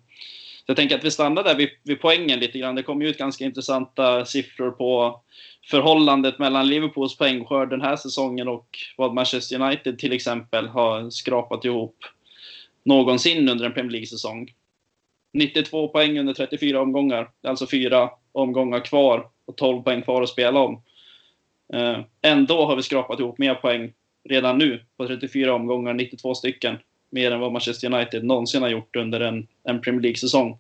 så 0.62 0.66
jag 0.68 0.78
tänker 0.78 0.98
att 0.98 1.04
vi 1.04 1.12
stannar 1.12 1.44
där 1.44 1.56
vid, 1.56 1.70
vid 1.84 2.02
poängen 2.02 2.40
lite 2.40 2.60
grann. 2.60 2.76
Det 2.76 2.84
kommer 2.84 3.06
ut 3.06 3.18
ganska 3.18 3.46
intressanta 3.46 4.26
siffror 4.26 4.72
på 4.72 5.22
förhållandet 5.66 6.40
mellan 6.40 6.68
Liverpools 6.68 7.18
poängskörd 7.18 7.70
den 7.70 7.82
här 7.82 7.96
säsongen 7.96 8.48
och 8.48 8.68
vad 8.98 9.14
Manchester 9.14 9.62
United 9.62 10.00
till 10.00 10.14
exempel 10.14 10.68
har 10.68 11.10
skrapat 11.10 11.66
ihop 11.66 11.96
någonsin 12.84 13.50
under 13.50 13.66
en 13.66 13.74
Premier 13.74 13.92
League-säsong. 13.92 14.54
92 15.34 15.88
poäng 15.88 16.20
under 16.20 16.34
34 16.34 16.82
omgångar. 16.82 17.30
Det 17.42 17.48
är 17.48 17.50
alltså 17.50 17.68
fyra 17.68 18.10
omgångar 18.32 18.80
kvar 18.80 19.30
och 19.46 19.58
12 19.58 19.84
poäng 19.84 20.02
kvar 20.02 20.22
att 20.22 20.30
spela 20.30 20.60
om. 20.60 20.84
Eh, 21.74 22.00
ändå 22.22 22.66
har 22.66 22.76
vi 22.76 22.84
skrapat 22.84 23.20
ihop 23.20 23.38
mer 23.38 23.56
poäng 23.56 23.94
redan 24.30 24.58
nu 24.58 24.86
på 24.98 25.08
34 25.08 25.54
omgångar, 25.54 25.94
92 25.94 26.36
stycken. 26.36 26.78
Mer 27.12 27.32
än 27.32 27.40
vad 27.40 27.52
Manchester 27.52 27.94
United 27.94 28.24
någonsin 28.24 28.62
har 28.62 28.70
gjort 28.70 28.96
under 28.96 29.20
en, 29.20 29.48
en 29.64 29.82
Premier 29.82 30.02
League-säsong. 30.02 30.58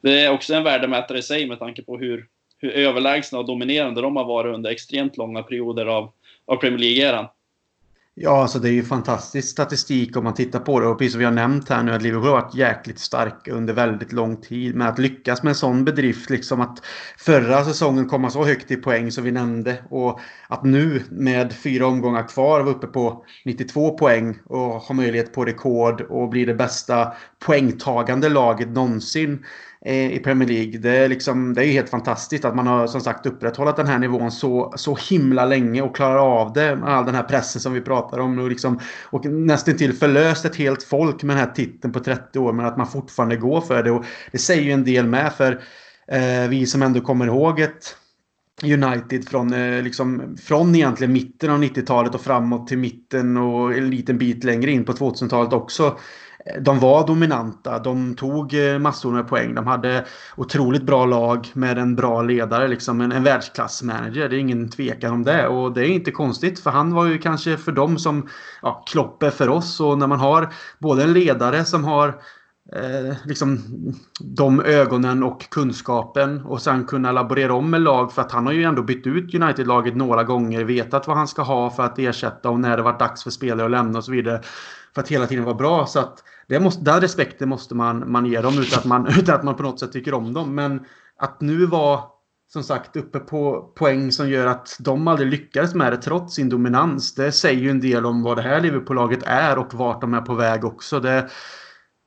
Det 0.00 0.20
är 0.20 0.30
också 0.30 0.54
en 0.54 0.64
värdemätare 0.64 1.18
i 1.18 1.22
sig 1.22 1.46
med 1.46 1.58
tanke 1.58 1.82
på 1.82 1.98
hur, 1.98 2.26
hur 2.58 2.70
överlägsna 2.70 3.38
och 3.38 3.46
dominerande 3.46 4.00
de 4.00 4.16
har 4.16 4.24
varit 4.24 4.54
under 4.54 4.70
extremt 4.70 5.16
långa 5.16 5.42
perioder 5.42 5.86
av, 5.86 6.12
av 6.46 6.56
Premier 6.56 6.78
League-eran. 6.78 7.26
Ja, 8.14 8.42
alltså 8.42 8.58
det 8.58 8.68
är 8.68 8.72
ju 8.72 8.82
fantastisk 8.82 9.48
statistik 9.48 10.16
om 10.16 10.24
man 10.24 10.34
tittar 10.34 10.58
på 10.60 10.80
det. 10.80 10.86
Och 10.86 10.98
precis 10.98 11.12
som 11.12 11.18
vi 11.18 11.24
har 11.24 11.32
nämnt 11.32 11.68
här 11.68 11.82
nu 11.82 11.92
att 11.92 12.02
Liverpool 12.02 12.28
har 12.28 12.40
varit 12.40 12.54
jäkligt 12.54 12.98
starka 12.98 13.52
under 13.52 13.74
väldigt 13.74 14.12
lång 14.12 14.36
tid. 14.36 14.74
Men 14.74 14.88
att 14.88 14.98
lyckas 14.98 15.42
med 15.42 15.50
en 15.50 15.54
sån 15.54 15.84
bedrift, 15.84 16.30
liksom 16.30 16.60
att 16.60 16.82
förra 17.18 17.64
säsongen 17.64 18.08
komma 18.08 18.30
så 18.30 18.44
högt 18.44 18.70
i 18.70 18.76
poäng 18.76 19.10
som 19.10 19.24
vi 19.24 19.30
nämnde. 19.30 19.82
Och 19.90 20.20
att 20.48 20.64
nu 20.64 21.02
med 21.10 21.52
fyra 21.52 21.86
omgångar 21.86 22.28
kvar 22.28 22.60
vara 22.60 22.70
uppe 22.70 22.86
på 22.86 23.24
92 23.44 23.98
poäng 23.98 24.38
och 24.44 24.58
ha 24.58 24.94
möjlighet 24.94 25.32
på 25.32 25.44
rekord 25.44 26.00
och 26.00 26.28
bli 26.28 26.44
det 26.44 26.54
bästa 26.54 27.12
poängtagande 27.46 28.28
laget 28.28 28.68
någonsin 28.68 29.44
Eh, 29.84 30.12
i 30.12 30.18
Premier 30.18 30.48
League. 30.48 30.78
Det 30.78 30.96
är, 30.96 31.08
liksom, 31.08 31.54
det 31.54 31.66
är 31.66 31.72
helt 31.72 31.90
fantastiskt 31.90 32.44
att 32.44 32.56
man 32.56 32.66
har 32.66 32.86
som 32.86 33.00
sagt 33.00 33.26
upprätthållit 33.26 33.76
den 33.76 33.86
här 33.86 33.98
nivån 33.98 34.30
så, 34.30 34.72
så 34.76 34.98
himla 35.10 35.44
länge 35.44 35.82
och 35.82 35.96
klarar 35.96 36.40
av 36.40 36.52
det 36.52 36.76
med 36.76 36.88
all 36.88 37.06
den 37.06 37.14
här 37.14 37.22
pressen 37.22 37.60
som 37.60 37.72
vi 37.72 37.80
pratar 37.80 38.18
om. 38.18 38.38
Och, 38.38 38.48
liksom, 38.48 38.80
och 39.04 39.24
nästan 39.24 39.76
till 39.76 39.92
förlöst 39.92 40.44
ett 40.44 40.56
helt 40.56 40.82
folk 40.82 41.22
med 41.22 41.36
den 41.36 41.46
här 41.46 41.52
titeln 41.54 41.92
på 41.92 42.00
30 42.00 42.38
år 42.38 42.52
men 42.52 42.66
att 42.66 42.76
man 42.76 42.86
fortfarande 42.86 43.36
går 43.36 43.60
för 43.60 43.82
det. 43.82 43.90
Och 43.90 44.04
det 44.32 44.38
säger 44.38 44.62
ju 44.62 44.72
en 44.72 44.84
del 44.84 45.06
med 45.06 45.32
för 45.32 45.62
eh, 46.08 46.48
vi 46.48 46.66
som 46.66 46.82
ändå 46.82 47.00
kommer 47.00 47.26
ihåg 47.26 47.60
ett 47.60 47.96
United 48.62 49.28
från, 49.28 49.52
eh, 49.52 49.82
liksom, 49.82 50.36
från 50.42 50.74
egentligen 50.74 51.12
mitten 51.12 51.50
av 51.50 51.62
90-talet 51.62 52.14
och 52.14 52.20
framåt 52.20 52.68
till 52.68 52.78
mitten 52.78 53.36
och 53.36 53.74
en 53.74 53.90
liten 53.90 54.18
bit 54.18 54.44
längre 54.44 54.70
in 54.70 54.84
på 54.84 54.92
2000-talet 54.92 55.52
också 55.52 55.96
de 56.60 56.78
var 56.78 57.06
dominanta. 57.06 57.78
De 57.78 58.14
tog 58.14 58.54
eh, 58.54 58.78
massor 58.78 59.12
med 59.12 59.28
poäng. 59.28 59.54
De 59.54 59.66
hade 59.66 60.04
otroligt 60.36 60.82
bra 60.82 61.06
lag 61.06 61.48
med 61.52 61.78
en 61.78 61.96
bra 61.96 62.22
ledare, 62.22 62.68
liksom 62.68 63.00
en, 63.00 63.12
en 63.12 63.24
världsklassmanager. 63.24 64.28
Det 64.28 64.36
är 64.36 64.38
ingen 64.38 64.70
tvekan 64.70 65.12
om 65.12 65.24
det. 65.24 65.48
Och 65.48 65.72
det 65.72 65.80
är 65.80 65.88
inte 65.88 66.10
konstigt, 66.10 66.60
för 66.60 66.70
han 66.70 66.94
var 66.94 67.06
ju 67.06 67.18
kanske 67.18 67.56
för 67.56 67.72
dem 67.72 67.98
som 67.98 68.28
ja, 68.62 68.84
Klopp 68.86 69.22
är 69.22 69.30
för 69.30 69.48
oss. 69.48 69.80
Och 69.80 69.98
när 69.98 70.06
man 70.06 70.20
har 70.20 70.52
både 70.78 71.02
en 71.02 71.12
ledare 71.12 71.64
som 71.64 71.84
har 71.84 72.08
eh, 72.76 73.16
liksom 73.24 73.58
de 74.20 74.60
ögonen 74.60 75.22
och 75.22 75.50
kunskapen 75.50 76.44
och 76.44 76.62
sen 76.62 76.84
kunna 76.84 77.12
laborera 77.12 77.54
om 77.54 77.70
med 77.70 77.80
lag 77.80 78.12
för 78.12 78.22
att 78.22 78.32
han 78.32 78.46
har 78.46 78.52
ju 78.52 78.62
ändå 78.62 78.82
bytt 78.82 79.06
ut 79.06 79.34
United-laget 79.34 79.96
några 79.96 80.24
gånger, 80.24 80.64
vetat 80.64 81.06
vad 81.06 81.16
han 81.16 81.28
ska 81.28 81.42
ha 81.42 81.70
för 81.70 81.82
att 81.82 81.98
ersätta 81.98 82.50
och 82.50 82.60
när 82.60 82.76
det 82.76 82.82
var 82.82 82.98
dags 82.98 83.22
för 83.22 83.30
spelare 83.30 83.64
att 83.64 83.70
lämna 83.70 83.98
och 83.98 84.04
så 84.04 84.12
vidare. 84.12 84.40
För 84.94 85.00
att 85.02 85.08
hela 85.08 85.26
tiden 85.26 85.44
vara 85.44 85.54
bra. 85.54 85.86
Så 85.86 86.00
att 86.00 86.24
det 86.48 86.60
måste, 86.60 86.84
den 86.84 87.00
respekten 87.00 87.48
måste 87.48 87.74
man, 87.74 88.12
man 88.12 88.26
ge 88.26 88.40
dem 88.40 88.58
utan 88.58 88.78
att 88.78 88.84
man, 88.84 89.06
utan 89.18 89.34
att 89.34 89.44
man 89.44 89.56
på 89.56 89.62
något 89.62 89.80
sätt 89.80 89.92
tycker 89.92 90.14
om 90.14 90.32
dem. 90.32 90.54
Men 90.54 90.84
att 91.16 91.40
nu 91.40 91.66
vara 91.66 92.00
som 92.52 92.62
sagt 92.62 92.96
uppe 92.96 93.18
på 93.18 93.72
poäng 93.76 94.12
som 94.12 94.30
gör 94.30 94.46
att 94.46 94.76
de 94.80 95.08
aldrig 95.08 95.30
lyckades 95.30 95.74
med 95.74 95.92
det 95.92 95.96
trots 95.96 96.34
sin 96.34 96.48
dominans. 96.48 97.14
Det 97.14 97.32
säger 97.32 97.60
ju 97.60 97.70
en 97.70 97.80
del 97.80 98.06
om 98.06 98.22
vad 98.22 98.36
det 98.36 98.42
här 98.42 98.60
Liverpool-laget 98.60 99.22
är 99.22 99.58
och 99.58 99.74
vart 99.74 100.00
de 100.00 100.14
är 100.14 100.20
på 100.20 100.34
väg 100.34 100.64
också. 100.64 101.00
Det, 101.00 101.30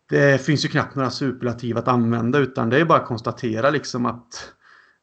det 0.10 0.46
finns 0.46 0.66
ju 0.66 0.70
knappt 0.70 0.96
några 0.96 1.10
superlativ 1.10 1.78
att 1.78 1.88
använda 1.88 2.40
utan 2.40 2.70
det 2.70 2.80
är 2.80 2.86
bara 2.86 3.00
att 3.00 3.08
konstatera 3.08 3.70
liksom 3.70 4.06
att 4.06 4.54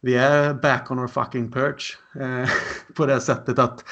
vi 0.02 0.14
är 0.14 0.54
back 0.54 0.90
on 0.90 0.98
our 0.98 1.08
fucking 1.08 1.52
perch. 1.52 1.98
Eh, 2.20 2.50
på 2.96 3.06
det 3.06 3.20
sättet 3.20 3.58
att 3.58 3.84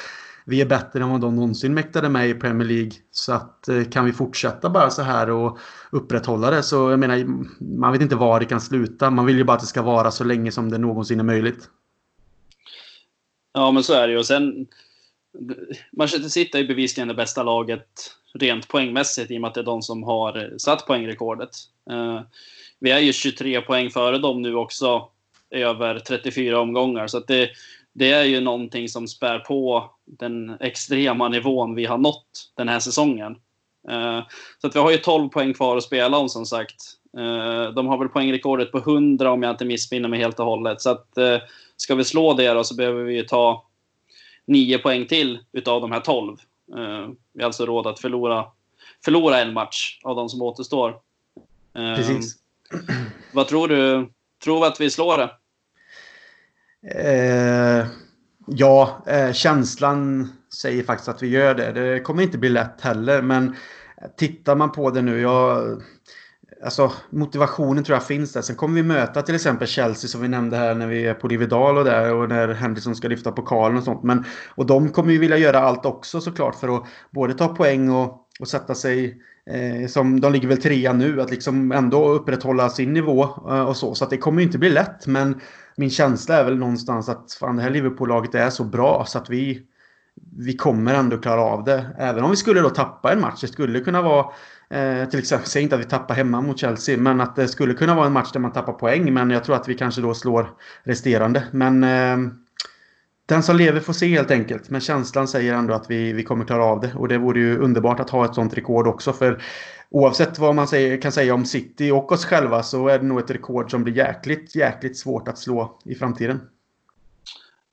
vi 0.48 0.60
är 0.60 0.66
bättre 0.66 1.02
än 1.02 1.10
vad 1.10 1.20
de 1.20 1.36
någonsin 1.36 1.74
mäktade 1.74 2.08
med 2.08 2.28
i 2.30 2.34
Premier 2.34 2.68
League. 2.68 2.92
Så 3.10 3.32
att 3.32 3.68
eh, 3.68 3.84
kan 3.84 4.04
vi 4.04 4.12
fortsätta 4.12 4.70
bara 4.70 4.90
så 4.90 5.02
här 5.02 5.30
och 5.30 5.58
upprätthålla 5.90 6.50
det 6.50 6.62
så 6.62 6.90
jag 6.90 6.98
menar 6.98 7.24
man 7.78 7.92
vet 7.92 8.02
inte 8.02 8.16
var 8.16 8.40
det 8.40 8.46
kan 8.46 8.60
sluta. 8.60 9.10
Man 9.10 9.26
vill 9.26 9.36
ju 9.36 9.44
bara 9.44 9.52
att 9.52 9.60
det 9.60 9.66
ska 9.66 9.82
vara 9.82 10.10
så 10.10 10.24
länge 10.24 10.52
som 10.52 10.70
det 10.70 10.78
någonsin 10.78 11.20
är 11.20 11.24
möjligt. 11.24 11.68
Ja 13.52 13.70
men 13.70 13.82
så 13.82 13.92
är 13.92 14.06
det 14.06 14.12
ju. 14.12 14.18
Och 14.18 14.26
sen 14.26 14.66
Manchester 15.92 16.28
City 16.28 16.58
är 16.58 16.68
bevisligen 16.68 17.08
det 17.08 17.14
bästa 17.14 17.42
laget 17.42 18.14
rent 18.34 18.68
poängmässigt 18.68 19.30
i 19.30 19.36
och 19.36 19.40
med 19.40 19.48
att 19.48 19.54
det 19.54 19.60
är 19.60 19.64
de 19.64 19.82
som 19.82 20.02
har 20.02 20.44
eh, 20.44 20.56
satt 20.56 20.86
poängrekordet. 20.86 21.50
Eh, 21.90 22.20
vi 22.80 22.90
är 22.90 22.98
ju 22.98 23.12
23 23.12 23.60
poäng 23.60 23.90
före 23.90 24.18
dem 24.18 24.42
nu 24.42 24.54
också 24.54 25.08
över 25.50 25.98
34 25.98 26.60
omgångar. 26.60 27.06
Så 27.06 27.18
att 27.18 27.26
det, 27.26 27.50
det 27.98 28.12
är 28.12 28.24
ju 28.24 28.40
någonting 28.40 28.88
som 28.88 29.08
spär 29.08 29.38
på 29.38 29.90
den 30.04 30.56
extrema 30.60 31.28
nivån 31.28 31.74
vi 31.74 31.84
har 31.84 31.98
nått 31.98 32.52
den 32.56 32.68
här 32.68 32.80
säsongen. 32.80 33.36
Uh, 33.90 34.20
så 34.60 34.66
att 34.66 34.76
vi 34.76 34.80
har 34.80 34.90
ju 34.90 34.96
12 34.96 35.28
poäng 35.28 35.54
kvar 35.54 35.76
att 35.76 35.82
spela 35.82 36.18
om 36.18 36.28
som 36.28 36.46
sagt. 36.46 36.98
Eh, 37.16 37.72
de 37.72 37.86
har 37.86 37.98
väl 37.98 38.08
poängrekordet 38.08 38.72
på 38.72 38.78
100 38.78 39.30
om 39.30 39.42
jag 39.42 39.50
inte 39.50 39.64
missminner 39.64 40.08
mig 40.08 40.18
helt 40.20 40.40
och 40.40 40.46
hållet. 40.46 40.80
Så 40.80 40.90
att, 40.90 41.18
eh, 41.18 41.38
ska 41.76 41.94
vi 41.94 42.04
slå 42.04 42.34
det 42.34 42.52
då 42.52 42.64
så 42.64 42.74
behöver 42.74 43.02
vi 43.02 43.26
ta 43.26 43.66
9 44.46 44.78
poäng 44.78 45.06
till 45.06 45.38
utav 45.52 45.80
de 45.80 45.92
här 45.92 46.00
12. 46.00 46.36
Eh, 46.76 47.08
vi 47.32 47.42
har 47.42 47.46
alltså 47.46 47.66
råd 47.66 47.86
att 47.86 48.00
förlora, 48.00 48.44
förlora 49.04 49.40
en 49.40 49.52
match 49.52 50.00
av 50.04 50.16
de 50.16 50.28
som 50.28 50.42
återstår. 50.42 51.00
Precis. 51.74 52.36
Vad 53.32 53.48
tror 53.48 53.68
du? 53.68 54.08
Tror 54.44 54.60
vi 54.60 54.66
att 54.66 54.80
vi 54.80 54.90
slår 54.90 55.18
det? 55.18 55.30
Eh, 56.94 57.86
ja, 58.46 59.02
eh, 59.06 59.32
känslan 59.32 60.32
säger 60.60 60.82
faktiskt 60.82 61.08
att 61.08 61.22
vi 61.22 61.28
gör 61.28 61.54
det. 61.54 61.72
Det 61.72 62.00
kommer 62.00 62.22
inte 62.22 62.38
bli 62.38 62.48
lätt 62.48 62.80
heller, 62.80 63.22
men 63.22 63.56
tittar 64.16 64.56
man 64.56 64.72
på 64.72 64.90
det 64.90 65.02
nu, 65.02 65.20
jag... 65.20 65.82
Alltså 66.64 66.92
motivationen 67.10 67.84
tror 67.84 67.96
jag 67.96 68.06
finns 68.06 68.32
där. 68.32 68.42
Sen 68.42 68.56
kommer 68.56 68.74
vi 68.74 68.82
möta 68.82 69.22
till 69.22 69.34
exempel 69.34 69.68
Chelsea 69.68 70.08
som 70.08 70.20
vi 70.20 70.28
nämnde 70.28 70.56
här 70.56 70.74
när 70.74 70.86
vi 70.86 71.06
är 71.06 71.14
på 71.14 71.28
Dividal 71.28 71.78
och 71.78 71.84
där 71.84 72.14
och 72.14 72.28
när 72.28 72.48
Henderson 72.48 72.96
ska 72.96 73.08
lyfta 73.08 73.32
pokalen 73.32 73.78
och 73.78 73.84
sånt. 73.84 74.02
Men, 74.02 74.24
och 74.54 74.66
de 74.66 74.88
kommer 74.88 75.12
ju 75.12 75.18
vilja 75.18 75.36
göra 75.36 75.58
allt 75.58 75.86
också 75.86 76.20
såklart 76.20 76.54
för 76.54 76.76
att 76.76 76.84
både 77.10 77.34
ta 77.34 77.48
poäng 77.48 77.90
och, 77.90 78.26
och 78.40 78.48
sätta 78.48 78.74
sig 78.74 79.22
eh, 79.50 79.88
som 79.88 80.20
de 80.20 80.32
ligger 80.32 80.48
väl 80.48 80.62
trea 80.62 80.92
nu, 80.92 81.20
att 81.20 81.30
liksom 81.30 81.72
ändå 81.72 82.08
upprätthålla 82.08 82.68
sin 82.68 82.92
nivå 82.92 83.22
eh, 83.22 83.62
och 83.62 83.76
så. 83.76 83.94
Så 83.94 84.04
att 84.04 84.10
det 84.10 84.18
kommer 84.18 84.40
ju 84.40 84.46
inte 84.46 84.58
bli 84.58 84.70
lätt. 84.70 85.06
Men 85.06 85.40
min 85.78 85.90
känsla 85.90 86.36
är 86.36 86.44
väl 86.44 86.58
någonstans 86.58 87.08
att 87.08 87.32
fan, 87.40 87.56
det 87.56 87.62
här 87.62 87.70
Liverpool-laget 87.70 88.34
är 88.34 88.50
så 88.50 88.64
bra 88.64 89.04
så 89.06 89.18
att 89.18 89.30
vi, 89.30 89.62
vi 90.38 90.56
kommer 90.56 90.94
ändå 90.94 91.18
klara 91.18 91.40
av 91.40 91.64
det. 91.64 91.86
Även 91.98 92.24
om 92.24 92.30
vi 92.30 92.36
skulle 92.36 92.60
då 92.60 92.70
tappa 92.70 93.12
en 93.12 93.20
match. 93.20 93.40
Det 93.40 93.48
skulle 93.48 93.80
kunna 93.80 94.02
vara 94.02 94.26
eh, 94.70 95.08
till 95.08 95.18
exempel, 95.18 95.48
säg 95.48 95.62
inte 95.62 95.74
att 95.74 95.80
vi 95.80 95.84
tappar 95.84 96.14
hemma 96.14 96.40
mot 96.40 96.58
Chelsea, 96.58 96.98
men 96.98 97.20
att 97.20 97.36
det 97.36 97.48
skulle 97.48 97.74
kunna 97.74 97.94
vara 97.94 98.06
en 98.06 98.12
match 98.12 98.32
där 98.32 98.40
man 98.40 98.52
tappar 98.52 98.72
poäng. 98.72 99.14
Men 99.14 99.30
jag 99.30 99.44
tror 99.44 99.56
att 99.56 99.68
vi 99.68 99.74
kanske 99.74 100.00
då 100.00 100.14
slår 100.14 100.50
resterande. 100.82 101.44
Men 101.52 101.84
eh, 101.84 102.32
den 103.26 103.42
som 103.42 103.56
lever 103.56 103.80
får 103.80 103.92
se 103.92 104.06
helt 104.06 104.30
enkelt. 104.30 104.70
Men 104.70 104.80
känslan 104.80 105.28
säger 105.28 105.54
ändå 105.54 105.74
att 105.74 105.90
vi, 105.90 106.12
vi 106.12 106.22
kommer 106.22 106.44
klara 106.44 106.64
av 106.64 106.80
det. 106.80 106.92
Och 106.94 107.08
det 107.08 107.18
vore 107.18 107.40
ju 107.40 107.58
underbart 107.58 108.00
att 108.00 108.10
ha 108.10 108.24
ett 108.24 108.34
sånt 108.34 108.56
rekord 108.56 108.86
också. 108.86 109.12
För 109.12 109.42
oavsett 109.90 110.38
vad 110.38 110.54
man 110.54 110.68
säger, 110.68 111.00
kan 111.00 111.12
säga 111.12 111.34
om 111.34 111.44
City 111.44 111.90
och 111.90 112.12
oss 112.12 112.24
själva 112.24 112.62
så 112.62 112.88
är 112.88 112.98
det 112.98 113.04
nog 113.04 113.18
ett 113.18 113.30
rekord 113.30 113.70
som 113.70 113.84
blir 113.84 113.96
jäkligt, 113.96 114.56
jäkligt 114.56 114.98
svårt 114.98 115.28
att 115.28 115.38
slå 115.38 115.78
i 115.84 115.94
framtiden. 115.94 116.40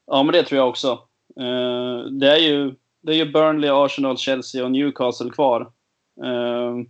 Ja, 0.08 0.24
men 0.24 0.34
det 0.34 0.44
tror 0.44 0.58
jag 0.58 0.70
också. 0.70 1.00
Uh, 1.40 2.12
det, 2.12 2.32
är 2.32 2.38
ju, 2.38 2.76
det 3.02 3.12
är 3.12 3.16
ju 3.16 3.32
Burnley, 3.32 3.70
Arsenal, 3.70 4.18
Chelsea 4.18 4.66
och 4.66 4.72
Newcastle 4.72 5.32
kvar. 5.32 5.62
Uh, 6.26 6.86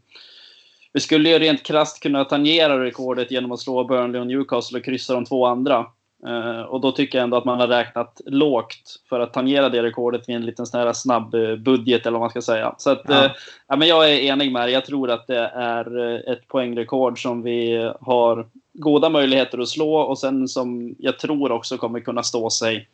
vi 0.93 0.99
skulle 0.99 1.29
ju 1.29 1.39
rent 1.39 1.63
krasst 1.63 1.99
kunna 1.99 2.25
tangera 2.25 2.83
rekordet 2.83 3.31
genom 3.31 3.51
att 3.51 3.59
slå 3.59 3.83
Burnley 3.83 4.21
och 4.21 4.27
Newcastle 4.27 4.79
och 4.79 4.85
kryssa 4.85 5.13
de 5.13 5.25
två 5.25 5.45
andra. 5.45 5.85
Uh, 6.27 6.61
och 6.61 6.81
då 6.81 6.91
tycker 6.91 7.17
jag 7.17 7.23
ändå 7.23 7.37
att 7.37 7.45
man 7.45 7.59
har 7.59 7.67
räknat 7.67 8.21
lågt 8.25 9.01
för 9.09 9.19
att 9.19 9.33
tangera 9.33 9.69
det 9.69 9.83
rekordet 9.83 10.29
vid 10.29 10.35
en 10.35 10.45
liten 10.45 10.65
sån 10.65 10.79
här 10.79 10.93
snabb 10.93 11.35
uh, 11.35 11.55
budget 11.55 12.01
eller 12.01 12.11
vad 12.11 12.21
man 12.21 12.29
ska 12.29 12.41
säga. 12.41 12.75
Så 12.77 12.89
att, 12.89 13.01
ja. 13.07 13.25
Uh, 13.25 13.31
ja, 13.67 13.75
men 13.75 13.87
jag 13.87 14.11
är 14.11 14.19
enig 14.19 14.51
med 14.51 14.61
dig. 14.61 14.73
Jag 14.73 14.85
tror 14.85 15.11
att 15.11 15.27
det 15.27 15.51
är 15.55 15.97
ett 16.31 16.47
poängrekord 16.47 17.21
som 17.21 17.41
vi 17.41 17.91
har 18.01 18.47
goda 18.73 19.09
möjligheter 19.09 19.59
att 19.59 19.69
slå 19.69 19.95
och 19.95 20.19
sen 20.19 20.47
som 20.47 20.95
jag 20.99 21.19
tror 21.19 21.51
också 21.51 21.77
kommer 21.77 21.99
kunna 21.99 22.23
stå 22.23 22.49
sig, 22.49 22.87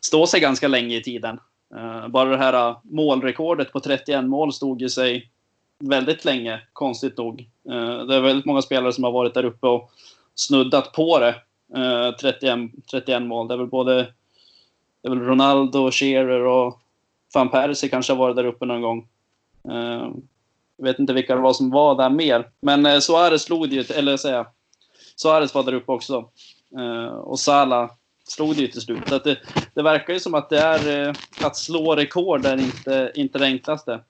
stå 0.00 0.26
sig 0.26 0.40
ganska 0.40 0.68
länge 0.68 0.96
i 0.96 1.02
tiden. 1.02 1.40
bara 2.08 2.28
det 2.28 2.36
här 2.36 2.74
målrekordet 2.82 3.72
på 3.72 3.80
31 3.80 4.24
mål 4.24 4.52
stod 4.52 4.80
ju 4.80 4.88
sig 4.88 5.30
väldigt 5.78 6.24
länge, 6.24 6.60
konstigt 6.72 7.18
nog. 7.18 7.46
det 8.08 8.16
är 8.16 8.20
väldigt 8.20 8.46
många 8.46 8.62
spelare 8.62 8.92
som 8.92 9.04
har 9.04 9.12
varit 9.12 9.34
där 9.34 9.44
uppe 9.44 9.66
och 9.66 9.90
snuddat 10.34 10.92
på 10.92 11.18
det 11.18 11.34
31, 12.20 12.44
eh, 12.44 12.56
31 12.90 13.22
mål. 13.22 13.48
Det 13.48 13.54
är 13.54 13.58
väl 13.58 13.66
både 13.66 13.94
det 15.02 15.08
är 15.08 15.10
väl 15.10 15.20
Ronaldo, 15.20 15.90
Shearer 15.90 16.44
och 16.44 16.80
van 17.34 17.50
Persie 17.50 17.88
kanske 17.88 18.12
har 18.12 18.18
varit 18.18 18.36
där 18.36 18.44
uppe 18.44 18.66
någon 18.66 18.82
gång. 18.82 19.08
Uh, 19.68 20.10
jag 20.76 20.84
vet 20.84 20.98
inte 20.98 21.12
vilka 21.12 21.34
det 21.34 21.40
var 21.40 21.52
som 21.52 21.70
var 21.70 21.94
där 21.94 22.10
mer. 22.10 22.48
Men 22.60 22.86
uh, 22.86 22.98
Suarez 22.98 23.42
slog 23.42 23.70
det 23.70 23.74
ju, 23.74 23.84
eller 23.94 24.16
säga, 24.16 24.46
Suarez 25.16 25.54
var 25.54 25.62
där 25.62 25.74
uppe 25.74 25.92
också. 25.92 26.28
Och 27.22 27.40
Salah 27.40 27.90
slog 28.28 28.56
det 28.56 28.60
ju 28.60 28.68
till 28.68 28.80
slut. 28.80 29.08
Så 29.08 29.18
det, 29.18 29.38
det, 29.74 29.82
verkar 29.82 30.12
ju 30.12 30.20
som 30.20 30.34
att 30.34 30.50
det 30.50 30.60
är 30.60 31.16
att 31.42 31.56
slå 31.56 31.96
rekord 31.96 32.46
är 32.46 32.56
inte, 32.56 33.12
inte 33.14 33.38
det 33.38 33.44
enklaste. 33.44 34.00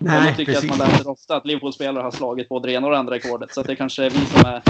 Nej, 0.00 0.18
och 0.18 0.24
jag 0.26 0.36
tycker 0.36 0.52
precis. 0.52 0.70
att 0.70 0.78
man 0.78 0.88
läser 0.88 1.10
ofta 1.10 1.36
att 1.36 1.46
Liverpool-spelare 1.46 2.02
har 2.02 2.10
slagit 2.10 2.48
både 2.48 2.68
det 2.68 2.72
ena 2.72 2.86
och 2.86 2.92
det 2.92 2.98
andra 2.98 3.14
rekordet. 3.14 3.54
Så 3.54 3.62
det 3.62 3.76
kanske 3.76 4.04
är 4.04 4.10
vi 4.10 4.26
som 4.26 4.46
är 4.46 4.62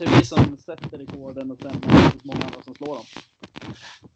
kanske 0.00 0.16
är 0.16 0.20
vi 0.20 0.26
som 0.26 0.56
sätter 0.56 0.98
rekorden 0.98 1.50
och 1.50 1.58
sen 1.62 1.70
är 1.70 2.02
det 2.02 2.10
typ 2.10 2.24
många 2.24 2.44
andra 2.44 2.62
som 2.64 2.74
slår 2.74 2.94
dem. 2.94 3.04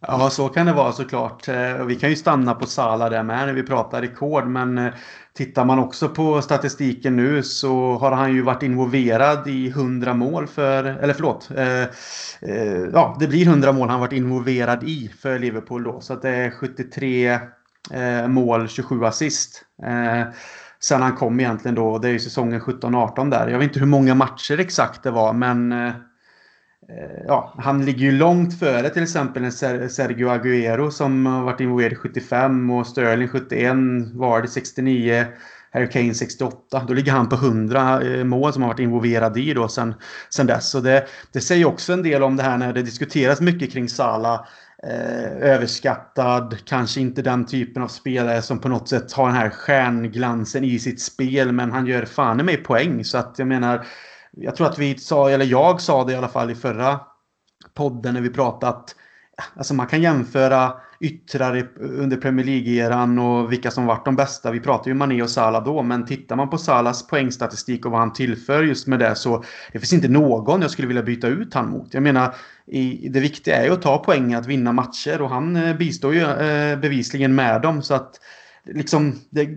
Ja, 0.01 0.31
så 0.31 0.49
kan 0.49 0.66
det 0.66 0.73
vara 0.73 0.92
såklart. 0.92 1.49
Eh, 1.49 1.85
vi 1.85 1.97
kan 1.97 2.11
ju 2.11 2.16
stanna 2.16 2.55
på 2.55 2.66
Sala 2.66 3.09
där 3.09 3.23
med 3.23 3.47
när 3.47 3.55
vi 3.55 3.62
pratar 3.62 4.03
rekord, 4.03 4.47
men 4.47 4.79
eh, 4.79 4.92
tittar 5.35 5.64
man 5.64 5.79
också 5.79 6.09
på 6.09 6.42
statistiken 6.42 7.16
nu 7.16 7.42
så 7.42 7.94
har 7.94 8.12
han 8.12 8.35
ju 8.35 8.42
varit 8.42 8.62
involverad 8.62 9.49
i 9.49 9.68
100 9.68 10.14
mål 10.14 10.47
för, 10.47 10.85
eller 10.85 11.14
förlåt, 11.14 11.51
eh, 11.57 11.83
eh, 12.40 12.88
ja, 12.92 13.16
det 13.20 13.27
blir 13.27 13.47
100 13.47 13.73
mål 13.73 13.88
han 13.88 14.01
varit 14.01 14.12
involverad 14.12 14.83
i 14.83 15.11
för 15.20 15.38
Liverpool 15.38 15.85
då, 15.85 16.01
så 16.01 16.12
att 16.12 16.23
det 16.23 16.31
är 16.31 16.51
73 16.51 17.40
eh, 17.90 18.29
mål, 18.29 18.68
27 18.68 19.05
assist. 19.05 19.64
Eh, 19.83 20.23
Sen 20.85 21.03
han 21.03 21.16
kom 21.16 21.40
egentligen 21.40 21.75
då. 21.75 21.99
Det 21.99 22.09
är 22.09 22.12
ju 22.12 22.18
säsongen 22.18 22.61
17-18 22.61 23.31
där. 23.31 23.49
Jag 23.49 23.59
vet 23.59 23.68
inte 23.68 23.81
hur 23.81 23.87
många 23.87 24.14
matcher 24.14 24.61
exakt 24.61 25.03
det 25.03 25.11
var, 25.11 25.33
men 25.33 25.73
eh, 25.73 25.88
eh 25.88 25.94
ja, 27.27 27.55
han 27.59 27.85
ligger 27.85 28.01
ju 28.01 28.12
långt 28.12 28.59
före 28.59 28.90
till 28.90 29.03
exempel 29.03 29.44
en 29.44 29.53
Sergio 29.53 30.29
Aguero 30.29 30.90
som 30.90 31.27
har 31.27 31.42
varit 31.42 31.61
involverad 31.61 31.92
i 31.92 31.97
75 31.97 32.70
och 32.70 32.87
Sterling 32.87 33.29
71, 33.29 33.77
Vardy 34.14 34.49
69, 34.49 35.27
Harry 35.70 35.90
Kane 35.90 36.14
68. 36.14 36.85
Då 36.88 36.94
ligger 36.94 37.12
han 37.12 37.29
på 37.29 37.37
100 37.37 38.03
eh, 38.03 38.25
mål 38.25 38.53
som 38.53 38.62
har 38.62 38.68
varit 38.68 38.81
involverad 38.81 39.38
i 39.38 39.55
då 39.55 39.68
sen, 39.68 39.94
sen 40.31 40.47
dess. 40.47 40.70
Så 40.70 40.81
det, 40.81 41.07
det 41.33 41.40
säger 41.40 41.66
också 41.66 41.92
en 41.92 42.03
del 42.03 42.23
om 42.23 42.37
det 42.37 42.42
här 42.42 42.59
när 42.59 42.73
det 42.73 42.83
diskuteras 42.83 43.40
mycket 43.40 43.73
kring 43.73 43.88
Salah 43.88 44.47
eh, 44.88 45.51
överskattad, 45.51 46.57
kanske 46.64 47.01
inte 47.01 47.23
den 47.23 47.47
typen 47.47 47.83
av 47.83 47.88
spelare 47.88 48.42
som 48.42 48.59
på 48.59 48.68
något 48.68 48.88
sätt 48.88 49.12
har 49.12 49.27
den 49.27 49.37
här 49.37 49.51
stjärnglansen 49.51 50.64
i 50.64 50.79
sitt 50.79 51.01
spel, 51.03 51.53
men 51.53 51.73
han 51.73 51.87
gör 51.87 52.05
fan 52.05 52.40
i 52.40 52.42
mig 52.42 52.57
poäng. 52.57 53.05
Så 53.05 53.18
att 53.18 53.35
jag 53.38 53.49
menar, 53.49 53.87
jag 54.31 54.57
tror 54.57 54.66
att 54.66 54.79
vi 54.79 54.99
sa, 54.99 55.31
eller 55.31 55.44
jag 55.44 55.81
sa 55.81 56.05
det 56.05 56.12
i 56.12 56.16
alla 56.16 56.29
fall 56.29 56.51
i 56.51 56.55
förra 56.55 57.01
podden 57.75 58.14
när 58.14 58.20
vi 58.20 58.31
pratade 58.31 58.73
att 58.73 58.94
alltså 59.57 59.75
man 59.75 59.87
kan 59.87 60.03
jämföra 60.03 60.73
yttrar 61.04 61.68
under 61.80 62.16
Premier 62.16 62.46
League-eran 62.46 63.18
och 63.18 63.52
vilka 63.52 63.70
som 63.70 63.86
varit 63.86 64.04
de 64.04 64.16
bästa. 64.16 64.50
Vi 64.50 64.60
pratade 64.60 64.90
ju 64.90 64.94
Mané 64.94 65.22
och 65.22 65.30
Salah 65.30 65.64
då, 65.64 65.82
men 65.82 66.06
tittar 66.06 66.36
man 66.36 66.50
på 66.50 66.58
Salahs 66.58 67.06
poängstatistik 67.06 67.86
och 67.86 67.92
vad 67.92 68.00
han 68.00 68.12
tillför 68.12 68.62
just 68.62 68.86
med 68.86 68.98
det 68.98 69.14
så 69.14 69.44
det 69.72 69.78
finns 69.78 69.92
inte 69.92 70.08
någon 70.08 70.62
jag 70.62 70.70
skulle 70.70 70.88
vilja 70.88 71.02
byta 71.02 71.28
ut 71.28 71.54
han 71.54 71.70
mot. 71.70 71.94
Jag 71.94 72.02
menar, 72.02 72.34
i, 72.66 73.08
det 73.08 73.20
viktiga 73.20 73.56
är 73.56 73.64
ju 73.64 73.72
att 73.72 73.82
ta 73.82 73.98
poäng, 73.98 74.34
att 74.34 74.46
vinna 74.46 74.72
matcher 74.72 75.22
och 75.22 75.30
han 75.30 75.56
eh, 75.56 75.76
bistår 75.76 76.14
ju 76.14 76.20
eh, 76.20 76.78
bevisligen 76.78 77.34
med 77.34 77.62
dem 77.62 77.82
så 77.82 77.94
att 77.94 78.20
liksom 78.64 79.20
det, 79.30 79.48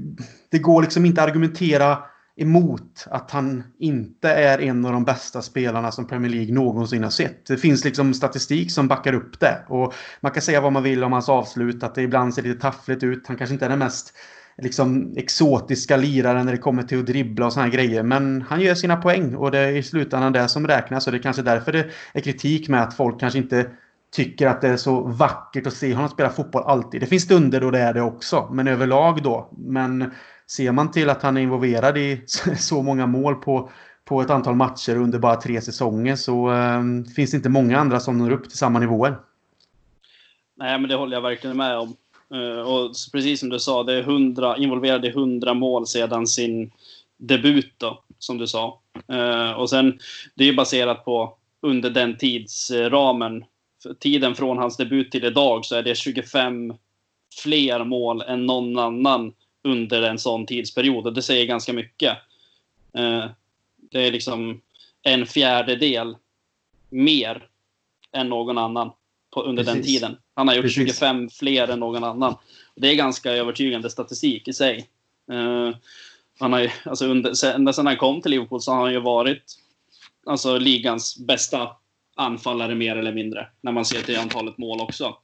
det 0.52 0.60
går 0.60 0.82
liksom 0.82 1.06
inte 1.06 1.22
att 1.22 1.28
argumentera 1.28 1.98
emot 2.38 3.08
att 3.12 3.32
han 3.32 3.64
inte 3.80 4.30
är 4.30 4.62
en 4.62 4.86
av 4.86 4.92
de 4.92 5.06
bästa 5.06 5.42
spelarna 5.42 5.92
som 5.92 6.08
Premier 6.08 6.32
League 6.32 6.54
någonsin 6.54 7.04
har 7.04 7.10
sett. 7.10 7.46
Det 7.46 7.58
finns 7.58 7.86
liksom 7.86 8.14
statistik 8.14 8.72
som 8.72 8.88
backar 8.88 9.14
upp 9.14 9.40
det. 9.40 9.66
Och 9.68 9.94
man 10.22 10.32
kan 10.32 10.42
säga 10.42 10.62
vad 10.62 10.74
man 10.74 10.84
vill 10.84 11.04
om 11.04 11.14
hans 11.14 11.30
avslut, 11.30 11.84
att 11.84 11.96
det 11.96 12.02
ibland 12.02 12.34
ser 12.34 12.42
lite 12.42 12.62
taffligt 12.62 13.04
ut. 13.04 13.28
Han 13.28 13.38
kanske 13.38 13.54
inte 13.54 13.66
är 13.66 13.70
den 13.70 13.80
mest 13.80 14.14
liksom, 14.62 15.14
exotiska 15.18 15.98
liraren 15.98 16.46
när 16.46 16.52
det 16.52 16.58
kommer 16.58 16.84
till 16.84 17.00
att 17.00 17.06
dribbla 17.06 17.46
och 17.46 17.54
såna 17.54 17.70
grejer. 17.70 18.04
Men 18.04 18.42
han 18.50 18.62
gör 18.62 18.76
sina 18.76 18.96
poäng 18.98 19.36
och 19.36 19.52
det 19.52 19.60
är 19.60 19.72
i 19.72 19.84
slutändan 19.84 20.34
det 20.34 20.48
som 20.48 20.68
räknas. 20.68 21.08
Och 21.08 21.12
det 21.12 21.20
är 21.20 21.24
kanske 21.24 21.42
därför 21.42 21.72
det 21.72 21.86
är 22.14 22.22
kritik 22.22 22.70
med 22.70 22.84
att 22.84 22.94
folk 22.94 23.20
kanske 23.20 23.40
inte 23.40 23.66
tycker 24.12 24.48
att 24.48 24.62
det 24.62 24.68
är 24.68 24.78
så 24.78 25.02
vackert 25.02 25.68
att 25.68 25.74
se 25.74 25.94
honom 25.94 26.10
spela 26.10 26.30
fotboll 26.30 26.64
alltid. 26.64 27.02
Det 27.02 27.08
finns 27.08 27.24
stunder 27.24 27.62
då 27.62 27.72
det 27.72 27.80
är 27.80 27.94
det 27.94 28.02
också, 28.02 28.50
men 28.52 28.68
överlag 28.68 29.24
då. 29.24 29.50
Men 29.58 30.12
ser 30.50 30.72
man 30.72 30.92
till 30.92 31.10
att 31.10 31.24
han 31.24 31.38
är 31.38 31.42
involverad 31.42 31.98
i 31.98 32.22
så 32.58 32.82
många 32.82 33.08
mål 33.08 33.36
på, 33.36 33.70
på 34.06 34.22
ett 34.22 34.30
antal 34.30 34.56
matcher 34.56 34.96
under 34.96 35.20
bara 35.20 35.36
tre 35.36 35.62
säsonger 35.62 36.16
så 36.16 36.52
eh, 36.52 36.82
finns 37.16 37.32
det 37.32 37.38
inte 37.38 37.50
många 37.50 37.80
andra 37.80 38.00
som 38.00 38.18
når 38.18 38.32
upp 38.32 38.50
till 38.50 38.58
samma 38.58 38.80
nivåer. 38.80 39.18
Nej, 40.58 40.80
men 40.80 40.90
det 40.90 40.96
håller 40.96 41.18
jag 41.18 41.22
verkligen 41.22 41.58
med 41.58 41.78
om. 41.78 41.96
Uh, 42.34 42.60
och 42.60 42.92
precis 43.12 43.40
som 43.40 43.50
du 43.50 43.60
sa, 43.60 43.84
det 43.84 43.94
är 43.94 44.00
100, 44.00 44.58
involverad 44.58 45.06
i 45.06 45.08
100 45.08 45.54
mål 45.54 45.88
sedan 45.88 46.28
sin 46.28 46.72
debut 47.18 47.74
då, 47.78 48.04
som 48.20 48.38
du 48.38 48.48
sa. 48.48 48.80
Uh, 49.12 49.52
och 49.52 49.70
sen, 49.70 50.00
det 50.36 50.44
är 50.44 50.48
ju 50.48 50.56
baserat 50.56 51.06
på 51.06 51.38
under 51.62 51.90
den 51.90 52.18
tidsramen. 52.18 53.46
Tiden 54.00 54.36
från 54.36 54.58
hans 54.58 54.78
debut 54.78 55.12
till 55.12 55.26
idag 55.26 55.66
så 55.66 55.76
är 55.76 55.84
det 55.84 55.96
25 55.96 56.74
fler 57.44 57.84
mål 57.84 58.22
än 58.22 58.46
någon 58.46 58.80
annan 58.80 59.34
under 59.68 60.02
en 60.02 60.20
sån 60.20 60.46
tidsperiod 60.46 61.08
och 61.08 61.14
det 61.14 61.22
säger 61.22 61.46
ganska 61.46 61.74
mycket. 61.74 62.18
Eh, 62.94 63.26
Det 63.92 64.08
är 64.08 64.12
liksom 64.12 64.62
en 65.04 65.26
fjärdedel 65.26 66.16
mer 66.90 67.48
än 68.12 68.30
någon 68.30 68.58
annan 68.58 68.92
på, 69.34 69.42
under 69.42 69.64
Precis. 69.64 69.76
den 69.76 69.86
tiden. 69.86 70.18
Han 70.36 70.48
har 70.48 70.56
gjort 70.56 70.64
Precis. 70.64 70.88
25 70.88 71.30
fler 71.30 71.68
än 71.68 71.80
någon 71.80 72.04
annan. 72.04 72.36
Det 72.76 72.88
är 72.88 72.96
ganska 72.96 73.32
övertygande 73.32 73.90
statistik 73.90 74.48
i 74.48 74.54
sig. 74.54 74.90
Uh, 75.32 75.76
han 76.40 76.54
har 76.54 76.60
ju, 76.60 76.70
alltså 76.86 77.06
under, 77.06 77.46
ända 77.56 77.74
sedan 77.74 77.88
han 77.88 77.98
kom 77.98 78.22
till 78.22 78.32
Liverpool 78.32 78.62
så 78.62 78.72
har 78.72 78.82
han 78.82 78.94
ju 78.94 79.00
varit 79.00 79.44
alltså, 80.26 80.58
ligans 80.58 81.18
bästa 81.18 81.70
anfallare 82.16 82.76
mer 82.76 82.96
eller 82.96 83.14
mindre. 83.14 83.48
När 83.62 83.72
man 83.72 83.86
ser 83.86 84.02
till 84.02 84.20
antalet 84.20 84.58
mål 84.58 84.82
också. 84.82 85.18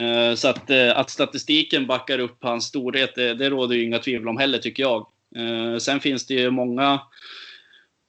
Eh, 0.00 0.34
så 0.34 0.48
att, 0.48 0.70
eh, 0.70 0.98
att 0.98 1.10
statistiken 1.10 1.86
backar 1.86 2.18
upp 2.18 2.38
hans 2.40 2.64
storhet, 2.64 3.14
det, 3.14 3.34
det 3.34 3.50
råder 3.50 3.76
ju 3.76 3.84
inga 3.84 3.98
tvivel 3.98 4.28
om 4.28 4.36
heller 4.36 4.58
tycker 4.58 4.82
jag. 4.82 5.06
Eh, 5.36 5.78
sen 5.78 6.00
finns 6.00 6.26
det 6.26 6.34
ju 6.34 6.50
många 6.50 7.00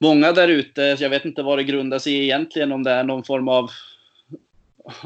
många 0.02 0.32
där 0.32 0.48
ute, 0.48 0.82
jag 1.00 1.10
vet 1.10 1.26
inte 1.26 1.44
vad 1.44 1.58
det 1.58 1.64
grundar 1.64 2.00
sig 2.00 2.14
i 2.14 2.24
egentligen, 2.24 2.72
om 2.72 2.84
det 2.84 2.92
är 2.92 3.04
någon 3.04 3.24
form 3.24 3.48
av 3.48 3.72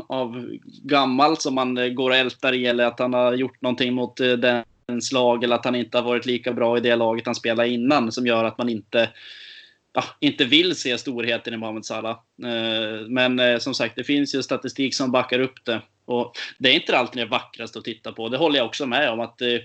av 0.08 0.50
gammalt 0.84 1.42
som 1.42 1.56
man 1.56 1.96
går 1.96 2.10
och 2.10 2.16
ältar 2.16 2.54
i 2.54 2.66
eller 2.66 2.86
att 2.86 3.00
han 3.00 3.14
har 3.14 3.34
gjort 3.34 3.62
någonting 3.62 3.94
mot 3.94 4.18
den 4.18 4.64
lag 5.14 5.44
eller 5.44 5.56
att 5.56 5.66
han 5.66 5.76
inte 5.76 5.98
har 5.98 6.06
varit 6.06 6.26
lika 6.26 6.54
bra 6.54 6.78
i 6.78 6.82
det 6.82 6.96
laget 6.96 7.26
han 7.26 7.36
spelade 7.36 7.70
innan 7.70 8.12
som 8.12 8.28
gör 8.28 8.44
att 8.44 8.58
man 8.58 8.70
inte, 8.70 9.10
ja, 9.94 10.04
inte 10.20 10.46
vill 10.46 10.76
se 10.76 10.98
storheten 10.98 11.54
i 11.54 11.58
Mohamed 11.58 11.86
Salah. 11.86 12.20
Eh, 12.44 13.08
men 13.08 13.40
eh, 13.40 13.58
som 13.58 13.74
sagt, 13.74 13.96
det 13.96 14.04
finns 14.04 14.36
ju 14.36 14.44
statistik 14.44 14.96
som 14.96 15.12
backar 15.12 15.40
upp 15.40 15.66
det. 15.66 15.82
Och 16.06 16.34
det 16.58 16.70
är 16.70 16.74
inte 16.74 16.98
alltid 16.98 17.22
det 17.22 17.26
vackraste 17.26 17.80
att 17.80 17.86
titta 17.86 18.12
på. 18.12 18.30
Det 18.30 18.38
håller 18.38 18.58
jag 18.58 18.66
också 18.66 18.86
med 18.86 19.10
om. 19.10 19.20
att 19.20 19.42
eh, 19.42 19.58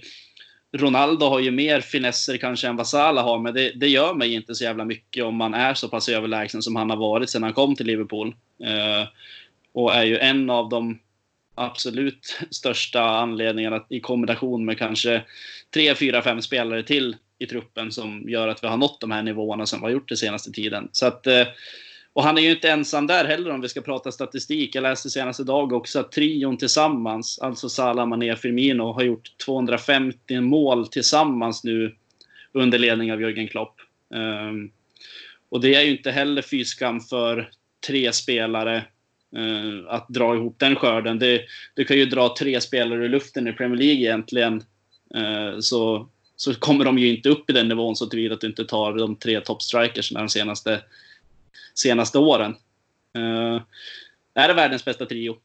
Ronaldo 0.76 1.26
har 1.26 1.40
ju 1.40 1.50
mer 1.50 1.80
finesser 1.80 2.36
kanske 2.36 2.68
än 2.68 2.76
vad 2.76 2.88
Salah 2.88 3.24
har, 3.24 3.38
men 3.38 3.54
det, 3.54 3.70
det, 3.70 3.88
gör 3.88 4.14
mig 4.14 4.34
inte 4.34 4.54
så 4.54 4.64
jävla 4.64 4.84
mycket 4.84 5.24
om 5.24 5.36
man 5.36 5.54
är 5.54 5.74
så 5.74 5.88
pass 5.88 6.08
överlägsen 6.08 6.62
som 6.62 6.76
han 6.76 6.90
har 6.90 6.96
varit 6.96 7.30
sedan 7.30 7.42
han 7.42 7.52
kom 7.52 7.76
till 7.76 7.86
Liverpool. 7.86 8.34
Och 9.72 9.94
är 9.94 10.04
ju 10.04 10.18
en 10.18 10.50
av 10.50 10.68
de 10.68 10.98
absolut 11.54 12.38
största 12.50 13.02
anledningarna 13.02 13.84
i 13.88 14.00
kombination 14.00 14.64
med 14.64 14.78
kanske 14.78 15.22
tre, 15.74 15.94
fyra, 15.94 16.22
fem 16.22 16.42
spelare 16.42 16.82
till 16.82 17.16
i 17.39 17.47
truppen 17.47 17.93
som 17.93 18.28
gör 18.28 18.49
att 18.49 18.64
vi 18.64 18.68
har 18.68 18.76
nått 18.76 19.01
de 19.01 19.11
här 19.11 19.22
nivåerna 19.22 19.66
som 19.66 19.80
vi 19.80 19.85
har 19.85 19.91
gjort 19.91 20.09
den 20.09 20.18
senaste 20.18 20.51
tiden. 20.51 20.89
Så 20.93 21.07
att, 21.07 21.26
eh, 21.26 21.47
och 22.12 22.22
han 22.22 22.39
är 22.39 22.43
ju 22.43 22.51
inte 22.51 22.70
ensam 22.70 23.07
där 23.07 23.24
heller 23.24 23.51
om 23.51 23.61
vi 23.61 23.68
ska 23.68 23.80
prata 23.80 24.12
statistik. 24.12 24.74
Jag 24.74 24.82
läste 24.82 25.11
senaste 25.11 25.45
dag 25.45 25.72
också 25.72 26.01
att 26.01 26.12
trion 26.12 26.57
tillsammans, 26.57 27.39
alltså 27.39 27.68
Salah, 27.68 28.07
Mané, 28.07 28.37
Firmino, 28.37 28.93
har 28.93 29.03
gjort 29.03 29.39
250 29.45 30.41
mål 30.41 30.87
tillsammans 30.87 31.64
nu 31.64 31.95
under 32.53 32.78
ledning 32.78 33.12
av 33.12 33.20
Jürgen 33.20 33.49
Klopp. 33.49 33.80
Um, 34.14 34.70
och 35.49 35.61
det 35.61 35.74
är 35.74 35.82
ju 35.82 35.91
inte 35.91 36.11
heller 36.11 36.43
fyskam 36.43 37.01
för 37.01 37.51
tre 37.87 38.12
spelare 38.12 38.85
uh, 39.37 39.85
att 39.89 40.09
dra 40.09 40.35
ihop 40.35 40.59
den 40.59 40.76
skörden. 40.76 41.18
Det, 41.18 41.41
du 41.74 41.85
kan 41.85 41.97
ju 41.97 42.07
dra 42.07 42.37
tre 42.39 42.61
spelare 42.61 43.05
i 43.05 43.09
luften 43.09 43.49
i 43.49 43.53
Premier 43.53 43.78
League 43.78 44.01
egentligen. 44.01 44.62
Uh, 45.16 45.61
så, 45.61 46.09
så 46.37 46.55
kommer 46.55 46.85
de 46.85 46.99
ju 46.99 47.16
inte 47.16 47.28
upp 47.28 47.51
i 47.51 47.53
den 47.53 47.68
nivån 47.68 47.97
så 47.97 48.07
tillvida 48.07 48.35
att 48.35 48.41
du 48.41 48.47
inte 48.47 48.64
tar 48.64 48.93
de 48.93 49.16
tre 49.16 49.41
toppstrikers 49.41 50.11
de 50.11 50.28
senaste 50.28 50.82
senaste 51.74 52.18
åren. 52.18 52.57
Uh, 53.18 53.62
är 54.35 54.49
det 54.49 54.55
världens 54.55 54.85
bästa 54.85 55.07
trio? 55.07 55.37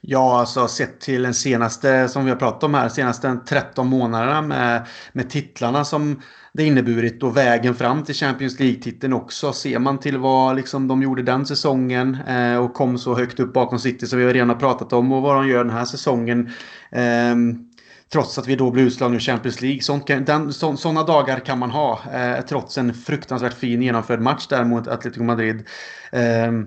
Ja, 0.00 0.40
alltså 0.40 0.68
sett 0.68 1.00
till 1.00 1.22
den 1.22 1.34
senaste, 1.34 2.08
som 2.08 2.24
vi 2.24 2.30
har 2.30 2.38
pratat 2.38 2.62
om 2.62 2.74
här, 2.74 2.88
senaste 2.88 3.38
13 3.46 3.86
månaderna 3.86 4.42
med, 4.42 4.86
med 5.12 5.30
titlarna 5.30 5.84
som 5.84 6.22
det 6.52 6.64
inneburit 6.64 7.22
och 7.22 7.36
vägen 7.36 7.74
fram 7.74 8.04
till 8.04 8.14
Champions 8.14 8.60
League-titeln 8.60 9.12
också. 9.12 9.52
Ser 9.52 9.78
man 9.78 9.98
till 9.98 10.18
vad 10.18 10.56
liksom, 10.56 10.88
de 10.88 11.02
gjorde 11.02 11.22
den 11.22 11.46
säsongen 11.46 12.18
eh, 12.28 12.56
och 12.56 12.74
kom 12.74 12.98
så 12.98 13.14
högt 13.14 13.40
upp 13.40 13.52
bakom 13.52 13.78
City 13.78 14.06
som 14.06 14.18
vi 14.18 14.32
redan 14.32 14.48
har 14.48 14.56
pratat 14.56 14.92
om 14.92 15.12
och 15.12 15.22
vad 15.22 15.36
de 15.36 15.48
gör 15.48 15.64
den 15.64 15.76
här 15.76 15.84
säsongen. 15.84 16.50
Eh, 16.90 17.34
Trots 18.12 18.38
att 18.38 18.48
vi 18.48 18.56
då 18.56 18.70
blir 18.70 18.84
utslagna 18.84 19.16
ur 19.16 19.20
Champions 19.20 19.60
League. 19.60 19.82
Sånt 19.82 20.06
kan, 20.06 20.24
den, 20.24 20.52
så, 20.52 20.76
såna 20.76 21.02
dagar 21.02 21.40
kan 21.40 21.58
man 21.58 21.70
ha. 21.70 22.00
Eh, 22.12 22.44
trots 22.44 22.78
en 22.78 22.94
fruktansvärt 22.94 23.54
fin 23.54 23.82
genomförd 23.82 24.20
match 24.20 24.46
där 24.46 24.64
mot 24.64 24.88
Atletico 24.88 25.24
Madrid. 25.24 25.66
Ehm, 26.12 26.60
eh, 26.60 26.66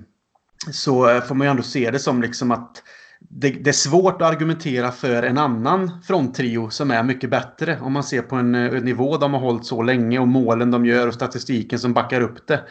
så 0.72 1.22
får 1.22 1.36
man 1.36 1.48
ju 1.48 1.52
ändå 1.52 1.64
se 1.64 1.92
det 1.92 2.00
som 2.00 2.22
liksom 2.22 2.52
att 2.52 2.84
det, 3.20 3.50
det, 3.50 3.70
är 3.70 3.74
svårt 3.74 4.22
att 4.22 4.34
argumentera 4.34 4.92
för 4.92 5.24
en 5.24 5.38
annan 5.38 6.02
fronttrio 6.08 6.70
som 6.70 6.92
är 6.92 7.04
mycket 7.04 7.30
bättre. 7.30 7.80
Om 7.82 7.94
man 7.94 8.04
ser 8.04 8.22
på 8.22 8.36
en, 8.36 8.56
en 8.56 8.86
nivå 8.86 9.18
de 9.18 9.34
har 9.34 9.42
hållit 9.42 9.66
så 9.66 9.82
länge 9.82 10.20
och 10.20 10.28
målen 10.28 10.72
de 10.72 10.86
gör 10.86 11.08
och 11.08 11.14
statistiken 11.14 11.80
som 11.80 11.94
backar 11.94 12.22
upp 12.22 12.48
det. 12.48 12.64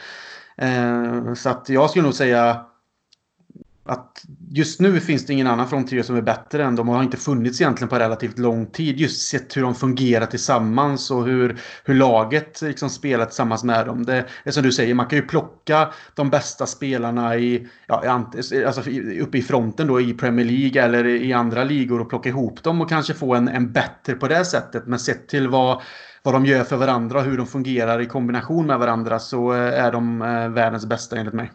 Eh, 0.56 1.34
så 1.34 1.48
att 1.48 1.68
jag 1.68 1.90
skulle 1.90 2.04
nog 2.04 2.14
säga 2.14 2.66
att 3.86 4.24
just 4.48 4.80
nu 4.80 5.00
finns 5.00 5.26
det 5.26 5.32
ingen 5.32 5.46
annan 5.46 5.68
fronttrio 5.68 6.02
som 6.02 6.16
är 6.16 6.22
bättre 6.22 6.64
än 6.64 6.76
de 6.76 6.88
har 6.88 7.02
inte 7.02 7.16
funnits 7.16 7.60
egentligen 7.60 7.88
på 7.88 7.96
relativt 7.96 8.38
lång 8.38 8.66
tid. 8.66 9.00
Just 9.00 9.28
sett 9.28 9.56
hur 9.56 9.62
de 9.62 9.74
fungerar 9.74 10.26
tillsammans 10.26 11.10
och 11.10 11.24
hur, 11.24 11.60
hur 11.84 11.94
laget 11.94 12.62
liksom 12.62 12.90
spelar 12.90 13.24
tillsammans 13.24 13.64
med 13.64 13.86
dem. 13.86 14.06
Det 14.06 14.24
är 14.44 14.50
som 14.50 14.62
du 14.62 14.72
säger, 14.72 14.94
man 14.94 15.06
kan 15.06 15.18
ju 15.18 15.26
plocka 15.26 15.92
de 16.14 16.30
bästa 16.30 16.66
spelarna 16.66 17.36
i, 17.36 17.68
ja, 17.86 18.26
alltså 18.66 18.90
uppe 19.20 19.38
i 19.38 19.42
fronten 19.42 19.86
då 19.86 20.00
i 20.00 20.14
Premier 20.14 20.46
League 20.46 20.82
eller 20.82 21.06
i 21.06 21.32
andra 21.32 21.64
ligor 21.64 22.00
och 22.00 22.08
plocka 22.08 22.28
ihop 22.28 22.62
dem 22.62 22.80
och 22.80 22.88
kanske 22.88 23.14
få 23.14 23.34
en, 23.34 23.48
en 23.48 23.72
bättre 23.72 24.14
på 24.14 24.28
det 24.28 24.44
sättet. 24.44 24.86
Men 24.86 24.98
sett 24.98 25.28
till 25.28 25.48
vad 25.48 25.82
vad 26.22 26.34
de 26.34 26.46
gör 26.46 26.64
för 26.64 26.76
varandra 26.76 27.18
och 27.18 27.24
hur 27.24 27.36
de 27.36 27.46
fungerar 27.46 28.00
i 28.00 28.06
kombination 28.06 28.66
med 28.66 28.78
varandra 28.78 29.18
så 29.18 29.52
eh, 29.52 29.84
är 29.84 29.92
de 29.92 30.22
eh, 30.22 30.48
världens 30.48 30.86
bästa 30.86 31.16
enligt 31.16 31.34
mig. 31.34 31.52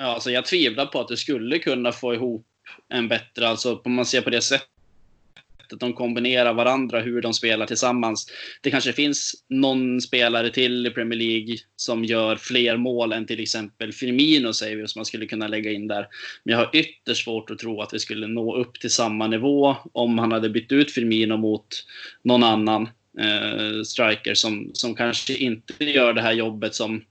Ja, 0.00 0.06
alltså 0.06 0.30
jag 0.30 0.46
tvivlar 0.46 0.86
på 0.86 1.00
att 1.00 1.08
du 1.08 1.16
skulle 1.16 1.58
kunna 1.58 1.92
få 1.92 2.14
ihop 2.14 2.46
en 2.88 3.08
bättre, 3.08 3.48
alltså 3.48 3.80
om 3.84 3.94
man 3.94 4.06
ser 4.06 4.20
på 4.20 4.30
det 4.30 4.42
sättet 4.42 4.68
de 5.80 5.92
kombinerar 5.92 6.54
varandra, 6.54 7.00
hur 7.00 7.22
de 7.22 7.34
spelar 7.34 7.66
tillsammans. 7.66 8.26
Det 8.60 8.70
kanske 8.70 8.92
finns 8.92 9.44
någon 9.48 10.00
spelare 10.00 10.50
till 10.50 10.86
i 10.86 10.90
Premier 10.90 11.18
League 11.18 11.56
som 11.76 12.04
gör 12.04 12.36
fler 12.36 12.76
mål 12.76 13.12
än 13.12 13.26
till 13.26 13.40
exempel 13.40 13.92
Firmino 13.92 14.52
säger 14.52 14.76
vi, 14.76 14.88
som 14.88 14.98
man 14.98 15.06
skulle 15.06 15.26
kunna 15.26 15.48
lägga 15.48 15.70
in 15.72 15.88
där. 15.88 16.06
Men 16.44 16.52
jag 16.52 16.58
har 16.58 16.70
ytterst 16.72 17.24
svårt 17.24 17.50
att 17.50 17.58
tro 17.58 17.80
att 17.80 17.94
vi 17.94 17.98
skulle 17.98 18.26
nå 18.26 18.56
upp 18.56 18.80
till 18.80 18.90
samma 18.90 19.26
nivå 19.26 19.76
om 19.92 20.18
han 20.18 20.32
hade 20.32 20.50
bytt 20.50 20.72
ut 20.72 20.90
Firmino 20.90 21.36
mot 21.36 21.66
någon 22.22 22.42
annan 22.42 22.88
eh, 23.18 23.82
striker 23.84 24.34
som, 24.34 24.70
som 24.72 24.94
kanske 24.94 25.34
inte 25.34 25.84
gör 25.84 26.12
det 26.12 26.22
här 26.22 26.32
jobbet 26.32 26.74
som 26.74 27.02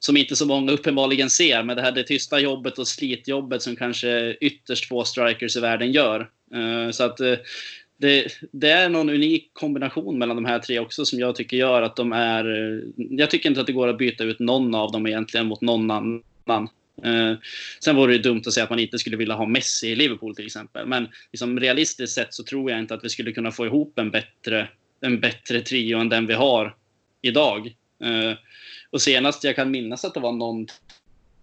som 0.00 0.16
inte 0.16 0.36
så 0.36 0.46
många 0.46 0.72
uppenbarligen 0.72 1.30
ser. 1.30 1.62
Men 1.62 1.76
det 1.76 1.82
här 1.82 1.92
det 1.92 2.02
tysta 2.02 2.40
jobbet 2.40 2.78
och 2.78 2.88
slitjobbet 2.88 3.62
som 3.62 3.76
kanske 3.76 4.36
ytterst 4.40 4.88
få 4.88 5.04
strikers 5.04 5.56
i 5.56 5.60
världen 5.60 5.92
gör. 5.92 6.30
Eh, 6.54 6.90
så 6.90 7.04
att 7.04 7.20
eh, 7.20 7.34
det, 7.98 8.26
det, 8.52 8.70
är 8.70 8.88
någon 8.88 9.10
unik 9.10 9.50
kombination 9.52 10.18
mellan 10.18 10.36
de 10.36 10.44
här 10.44 10.58
tre 10.58 10.78
också 10.78 11.04
som 11.04 11.18
jag 11.18 11.36
tycker 11.36 11.56
gör 11.56 11.82
att 11.82 11.96
de 11.96 12.12
är... 12.12 12.44
Eh, 12.44 12.82
jag 12.96 13.30
tycker 13.30 13.48
inte 13.48 13.60
att 13.60 13.66
det 13.66 13.72
går 13.72 13.88
att 13.88 13.98
byta 13.98 14.24
ut 14.24 14.38
någon 14.38 14.74
av 14.74 14.92
dem 14.92 15.06
egentligen 15.06 15.46
mot 15.46 15.60
någon 15.60 15.90
annan. 15.90 16.68
Uh, 17.06 17.34
sen 17.84 17.96
vore 17.96 18.12
det 18.12 18.18
dumt 18.18 18.42
att 18.46 18.52
säga 18.52 18.64
att 18.64 18.70
man 18.70 18.78
inte 18.78 18.98
skulle 18.98 19.16
vilja 19.16 19.34
ha 19.34 19.46
Messi 19.46 19.88
i 19.88 19.96
Liverpool 19.96 20.36
till 20.36 20.46
exempel. 20.46 20.86
Men 20.86 21.08
liksom 21.32 21.60
realistiskt 21.60 22.14
sett 22.14 22.34
så 22.34 22.44
tror 22.44 22.70
jag 22.70 22.80
inte 22.80 22.94
att 22.94 23.04
vi 23.04 23.08
skulle 23.08 23.32
kunna 23.32 23.50
få 23.50 23.66
ihop 23.66 23.98
en 23.98 24.10
bättre, 24.10 24.68
en 25.00 25.20
bättre 25.20 25.60
trio 25.60 25.98
än 25.98 26.08
den 26.08 26.26
vi 26.26 26.34
har 26.34 26.76
idag. 27.22 27.74
Uh, 28.04 28.34
och 28.90 29.02
senast 29.02 29.44
jag 29.44 29.56
kan 29.56 29.70
minnas 29.70 30.04
att 30.04 30.14
det 30.14 30.20
var 30.20 30.32
någon 30.32 30.66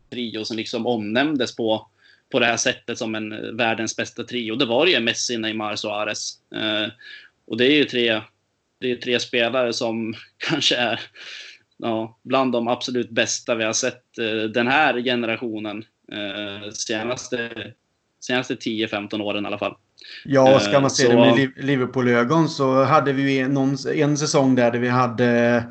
trio 0.09 0.45
som 0.45 0.57
liksom 0.57 0.87
omnämndes 0.87 1.55
på, 1.55 1.87
på 2.31 2.39
det 2.39 2.45
här 2.45 2.57
sättet 2.57 2.97
som 2.97 3.15
en 3.15 3.57
världens 3.57 3.95
bästa 3.95 4.23
trio. 4.23 4.55
Det 4.55 4.65
var 4.65 4.85
ju 4.85 4.99
Messi, 4.99 5.37
Neymar, 5.37 5.75
Suarez. 5.75 6.39
Eh, 6.55 6.91
och 7.47 7.57
det 7.57 7.65
är 7.65 7.75
ju 7.75 7.85
tre, 7.85 8.21
det 8.79 8.91
är 8.91 8.95
tre 8.95 9.19
spelare 9.19 9.73
som 9.73 10.13
kanske 10.37 10.75
är 10.75 10.99
ja, 11.77 12.17
bland 12.23 12.51
de 12.51 12.67
absolut 12.67 13.09
bästa 13.09 13.55
vi 13.55 13.63
har 13.63 13.73
sett 13.73 14.17
eh, 14.17 14.49
den 14.49 14.67
här 14.67 15.01
generationen 15.01 15.85
eh, 16.11 16.71
senaste, 16.71 17.51
senaste 18.19 18.55
10-15 18.55 19.21
åren 19.21 19.43
i 19.43 19.47
alla 19.47 19.57
fall. 19.57 19.75
Ja, 20.25 20.59
ska 20.59 20.79
man 20.79 20.89
se 20.89 21.03
så... 21.03 21.09
det 21.11 21.17
med 21.17 21.51
Liverpool-ögon 21.65 22.49
så 22.49 22.83
hade 22.83 23.13
vi 23.13 23.47
någon, 23.47 23.77
en 23.95 24.17
säsong 24.17 24.55
där, 24.55 24.71
där 24.71 24.79
vi 24.79 24.89
hade 24.89 25.63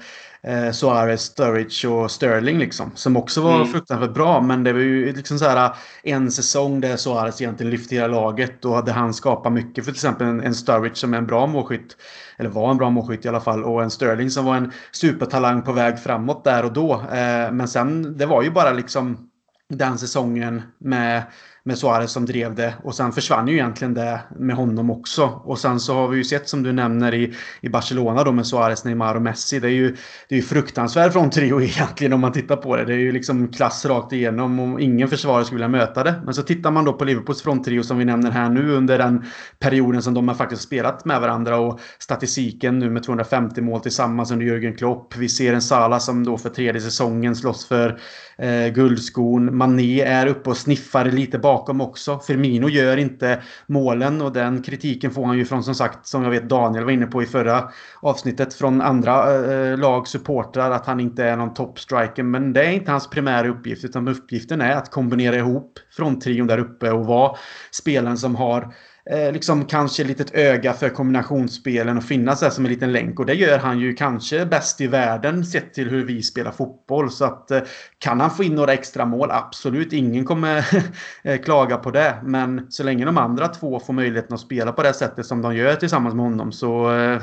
eh, 0.43 0.70
Suarez, 0.70 1.22
Sturridge 1.22 1.89
och 1.89 2.11
Sterling 2.11 2.59
liksom. 2.59 2.91
Som 2.95 3.16
också 3.16 3.41
var 3.41 3.55
mm. 3.55 3.66
fruktansvärt 3.66 4.14
bra. 4.14 4.41
Men 4.41 4.64
det 4.64 4.72
var 4.72 4.80
ju 4.80 5.12
liksom 5.12 5.39
så 5.39 5.45
här 5.45 5.70
en 6.03 6.30
säsong 6.30 6.80
där 6.80 6.97
Suarez 6.97 7.41
egentligen 7.41 7.70
lyfte 7.70 7.95
hela 7.95 8.07
laget. 8.07 8.64
Och 8.64 8.74
hade 8.74 8.93
han 8.93 9.14
skapat 9.14 9.53
mycket 9.53 9.84
för 9.84 9.93
till 9.93 9.99
exempel 9.99 10.26
en, 10.26 10.41
en 10.41 10.55
Sturridge 10.55 10.97
som 10.97 11.14
är 11.14 11.18
en 11.18 11.26
bra 11.26 11.47
målskytt. 11.47 11.97
Eller 12.39 12.51
var 12.51 12.70
en 12.70 12.76
bra 12.76 12.91
målskytt 12.91 13.24
i 13.24 13.28
alla 13.28 13.41
fall. 13.41 13.64
Och 13.64 13.82
en 13.82 13.91
Sterling 13.91 14.30
som 14.30 14.45
var 14.45 14.57
en 14.57 14.72
supertalang 14.93 15.62
på 15.62 15.72
väg 15.72 15.99
framåt 15.99 16.45
där 16.45 16.64
och 16.64 16.72
då. 16.72 16.93
Eh, 16.93 17.53
men 17.53 17.68
sen, 17.68 18.18
det 18.18 18.26
var 18.26 18.43
ju 18.43 18.51
bara 18.51 18.72
liksom 18.72 19.30
den 19.68 19.99
säsongen 19.99 20.62
med 20.78 21.22
med 21.67 21.79
Suarez 21.79 22.12
som 22.12 22.27
drev 22.27 22.55
det. 22.55 22.75
Och 22.83 22.95
sen 22.95 23.12
försvann 23.12 23.49
ju 23.49 23.55
egentligen 23.55 23.95
det 23.95 24.21
med 24.39 24.57
honom 24.57 24.91
också. 24.91 25.25
Och 25.45 25.59
sen 25.59 25.81
så 25.81 25.95
har 25.95 26.09
vi 26.09 26.17
ju 26.17 26.25
sett 26.25 26.49
som 26.49 26.62
du 26.62 26.73
nämner 26.73 27.14
i, 27.14 27.35
i 27.61 27.69
Barcelona 27.69 28.25
då 28.25 28.33
med 28.33 28.47
Suarez, 28.47 28.85
Neymar 28.85 29.14
och 29.14 29.23
Messi. 29.23 29.61
Det 29.61 29.69
är 29.69 29.73
ju, 29.73 29.97
det 30.29 30.35
är 30.35 30.37
ju 30.37 30.43
fruktansvärt 30.43 31.12
från 31.12 31.31
trio 31.31 31.61
egentligen 31.62 32.12
om 32.12 32.21
man 32.21 32.33
tittar 32.33 32.57
på 32.57 32.77
det. 32.77 32.85
Det 32.85 32.93
är 32.93 32.99
ju 32.99 33.12
liksom 33.12 33.49
klass 33.49 33.85
rakt 33.85 34.12
igenom 34.12 34.61
och 34.61 34.81
ingen 34.81 35.09
försvarare 35.09 35.45
skulle 35.45 35.57
vilja 35.57 35.79
möta 35.79 36.05
det. 36.05 36.14
Men 36.25 36.35
så 36.35 36.43
tittar 36.43 36.71
man 36.71 36.85
då 36.85 36.93
på 36.93 37.05
Liverpools 37.05 37.43
fronttrio 37.43 37.83
som 37.83 37.99
vi 37.99 38.05
nämner 38.05 38.31
här 38.31 38.49
nu 38.49 38.73
under 38.73 38.99
den 38.99 39.25
perioden 39.59 40.03
som 40.03 40.14
de 40.14 40.29
har 40.29 40.35
faktiskt 40.35 40.62
spelat 40.62 41.05
med 41.05 41.21
varandra 41.21 41.59
och 41.59 41.81
statistiken 41.99 42.79
nu 42.79 42.91
med 42.91 43.03
250 43.03 43.61
mål 43.61 43.81
tillsammans 43.81 44.31
under 44.31 44.47
Jürgen 44.47 44.77
Klopp. 44.77 45.17
Vi 45.17 45.29
ser 45.29 45.53
en 45.55 45.62
Salah 45.62 45.99
som 45.99 46.25
då 46.25 46.39
för 46.39 46.49
tredje 46.49 46.81
säsongen 46.81 47.37
slåss 47.37 47.69
för 47.69 48.01
eh, 48.39 48.73
guldskon. 48.75 49.57
Mané 49.57 50.01
är 50.01 50.27
uppe 50.27 50.51
och 50.51 50.57
sniffar 50.57 51.05
lite 51.05 51.39
bakom 51.39 51.55
också. 51.80 52.18
Firmino 52.18 52.68
gör 52.68 52.96
inte 52.96 53.42
målen 53.66 54.22
och 54.22 54.32
den 54.32 54.62
kritiken 54.62 55.11
får 55.11 55.26
han 55.26 55.38
ju 55.38 55.44
från 55.44 55.64
som 55.64 55.74
sagt, 55.74 56.07
som 56.07 56.22
jag 56.22 56.30
vet 56.30 56.48
Daniel 56.48 56.84
var 56.84 56.92
inne 56.92 57.07
på 57.07 57.22
i 57.22 57.26
förra 57.26 57.68
avsnittet, 58.00 58.54
från 58.54 58.80
andra 58.80 59.34
eh, 59.34 59.70
eh 59.70 59.78
lag, 59.78 60.09
supportrar, 60.09 60.70
att 60.70 60.86
han 60.86 61.00
inte 61.00 61.24
är 61.24 61.36
någon 61.36 61.54
toppstriker. 61.54 62.22
Men 62.22 62.52
det 62.52 62.64
är 62.64 62.70
inte 62.70 62.90
hans 62.90 63.11
primära 63.11 63.48
uppgift, 63.48 63.84
utan 63.84 64.09
uppgiften 64.09 64.61
är 64.61 64.76
att 64.76 64.90
kombinera 64.90 65.36
ihop 65.36 65.78
fronttrion 65.90 66.46
där 66.46 66.59
uppe 66.59 66.90
och 66.90 67.07
vara 67.07 67.36
spelaren 67.70 68.18
som 68.18 68.36
har 68.36 68.74
eh, 69.11 69.32
liksom 69.32 69.64
kanske 69.64 70.04
litet 70.04 70.34
öga 70.34 70.72
för 70.72 70.88
kombinationsspelen 70.88 71.96
och 71.96 72.04
finnas 72.04 72.40
där 72.40 72.50
som 72.50 72.64
en 72.64 72.70
liten 72.70 72.92
länk. 72.92 73.20
Och 73.20 73.26
det 73.26 73.34
gör 73.34 73.59
han 73.59 73.80
ju 73.80 73.94
kanske 73.94 74.46
bäst 74.46 74.80
i 74.80 74.86
världen 74.86 75.44
sett 75.44 75.74
till 75.74 75.90
hur 75.90 76.04
vi 76.04 76.22
spelar 76.22 76.50
fotboll. 76.50 77.11
Så 77.11 77.24
att 77.24 77.50
eh, 77.50 77.61
kan 77.98 78.20
han 78.20 78.30
få 78.30 78.44
in 78.44 78.54
några 78.54 78.72
extra 78.72 79.04
mål, 79.04 79.30
absolut. 79.30 79.92
Ingen 79.92 80.24
kommer 80.24 80.66
eh, 81.22 81.40
klaga 81.40 81.76
på 81.76 81.90
det. 81.90 82.14
Men 82.22 82.66
så 82.70 82.82
länge 82.82 83.04
de 83.04 83.18
andra 83.18 83.48
två 83.48 83.80
får 83.80 83.92
möjligheten 83.92 84.34
att 84.34 84.40
spela 84.40 84.72
på 84.72 84.82
det 84.82 84.92
sättet 84.92 85.26
som 85.26 85.42
de 85.42 85.57
gör 85.57 85.74
tillsammans 85.74 86.14
med 86.14 86.24
honom 86.24 86.52
så 86.52 86.94
eh, 86.94 87.20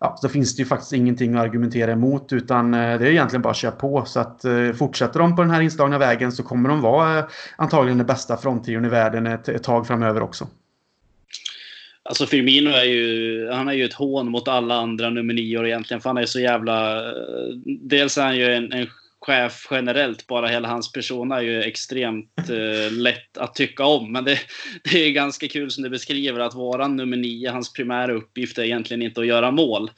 ja, 0.00 0.16
så 0.20 0.28
finns 0.28 0.56
det 0.56 0.62
ju 0.62 0.66
faktiskt 0.66 0.92
ingenting 0.92 1.34
att 1.34 1.40
argumentera 1.40 1.92
emot 1.92 2.32
utan 2.32 2.74
eh, 2.74 2.80
det 2.80 3.06
är 3.06 3.10
egentligen 3.10 3.42
bara 3.42 3.50
att 3.50 3.56
köra 3.56 3.72
på. 3.72 4.04
Så 4.04 4.20
att 4.20 4.44
fortsätter 4.78 5.20
de 5.20 5.36
på 5.36 5.42
den 5.42 5.50
här 5.50 5.60
inslagna 5.60 5.98
vägen 5.98 6.32
så 6.32 6.42
kommer 6.42 6.68
de 6.68 6.80
vara 6.80 7.24
antagligen 7.56 7.98
den 7.98 8.06
bästa 8.06 8.36
fronttrion 8.36 8.84
i 8.84 8.88
världen 8.88 9.26
ett, 9.26 9.48
ett 9.48 9.62
tag 9.62 9.86
framöver 9.86 10.22
också. 10.22 10.46
Alltså 12.08 12.26
Firmino 12.26 12.70
är 12.70 12.84
ju, 12.84 13.48
han 13.50 13.68
är 13.68 13.72
ju 13.72 13.84
ett 13.84 13.94
hån 13.94 14.30
mot 14.30 14.48
alla 14.48 14.74
andra 14.74 15.10
nummer 15.10 15.34
nio 15.34 15.66
egentligen. 15.66 16.00
För 16.00 16.10
han 16.10 16.18
är 16.18 16.26
så 16.26 16.40
jävla... 16.40 17.02
Dels 17.64 18.18
är 18.18 18.22
han 18.22 18.36
ju 18.36 18.54
en, 18.54 18.72
en 18.72 18.88
chef 19.20 19.68
generellt, 19.70 20.26
bara 20.26 20.46
hela 20.46 20.68
hans 20.68 20.92
person 20.92 21.32
är 21.32 21.40
ju 21.40 21.62
extremt 21.62 22.38
eh, 22.50 22.92
lätt 22.92 23.38
att 23.38 23.54
tycka 23.54 23.84
om. 23.84 24.12
Men 24.12 24.24
det, 24.24 24.38
det 24.92 24.98
är 24.98 25.10
ganska 25.10 25.48
kul 25.48 25.70
som 25.70 25.84
du 25.84 25.90
beskriver 25.90 26.40
att 26.40 26.54
våran 26.54 26.96
nummer 26.96 27.16
nio, 27.16 27.50
hans 27.50 27.72
primära 27.72 28.12
uppgift 28.12 28.58
är 28.58 28.62
egentligen 28.62 29.02
inte 29.02 29.20
att 29.20 29.26
göra 29.26 29.50
mål. 29.50 29.90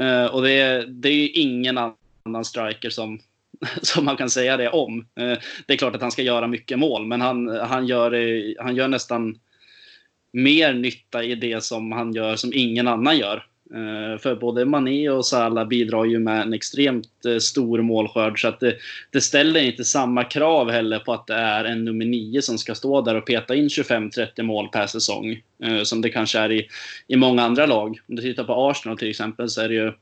Eh, 0.00 0.24
och 0.24 0.42
det, 0.42 0.86
det 0.88 1.08
är 1.08 1.14
ju 1.14 1.28
ingen 1.28 1.78
annan 1.78 2.44
striker 2.44 2.90
som, 2.90 3.20
som 3.82 4.04
man 4.04 4.16
kan 4.16 4.30
säga 4.30 4.56
det 4.56 4.68
om. 4.68 4.98
Eh, 4.98 5.38
det 5.66 5.72
är 5.72 5.76
klart 5.76 5.94
att 5.94 6.02
han 6.02 6.12
ska 6.12 6.22
göra 6.22 6.46
mycket 6.46 6.78
mål, 6.78 7.06
men 7.06 7.20
han, 7.20 7.48
han, 7.48 7.86
gör, 7.86 8.12
han 8.62 8.76
gör 8.76 8.88
nästan 8.88 9.38
mer 10.32 10.74
nytta 10.74 11.24
i 11.24 11.34
det 11.34 11.64
som 11.64 11.92
han 11.92 12.12
gör 12.12 12.36
som 12.36 12.52
ingen 12.54 12.88
annan 12.88 13.18
gör. 13.18 13.46
Eh, 13.74 14.18
för 14.18 14.34
både 14.34 14.64
Mané 14.64 15.08
och 15.08 15.26
Salah 15.26 15.68
bidrar 15.68 16.04
ju 16.04 16.18
med 16.18 16.42
en 16.42 16.52
extremt 16.52 17.24
eh, 17.26 17.38
stor 17.38 17.82
målskörd 17.82 18.40
så 18.40 18.48
att 18.48 18.60
det, 18.60 18.76
det, 19.10 19.20
ställer 19.20 19.60
inte 19.60 19.84
samma 19.84 20.24
krav 20.24 20.70
heller 20.70 20.98
på 20.98 21.12
att 21.12 21.26
det 21.26 21.34
är 21.34 21.64
en 21.64 21.84
nummer 21.84 22.04
nio 22.04 22.42
som 22.42 22.58
ska 22.58 22.74
stå 22.74 23.00
där 23.00 23.14
och 23.14 23.26
peta 23.26 23.54
in 23.54 23.68
25-30 23.68 24.42
mål 24.42 24.68
per 24.68 24.86
säsong. 24.86 25.40
Eh, 25.62 25.82
som 25.82 26.00
det 26.00 26.10
kanske 26.10 26.38
är 26.38 26.52
i, 26.52 26.68
i 27.06 27.16
många 27.16 27.42
andra 27.42 27.66
lag. 27.66 27.98
Om 28.08 28.16
du 28.16 28.22
tittar 28.22 28.44
på 28.44 28.70
Arsenal 28.70 28.98
till 28.98 29.10
exempel 29.10 29.48
så 29.48 29.60
är 29.60 29.68
det 29.68 29.74
ju, 29.74 29.92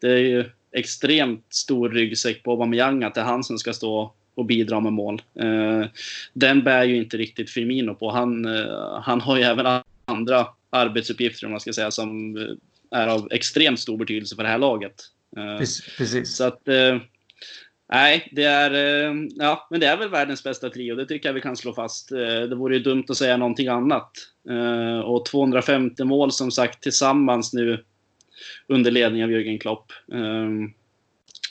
det 0.00 0.08
är 0.12 0.18
ju 0.18 0.44
extremt 0.72 1.46
stor 1.50 1.88
ryggsäck 1.88 2.42
på 2.42 2.50
Aubameyang 2.50 3.02
att 3.02 3.14
det 3.14 3.20
är 3.20 3.24
han 3.24 3.44
som 3.44 3.58
ska 3.58 3.72
stå 3.72 4.12
och 4.34 4.46
bidra 4.46 4.80
med 4.80 4.92
mål. 4.92 5.22
Den 6.32 6.64
bär 6.64 6.84
ju 6.84 6.96
inte 6.96 7.16
riktigt 7.16 7.50
Firmino 7.50 7.94
på. 7.94 8.10
Han, 8.10 8.46
han 9.02 9.20
har 9.20 9.36
ju 9.36 9.42
även 9.42 9.82
andra 10.04 10.46
arbetsuppgifter 10.70 11.46
om 11.46 11.50
man 11.50 11.60
ska 11.60 11.72
säga 11.72 11.90
som 11.90 12.36
är 12.90 13.06
av 13.06 13.28
extremt 13.30 13.80
stor 13.80 13.96
betydelse 13.96 14.36
för 14.36 14.42
det 14.42 14.48
här 14.48 14.58
laget. 14.58 14.94
Eh, 15.36 15.58
precis. 15.98 16.36
Så 16.36 16.44
att, 16.44 16.68
eh, 16.68 16.98
nej, 17.92 18.28
det 18.32 18.44
är, 18.44 18.70
eh, 18.70 19.14
ja, 19.36 19.66
men 19.70 19.80
det 19.80 19.86
är 19.86 19.96
väl 19.96 20.08
världens 20.08 20.44
bästa 20.44 20.70
trio. 20.70 20.94
Det 20.94 21.06
tycker 21.06 21.28
jag 21.28 21.34
vi 21.34 21.40
kan 21.40 21.56
slå 21.56 21.72
fast. 21.72 22.08
Det 22.08 22.54
vore 22.54 22.76
ju 22.76 22.82
dumt 22.82 23.04
att 23.08 23.16
säga 23.16 23.36
någonting 23.36 23.68
annat. 23.68 24.10
Och 25.04 25.26
250 25.26 26.04
mål 26.04 26.32
som 26.32 26.50
sagt 26.50 26.82
tillsammans 26.82 27.52
nu 27.52 27.84
under 28.66 28.90
ledning 28.90 29.24
av 29.24 29.30
Jürgen 29.30 29.58
Klopp. 29.58 29.92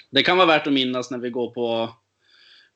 Det 0.10 0.24
kan 0.24 0.38
vara 0.38 0.48
värt 0.48 0.68
att 0.68 0.74
minnas 0.74 1.12
när 1.12 1.18
vi 1.18 1.30
går 1.30 1.52
på 1.52 1.90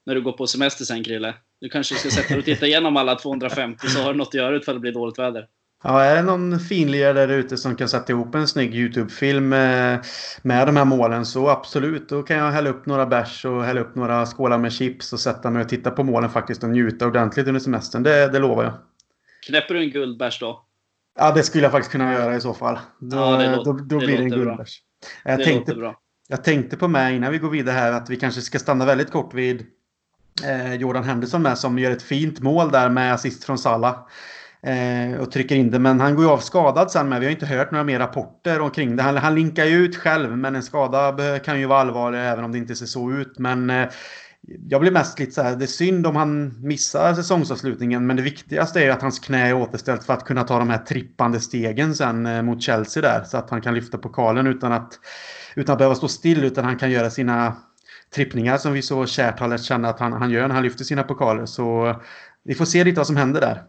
när 0.06 0.16
du 0.16 0.22
går 0.22 0.32
på 0.32 0.48
semester 0.48 0.86
sen 0.86 1.04
Krille. 1.04 1.36
Du 1.62 1.70
kanske 1.70 1.96
ska 1.96 2.10
sätta 2.10 2.28
dig 2.28 2.38
och 2.38 2.46
titta 2.46 2.68
igenom 2.68 2.98
alla 2.98 3.16
250 3.16 3.88
så 3.88 4.00
har 4.00 4.14
du 4.14 4.18
något 4.18 4.28
att 4.28 4.34
göra 4.34 4.58
ifall 4.58 4.76
det 4.76 4.80
blir 4.80 4.94
dåligt 4.94 5.20
väder. 5.20 5.48
Ja, 5.84 6.02
är 6.02 6.16
det 6.16 6.22
någon 6.22 6.60
finlirare 6.60 7.14
där 7.14 7.38
ute 7.38 7.58
som 7.58 7.76
kan 7.76 7.90
sätta 7.90 8.14
ihop 8.14 8.36
en 8.36 8.48
snygg 8.48 8.76
YouTube-film 8.76 9.50
med, 9.50 10.06
med 10.42 10.68
de 10.68 10.78
här 10.78 10.86
målen 10.86 11.26
så 11.26 11.50
absolut. 11.50 12.10
Då 12.10 12.24
kan 12.24 12.38
jag 12.38 12.52
hälla 12.52 12.70
upp 12.70 12.86
några 12.86 13.06
bärs 13.06 13.46
och 13.46 13.64
hälla 13.64 13.82
upp 13.82 13.96
några 13.96 14.26
skålar 14.26 14.58
med 14.58 14.74
chips 14.74 15.14
och 15.14 15.20
sätta 15.20 15.50
mig 15.50 15.62
och 15.62 15.70
titta 15.70 15.92
på 15.92 16.04
målen 16.04 16.30
faktiskt 16.30 16.64
och 16.64 16.70
njuta 16.70 17.08
ordentligt 17.08 17.48
under 17.48 17.60
semestern. 17.60 18.04
Det, 18.04 18.28
det 18.28 18.40
lovar 18.40 18.64
jag. 18.64 18.74
Knäpper 19.48 19.74
du 19.74 19.80
en 19.80 19.90
guldbärs 19.90 20.40
då? 20.40 20.66
Ja, 21.20 21.32
det 21.32 21.44
skulle 21.44 21.64
jag 21.64 21.72
faktiskt 21.72 21.92
kunna 21.92 22.14
göra 22.14 22.36
i 22.36 22.42
så 22.42 22.54
fall. 22.54 22.80
Då, 23.00 23.18
ja, 23.18 23.38
det 23.38 23.56
låter, 23.56 23.72
då, 23.72 23.78
då 23.78 24.00
det 24.00 24.06
blir 24.06 24.18
det 24.18 24.24
en 24.24 24.30
guldbärs. 24.30 24.82
Jag, 25.24 25.40
det 25.40 25.44
tänkte, 25.44 25.76
bra. 25.76 26.00
jag 26.28 26.44
tänkte 26.44 26.78
på 26.78 26.88
mig 26.88 27.16
innan 27.16 27.32
vi 27.32 27.38
går 27.38 27.50
vidare 27.50 27.76
här 27.76 27.92
att 27.92 28.10
vi 28.10 28.16
kanske 28.16 28.42
ska 28.42 28.60
stanna 28.60 28.86
väldigt 28.86 29.12
kort 29.12 29.34
vid 29.34 29.62
eh, 29.62 29.66
Eh, 30.44 30.74
Jordan 30.74 31.04
Henderson 31.04 31.42
med 31.42 31.58
som 31.58 31.80
gör 31.80 31.92
ett 31.92 32.04
fint 32.04 32.40
mål 32.40 32.72
där 32.72 32.90
med 32.90 33.14
assist 33.14 33.44
från 33.44 33.58
Salah. 33.58 33.96
Eh, 34.66 35.20
och 35.20 35.32
trycker 35.32 35.56
in 35.56 35.72
det. 35.72 35.80
Men 35.80 36.00
han 36.00 36.16
går 36.16 36.26
ju 36.26 36.32
av 36.32 36.38
skadad 36.38 36.92
sen 36.92 37.10
med. 37.10 37.20
Vi 37.20 37.26
har 37.26 37.32
inte 37.32 37.46
hört 37.46 37.72
några 37.72 37.84
mer 37.84 38.00
rapporter 38.00 38.62
omkring 38.62 38.96
det. 38.96 39.04
Han, 39.04 39.18
han 39.18 39.36
linkar 39.36 39.66
ju 39.66 39.78
ut 39.78 39.96
själv, 39.96 40.38
men 40.38 40.56
en 40.56 40.64
skada 40.64 41.40
kan 41.40 41.60
ju 41.60 41.66
vara 41.66 41.80
allvarlig 41.80 42.20
även 42.20 42.44
om 42.44 42.52
det 42.52 42.58
inte 42.58 42.76
ser 42.76 42.86
så 42.86 43.12
ut. 43.12 43.40
Men 43.40 43.70
eh, 43.70 43.88
jag 44.70 44.82
blir 44.82 44.92
mest 44.92 45.20
lite 45.20 45.32
så 45.32 45.42
här, 45.42 45.56
det 45.56 45.66
är 45.66 45.68
synd 45.68 46.08
om 46.08 46.16
han 46.16 46.62
missar 46.68 47.14
säsongsavslutningen. 47.14 48.08
Men 48.08 48.16
det 48.16 48.22
viktigaste 48.22 48.80
är 48.80 48.84
ju 48.84 48.92
att 48.92 49.02
hans 49.02 49.20
knä 49.20 49.48
är 49.48 49.54
återställt 49.54 50.04
för 50.04 50.14
att 50.14 50.26
kunna 50.26 50.44
ta 50.44 50.60
de 50.60 50.70
här 50.70 50.78
trippande 50.78 51.40
stegen 51.40 51.96
sen 51.96 52.26
eh, 52.26 52.42
mot 52.42 52.62
Chelsea 52.62 53.02
där. 53.02 53.24
Så 53.24 53.38
att 53.38 53.50
han 53.50 53.62
kan 53.62 53.74
lyfta 53.74 53.98
pokalen 53.98 54.48
utan 54.48 54.72
att, 54.72 55.00
utan 55.56 55.74
att 55.74 55.78
behöva 55.78 55.96
stå 55.96 56.08
still. 56.08 56.44
Utan 56.44 56.66
han 56.66 56.78
kan 56.78 56.92
göra 56.92 57.10
sina 57.10 57.56
trippningar 58.10 58.58
som 58.58 58.74
vi 58.74 58.82
så 58.82 59.06
kärt 59.06 59.40
har 59.40 59.48
lärt 59.48 59.64
känna 59.64 59.90
att 59.90 60.00
han, 60.00 60.14
han 60.14 60.32
gör 60.32 60.48
när 60.48 60.56
han 60.56 60.64
lyfter 60.64 60.84
sina 60.84 61.04
pokaler. 61.04 61.46
Så 61.46 61.96
vi 62.44 62.56
får 62.56 62.66
se 62.66 62.84
lite 62.84 63.00
vad 63.00 63.08
som 63.08 63.18
händer 63.18 63.42
där. 63.42 63.64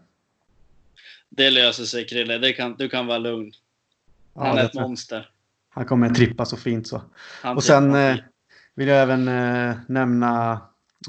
Det 1.29 1.49
löser 1.49 1.83
sig 1.83 2.05
Krille, 2.05 2.53
kan, 2.53 2.75
du 2.77 2.89
kan 2.89 3.07
vara 3.07 3.17
lugn. 3.17 3.51
Han 4.35 4.47
ja, 4.47 4.59
är 4.59 4.65
ett 4.65 4.73
monster. 4.73 5.29
Han 5.69 5.85
kommer 5.85 6.09
trippa 6.09 6.45
så 6.45 6.57
fint 6.57 6.87
så. 6.87 7.01
Han 7.41 7.55
och 7.55 7.63
sen 7.63 7.95
eh, 7.95 8.15
vill 8.75 8.87
jag 8.87 9.01
även 9.01 9.27
eh, 9.27 9.75
nämna 9.87 10.61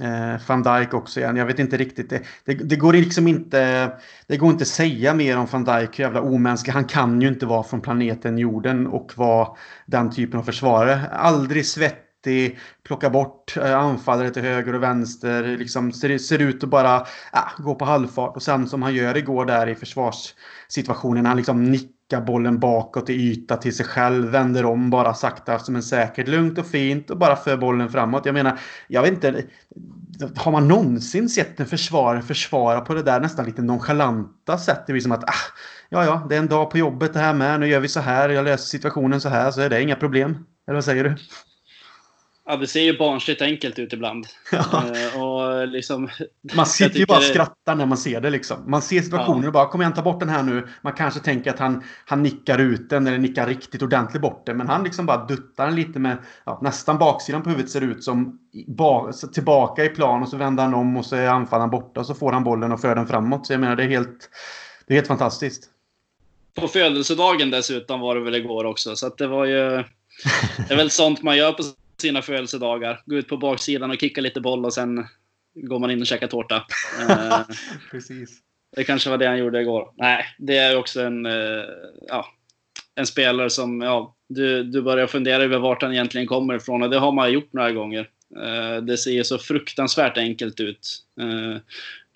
eh, 0.03 0.41
van 0.47 0.62
Dijk 0.62 0.95
också 0.95 1.20
igen. 1.20 1.37
Jag 1.37 1.47
vet 1.47 1.59
inte 1.59 1.76
riktigt. 1.76 2.11
Det, 2.11 2.22
det, 2.45 2.55
det, 2.55 2.76
går 2.76 2.93
liksom 2.93 3.29
inte. 3.29 3.93
Det 4.26 4.37
går 4.37 4.51
inte 4.51 4.64
säga 4.64 5.14
mer 5.14 5.39
om 5.39 5.47
van 5.47 5.64
Dijk. 5.64 5.99
Hur 5.99 6.05
jävla 6.05 6.20
omänsklig. 6.20 6.72
Han 6.72 6.85
kan 6.85 7.20
ju 7.20 7.29
inte 7.29 7.47
vara 7.47 7.62
från 7.62 7.81
planeten 7.81 8.39
jorden 8.39 8.87
och 8.87 9.12
vara 9.16 9.49
den 9.87 10.11
typen 10.11 10.41
av 10.41 10.45
försvarare. 10.45 11.09
Aldrig 11.09 11.66
svett 11.66 12.07
vettig, 12.18 12.58
plockar 12.82 13.10
bort 13.10 13.56
eh, 13.56 13.78
anfallare 13.78 14.30
till 14.30 14.42
höger 14.42 14.74
och 14.74 14.82
vänster. 14.82 15.56
Liksom 15.56 15.92
ser, 15.92 16.18
ser 16.18 16.38
ut 16.38 16.64
att 16.64 16.70
bara 16.70 16.96
äh, 17.32 17.62
gå 17.64 17.74
på 17.74 17.84
halvfart. 17.84 18.36
Och 18.36 18.42
sen 18.42 18.68
som 18.68 18.82
han 18.82 18.94
gör 18.94 19.16
igår 19.16 19.46
där 19.46 19.66
i 19.68 19.74
försvarssituationen. 19.74 21.26
Han 21.26 21.36
liksom 21.36 21.64
nickar 21.64 22.20
bollen 22.20 22.58
bakåt 22.58 23.10
i 23.10 23.14
yta 23.14 23.56
till 23.56 23.76
sig 23.76 23.86
själv. 23.86 24.30
Vänder 24.30 24.64
om 24.64 24.90
bara 24.90 25.14
sakta 25.14 25.58
som 25.58 25.76
en 25.76 25.82
säkert. 25.82 26.28
Lugnt 26.28 26.58
och 26.58 26.66
fint 26.66 27.10
och 27.10 27.18
bara 27.18 27.36
för 27.36 27.56
bollen 27.56 27.88
framåt. 27.88 28.26
Jag 28.26 28.32
menar, 28.32 28.58
jag 28.88 29.02
vet 29.02 29.12
inte. 29.12 29.44
Har 30.36 30.52
man 30.52 30.68
någonsin 30.68 31.28
sett 31.28 31.60
en 31.60 31.66
försvarare 31.66 32.22
försvara 32.22 32.80
på 32.80 32.94
det 32.94 33.02
där 33.02 33.20
nästan 33.20 33.44
lite 33.44 33.62
nonchalanta 33.62 34.58
sättet? 34.58 34.86
Det 34.86 34.92
blir 34.92 35.02
som 35.02 35.12
att 35.12 35.24
ah, 35.24 35.52
ja, 35.88 36.04
ja, 36.04 36.26
det 36.28 36.34
är 36.34 36.38
en 36.38 36.48
dag 36.48 36.70
på 36.70 36.78
jobbet 36.78 37.12
det 37.12 37.18
här 37.18 37.34
med. 37.34 37.60
Nu 37.60 37.68
gör 37.68 37.80
vi 37.80 37.88
så 37.88 38.00
här. 38.00 38.28
Jag 38.28 38.44
löser 38.44 38.66
situationen 38.66 39.20
så 39.20 39.28
här 39.28 39.50
så 39.50 39.60
är 39.60 39.70
det 39.70 39.82
inga 39.82 39.96
problem. 39.96 40.44
Eller 40.66 40.74
vad 40.74 40.84
säger 40.84 41.04
du? 41.04 41.16
Ja, 42.51 42.57
det 42.57 42.66
ser 42.66 42.80
ju 42.80 42.99
barnsligt 42.99 43.42
enkelt 43.42 43.78
ut 43.78 43.92
ibland. 43.92 44.26
Uh, 44.53 45.22
och 45.22 45.68
liksom, 45.68 46.09
man 46.55 46.66
sitter 46.66 46.99
ju 46.99 47.07
bara 47.07 47.18
och 47.18 47.24
skrattar 47.24 47.74
när 47.74 47.86
man 47.86 47.99
ser 47.99 48.20
det. 48.20 48.30
Liksom. 48.30 48.70
Man 48.70 48.82
ser 48.82 49.03
situationer 49.03 49.42
ja. 49.42 49.46
och 49.46 49.53
bara 49.53 49.68
kom 49.68 49.80
igen 49.80 49.94
ta 49.94 50.03
bort 50.03 50.20
den 50.20 50.28
här 50.28 50.42
nu. 50.42 50.68
Man 50.82 50.92
kanske 50.92 51.20
tänker 51.20 51.51
att 51.51 51.59
han, 51.59 51.84
han 52.07 52.22
nickar 52.22 52.59
ut 52.59 52.90
den 52.90 53.07
eller 53.07 53.18
nickar 53.18 53.46
riktigt 53.46 53.82
ordentligt 53.82 54.22
bort 54.22 54.46
den. 54.46 54.57
Men 54.57 54.68
han 54.68 54.84
liksom 54.84 55.07
bara 55.07 55.26
duttar 55.26 55.66
den 55.66 55.74
lite 55.76 55.99
med 55.99 56.16
ja, 56.44 56.59
nästan 56.62 56.99
baksidan 56.99 57.42
på 57.42 57.51
huvudet 57.51 57.70
ser 57.70 57.80
ut 57.80 58.05
som 58.05 58.38
ba, 58.66 59.12
tillbaka 59.12 59.84
i 59.84 59.88
plan 59.88 60.22
och 60.22 60.28
så 60.28 60.36
vänder 60.36 60.62
han 60.62 60.74
om 60.74 60.96
och 60.96 61.07
så 61.07 61.16
är 61.16 61.26
anfallaren 61.26 61.70
borta 61.70 62.01
och 62.01 62.07
så 62.07 62.14
får 62.14 62.32
han 62.32 62.44
bollen 62.44 62.72
och 62.72 62.80
för 62.80 62.94
den 62.94 63.07
framåt. 63.07 63.46
Så 63.46 63.53
jag 63.53 63.61
menar 63.61 63.76
det 63.76 63.82
är 63.82 63.88
helt, 63.88 64.30
det 64.86 64.94
är 64.94 64.96
helt 64.96 65.09
fantastiskt. 65.09 65.64
På 66.55 66.68
födelsedagen 66.68 67.51
dessutom 67.51 68.01
var 68.01 68.14
det 68.14 68.20
väl 68.20 68.34
igår 68.34 68.64
också. 68.64 68.96
Så 68.96 69.09
det 69.09 69.26
var 69.26 69.44
ju... 69.44 69.84
Det 70.68 70.74
är 70.74 70.76
väl 70.76 70.90
sånt 70.90 71.22
man 71.22 71.36
gör 71.36 71.53
på 71.53 71.62
sina 72.01 72.22
födelsedagar. 72.22 73.03
Gå 73.07 73.16
ut 73.16 73.28
på 73.28 73.36
baksidan 73.36 73.90
och 73.90 74.01
kicka 74.01 74.20
lite 74.20 74.40
boll 74.40 74.64
och 74.64 74.74
sen 74.74 75.07
går 75.55 75.78
man 75.78 75.90
in 75.90 76.01
och 76.01 76.07
käkar 76.07 76.26
tårta. 76.26 76.66
Eh, 77.09 77.40
Precis. 77.90 78.38
Det 78.76 78.84
kanske 78.84 79.11
var 79.11 79.18
det 79.18 79.26
han 79.26 79.38
gjorde 79.38 79.61
igår. 79.61 79.92
Nej, 79.96 80.24
det 80.38 80.57
är 80.57 80.76
också 80.76 81.03
en, 81.03 81.26
eh, 81.26 81.64
ja, 82.09 82.26
en 82.94 83.07
spelare 83.07 83.51
som, 83.51 83.80
ja, 83.80 84.16
du, 84.28 84.62
du 84.64 84.82
börjar 84.82 85.07
fundera 85.07 85.42
över 85.42 85.59
vart 85.59 85.82
han 85.82 85.92
egentligen 85.92 86.26
kommer 86.26 86.55
ifrån 86.55 86.82
och 86.82 86.90
det 86.90 86.99
har 86.99 87.12
man 87.12 87.32
gjort 87.32 87.53
några 87.53 87.72
gånger. 87.72 88.09
Eh, 88.36 88.82
det 88.82 88.96
ser 88.96 89.22
så 89.22 89.38
fruktansvärt 89.38 90.18
enkelt 90.18 90.61
ut. 90.61 91.05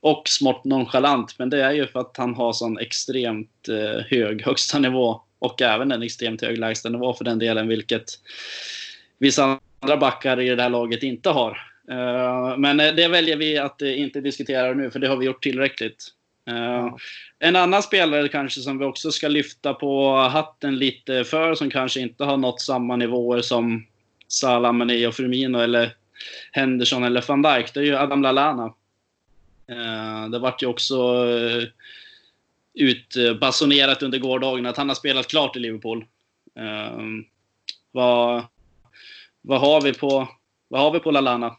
Och 0.02 0.22
smått 0.28 0.64
nonchalant, 0.64 1.38
men 1.38 1.50
det 1.50 1.62
är 1.62 1.72
ju 1.72 1.86
för 1.86 2.00
att 2.00 2.16
han 2.16 2.34
har 2.34 2.52
sån 2.52 2.78
extremt 2.78 3.68
hög 4.06 4.42
högsta 4.42 4.78
nivå 4.78 5.20
och 5.38 5.62
även 5.62 5.92
en 5.92 6.02
extremt 6.02 6.42
hög 6.42 6.58
lägsta 6.58 6.88
nivå 6.88 7.14
för 7.14 7.24
den 7.24 7.38
delen, 7.38 7.68
vilket 7.68 8.04
vissa 9.18 9.60
andra 9.82 9.96
backar 9.96 10.40
i 10.40 10.54
det 10.54 10.62
här 10.62 10.70
laget 10.70 11.02
inte 11.02 11.30
har. 11.30 11.58
Eh, 11.90 12.58
men 12.58 12.80
eh, 12.80 12.94
det 12.94 13.08
väljer 13.08 13.36
vi 13.36 13.58
att 13.58 13.82
eh, 13.82 14.00
inte 14.00 14.20
diskutera 14.20 14.74
nu, 14.74 14.90
för 14.90 14.98
det 14.98 15.08
har 15.08 15.16
vi 15.16 15.26
gjort 15.26 15.42
tillräckligt. 15.42 16.08
Uh, 16.50 16.94
en 17.38 17.56
annan 17.56 17.82
spelare 17.82 18.28
kanske 18.28 18.60
som 18.60 18.78
vi 18.78 18.84
också 18.84 19.10
ska 19.10 19.28
lyfta 19.28 19.74
på 19.74 20.16
hatten 20.16 20.78
lite 20.78 21.24
för, 21.24 21.54
som 21.54 21.70
kanske 21.70 22.00
inte 22.00 22.24
har 22.24 22.36
nått 22.36 22.60
samma 22.60 22.96
nivåer 22.96 23.40
som 23.40 23.86
Salah, 24.28 24.72
Mané 24.72 25.06
och 25.06 25.14
Firmino 25.14 25.58
eller 25.58 25.94
Henderson 26.52 27.04
eller 27.04 27.24
van 27.28 27.42
Dijk, 27.42 27.74
det 27.74 27.80
är 27.80 27.84
ju 27.84 27.96
Adam 27.96 28.22
Lallana. 28.22 28.74
det 30.30 30.38
vart 30.38 30.62
ju 30.62 30.66
också 30.66 31.26
utbasunerat 32.74 34.02
under 34.02 34.18
gårdagen 34.18 34.66
att 34.66 34.76
han 34.76 34.88
har 34.88 34.96
spelat 34.96 35.28
klart 35.28 35.56
i 35.56 35.60
Liverpool. 35.60 36.04
vad, 37.92 38.44
vad 39.42 39.60
har 39.60 39.80
vi 39.80 39.94
på, 39.94 40.28
vad 40.68 40.80
har 40.80 40.90
vi 40.90 41.00
på 41.00 41.10
Lalana? 41.10 41.56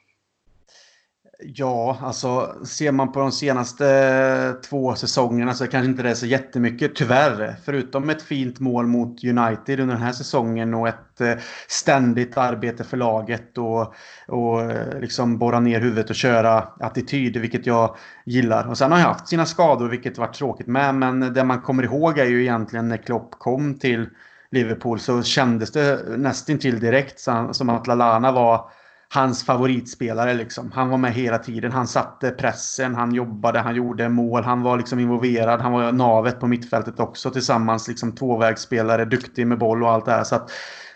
Ja, 1.45 1.97
alltså 2.01 2.55
ser 2.65 2.91
man 2.91 3.11
på 3.11 3.19
de 3.19 3.31
senaste 3.31 4.55
två 4.69 4.95
säsongerna 4.95 5.53
så 5.53 5.67
kanske 5.67 5.89
inte 5.89 6.03
det 6.03 6.09
är 6.09 6.15
så 6.15 6.25
jättemycket, 6.25 6.95
tyvärr. 6.95 7.55
Förutom 7.65 8.09
ett 8.09 8.21
fint 8.21 8.59
mål 8.59 8.88
mot 8.88 9.23
United 9.23 9.79
under 9.79 9.95
den 9.95 10.03
här 10.03 10.11
säsongen 10.11 10.73
och 10.73 10.88
ett 10.88 11.21
eh, 11.21 11.34
ständigt 11.67 12.38
arbete 12.38 12.84
för 12.84 12.97
laget 12.97 13.57
och, 13.57 13.93
och 14.27 14.61
eh, 14.61 14.99
liksom 14.99 15.38
borra 15.38 15.59
ner 15.59 15.79
huvudet 15.79 16.09
och 16.09 16.15
köra 16.15 16.57
attityd, 16.79 17.38
vilket 17.38 17.65
jag 17.65 17.95
gillar. 18.25 18.67
Och 18.67 18.77
sen 18.77 18.91
har 18.91 18.99
jag 18.99 19.07
haft 19.07 19.27
sina 19.27 19.45
skador, 19.45 19.89
vilket 19.89 20.17
varit 20.17 20.34
tråkigt 20.36 20.67
med, 20.67 20.95
men 20.95 21.34
det 21.34 21.43
man 21.43 21.61
kommer 21.61 21.84
ihåg 21.84 22.19
är 22.19 22.25
ju 22.25 22.41
egentligen 22.41 22.88
när 22.88 22.97
Klopp 22.97 23.31
kom 23.31 23.79
till 23.79 24.09
Liverpool 24.54 24.99
så 24.99 25.24
kändes 25.24 25.72
det 25.72 26.18
nästintill 26.18 26.80
direkt 26.80 27.20
som 27.20 27.70
att 27.70 27.88
Lalana 27.88 28.32
var 28.32 28.70
hans 29.14 29.45
favoritspelare. 29.45 30.34
Liksom. 30.34 30.72
Han 30.72 30.89
var 30.89 30.97
med 30.97 31.14
hela 31.14 31.38
tiden. 31.38 31.72
Han 31.72 31.88
satte 31.88 32.32
pressen, 32.32 32.95
han 32.95 33.14
jobbade, 33.14 33.60
han 33.60 33.76
gjorde 33.76 34.10
mål. 34.10 34.43
Han 34.43 34.62
var 34.62 34.78
liksom 34.78 34.99
involverad. 34.99 35.62
Han 35.62 35.72
var 35.72 35.91
navet 35.91 36.39
på 36.39 36.47
mittfältet 36.47 36.99
också 36.99 37.32
tillsammans. 37.32 37.88
Liksom 37.88 38.16
tvåvägsspelare, 38.16 39.06
duktig 39.06 39.47
med 39.47 39.58
boll 39.58 39.84
och 39.84 39.91
allt 39.91 40.06
det 40.06 40.12
här. 40.12 40.24
Så 40.24 40.36
att 40.36 40.51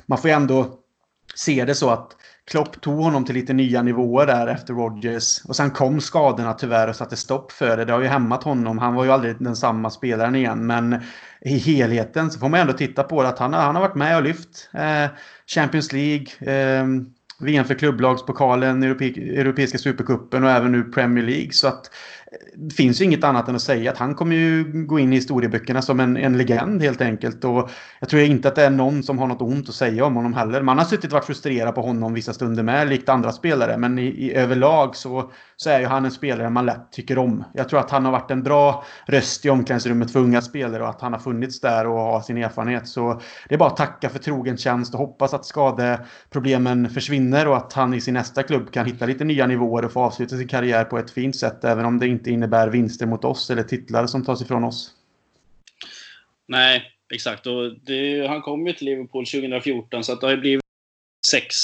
man 0.05 0.17
får 0.17 0.29
ju 0.29 0.35
ändå 0.35 0.67
se 1.35 1.65
det 1.65 1.75
så 1.75 1.89
att 1.89 2.07
Klopp 2.47 2.81
tog 2.81 2.97
honom 2.97 3.25
till 3.25 3.35
lite 3.35 3.53
nya 3.53 3.81
nivåer 3.81 4.25
där 4.25 4.47
efter 4.47 4.73
Rodgers. 4.73 5.41
Och 5.45 5.55
sen 5.55 5.71
kom 5.71 6.01
skadorna 6.01 6.53
tyvärr 6.53 6.87
och 6.87 6.95
satte 6.95 7.15
stopp 7.15 7.51
för 7.51 7.77
det. 7.77 7.85
Det 7.85 7.93
har 7.93 8.01
ju 8.01 8.07
hämmat 8.07 8.43
honom. 8.43 8.77
Han 8.77 8.93
var 8.93 9.03
ju 9.03 9.11
aldrig 9.11 9.35
den 9.39 9.55
samma 9.55 9.89
spelaren 9.89 10.35
igen. 10.35 10.67
Men 10.67 11.01
i 11.41 11.57
helheten 11.57 12.31
så 12.31 12.39
får 12.39 12.49
man 12.49 12.59
ändå 12.59 12.73
titta 12.73 13.03
på 13.03 13.23
det 13.23 13.29
att 13.29 13.39
han, 13.39 13.53
han 13.53 13.75
har 13.75 13.81
varit 13.81 13.95
med 13.95 14.17
och 14.17 14.23
lyft 14.23 14.69
eh, 14.73 15.05
Champions 15.47 15.93
League, 15.93 16.27
eh, 16.39 16.85
VM 17.39 17.65
för 17.65 17.75
klubblagspokalen, 17.75 18.83
Europe 18.83 19.05
Europeiska 19.05 19.77
supercupen 19.77 20.43
och 20.43 20.49
även 20.49 20.71
nu 20.71 20.83
Premier 20.83 21.25
League. 21.25 21.51
Så 21.51 21.67
att 21.67 21.91
det 22.55 22.73
finns 22.73 23.01
ju 23.01 23.05
inget 23.05 23.23
annat 23.23 23.47
än 23.47 23.55
att 23.55 23.61
säga 23.61 23.91
att 23.91 23.97
han 23.97 24.15
kommer 24.15 24.35
ju 24.35 24.85
gå 24.85 24.99
in 24.99 25.13
i 25.13 25.15
historieböckerna 25.15 25.81
som 25.81 25.99
en, 25.99 26.17
en 26.17 26.37
legend 26.37 26.81
helt 26.81 27.01
enkelt. 27.01 27.43
Och 27.43 27.69
jag 27.99 28.09
tror 28.09 28.21
inte 28.21 28.47
att 28.47 28.55
det 28.55 28.65
är 28.65 28.69
någon 28.69 29.03
som 29.03 29.19
har 29.19 29.27
något 29.27 29.41
ont 29.41 29.69
att 29.69 29.75
säga 29.75 30.05
om 30.05 30.15
honom 30.15 30.33
heller. 30.33 30.61
Man 30.61 30.77
har 30.77 30.85
suttit 30.85 31.05
och 31.05 31.11
varit 31.11 31.25
frustrerad 31.25 31.75
på 31.75 31.81
honom 31.81 32.13
vissa 32.13 32.33
stunder 32.33 32.63
med, 32.63 32.89
likt 32.89 33.09
andra 33.09 33.31
spelare. 33.31 33.77
Men 33.77 33.99
i, 33.99 34.05
i 34.05 34.33
överlag 34.33 34.95
så, 34.95 35.31
så 35.59 35.69
är 35.69 35.79
ju 35.79 35.85
han 35.85 36.05
en 36.05 36.11
spelare 36.11 36.49
man 36.49 36.65
lätt 36.65 36.91
tycker 36.91 37.17
om. 37.17 37.43
Jag 37.53 37.69
tror 37.69 37.79
att 37.79 37.91
han 37.91 38.05
har 38.05 38.11
varit 38.11 38.31
en 38.31 38.43
bra 38.43 38.85
röst 39.05 39.45
i 39.45 39.49
omklädningsrummet 39.49 40.11
för 40.11 40.19
unga 40.19 40.41
spelare 40.41 40.83
och 40.83 40.89
att 40.89 41.01
han 41.01 41.13
har 41.13 41.19
funnits 41.19 41.61
där 41.61 41.87
och 41.87 41.99
har 41.99 42.21
sin 42.21 42.37
erfarenhet. 42.37 42.87
Så 42.87 43.21
det 43.49 43.55
är 43.55 43.59
bara 43.59 43.69
att 43.69 43.77
tacka 43.77 44.09
för 44.09 44.19
trogen 44.19 44.57
tjänst 44.57 44.93
och 44.93 44.99
hoppas 44.99 45.33
att 45.33 45.45
skadeproblemen 45.45 46.89
försvinner 46.89 47.47
och 47.47 47.57
att 47.57 47.73
han 47.73 47.93
i 47.93 48.01
sin 48.01 48.13
nästa 48.13 48.43
klubb 48.43 48.71
kan 48.71 48.85
hitta 48.85 49.05
lite 49.05 49.23
nya 49.23 49.47
nivåer 49.47 49.85
och 49.85 49.91
få 49.91 49.99
avsluta 49.99 50.37
sin 50.37 50.47
karriär 50.47 50.83
på 50.83 50.97
ett 50.97 51.11
fint 51.11 51.35
sätt. 51.35 51.63
Även 51.63 51.85
om 51.85 51.99
det 51.99 52.07
inte 52.07 52.31
innebär 52.31 52.67
vinster 52.67 53.05
mot 53.05 53.25
oss 53.25 53.49
eller 53.49 53.63
titlar 53.63 54.07
som 54.07 54.25
tas 54.25 54.41
ifrån 54.41 54.63
oss. 54.63 54.91
Nej, 56.47 56.83
exakt. 57.13 57.47
Och 57.47 57.73
det, 57.85 58.27
han 58.27 58.41
kom 58.41 58.67
ju 58.67 58.73
till 58.73 58.85
Liverpool 58.85 59.25
2014 59.25 60.03
så 60.03 60.13
att 60.13 60.21
det 60.21 60.27
har 60.27 60.31
ju 60.31 60.41
blivit 60.41 60.63
sex 61.31 61.55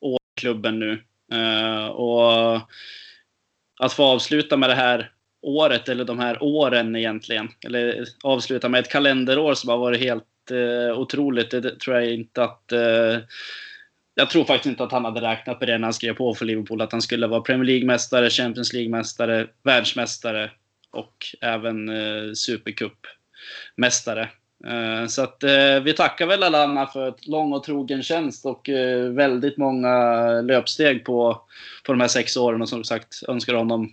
år 0.00 0.18
i 0.36 0.40
klubben 0.40 0.78
nu. 0.78 1.02
Uh, 1.32 1.86
och 1.86 2.60
att 3.80 3.92
få 3.92 4.04
avsluta 4.04 4.56
med 4.56 4.70
det 4.70 4.74
här 4.74 5.10
året, 5.42 5.88
eller 5.88 6.04
de 6.04 6.18
här 6.18 6.42
åren 6.42 6.96
egentligen, 6.96 7.48
eller 7.66 8.04
avsluta 8.22 8.68
med 8.68 8.80
ett 8.80 8.90
kalenderår 8.90 9.54
som 9.54 9.70
har 9.70 9.78
varit 9.78 10.00
helt 10.00 10.24
eh, 10.50 10.98
otroligt, 10.98 11.50
det 11.50 11.80
tror 11.80 11.96
jag 11.96 12.14
inte 12.14 12.44
att 12.44 12.72
Eh, 12.72 13.18
jag 14.14 14.30
tror 14.30 14.44
faktiskt 14.44 14.66
inte 14.66 14.84
att 14.84 14.92
han 14.92 15.04
hade 15.04 15.20
räknat 15.20 15.60
med 15.60 15.68
det 15.68 15.78
när 15.78 15.86
han 15.86 15.94
skrev 15.94 16.14
på 16.14 16.34
för 16.34 16.44
Liverpool. 16.44 16.80
Att 16.80 16.92
han 16.92 17.02
skulle 17.02 17.26
vara 17.26 17.40
Premier 17.40 17.66
League-mästare, 17.66 18.30
Champions 18.30 18.72
League-mästare, 18.72 19.46
världsmästare 19.62 20.50
och 20.90 21.26
även 21.40 21.88
eh, 21.88 22.32
Supercup-mästare. 22.34 24.28
Eh, 24.66 25.06
så 25.06 25.22
att 25.22 25.44
eh, 25.44 25.80
vi 25.82 25.92
tackar 25.92 26.26
väl 26.26 26.42
Alana 26.42 26.86
för 26.86 27.08
ett 27.08 27.26
lång 27.26 27.52
och 27.52 27.64
trogen 27.64 28.02
tjänst 28.02 28.46
och 28.46 28.68
eh, 28.68 29.08
väldigt 29.08 29.56
många 29.56 30.24
löpsteg 30.40 31.04
på, 31.04 31.40
på 31.86 31.92
de 31.92 32.00
här 32.00 32.08
sex 32.08 32.36
åren. 32.36 32.62
Och 32.62 32.68
som 32.68 32.84
sagt 32.84 33.22
önskar 33.28 33.54
honom 33.54 33.92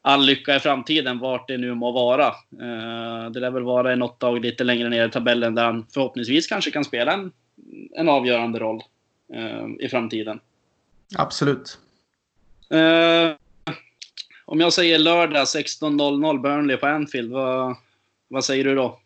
all 0.00 0.24
lycka 0.24 0.56
i 0.56 0.60
framtiden, 0.60 1.18
vart 1.18 1.48
det 1.48 1.58
nu 1.58 1.74
må 1.74 1.92
vara. 1.92 2.34
Det 3.30 3.40
lär 3.40 3.50
väl 3.50 3.62
vara 3.62 3.96
något 3.96 4.20
dag 4.20 4.40
lite 4.40 4.64
längre 4.64 4.88
ner 4.88 5.08
i 5.08 5.10
tabellen 5.10 5.54
där 5.54 5.64
han 5.64 5.86
förhoppningsvis 5.94 6.46
kanske 6.46 6.70
kan 6.70 6.84
spela 6.84 7.12
en, 7.12 7.32
en 7.96 8.08
avgörande 8.08 8.58
roll 8.58 8.82
i 9.80 9.88
framtiden. 9.88 10.40
Absolut. 11.16 11.78
Om 14.44 14.60
jag 14.60 14.72
säger 14.72 14.98
lördag 14.98 15.44
16.00 15.44 16.40
Burnley 16.40 16.76
på 16.76 16.86
Anfield, 16.86 17.32
vad, 17.32 17.76
vad 18.28 18.44
säger 18.44 18.64
du 18.64 18.74
då? 18.74 19.01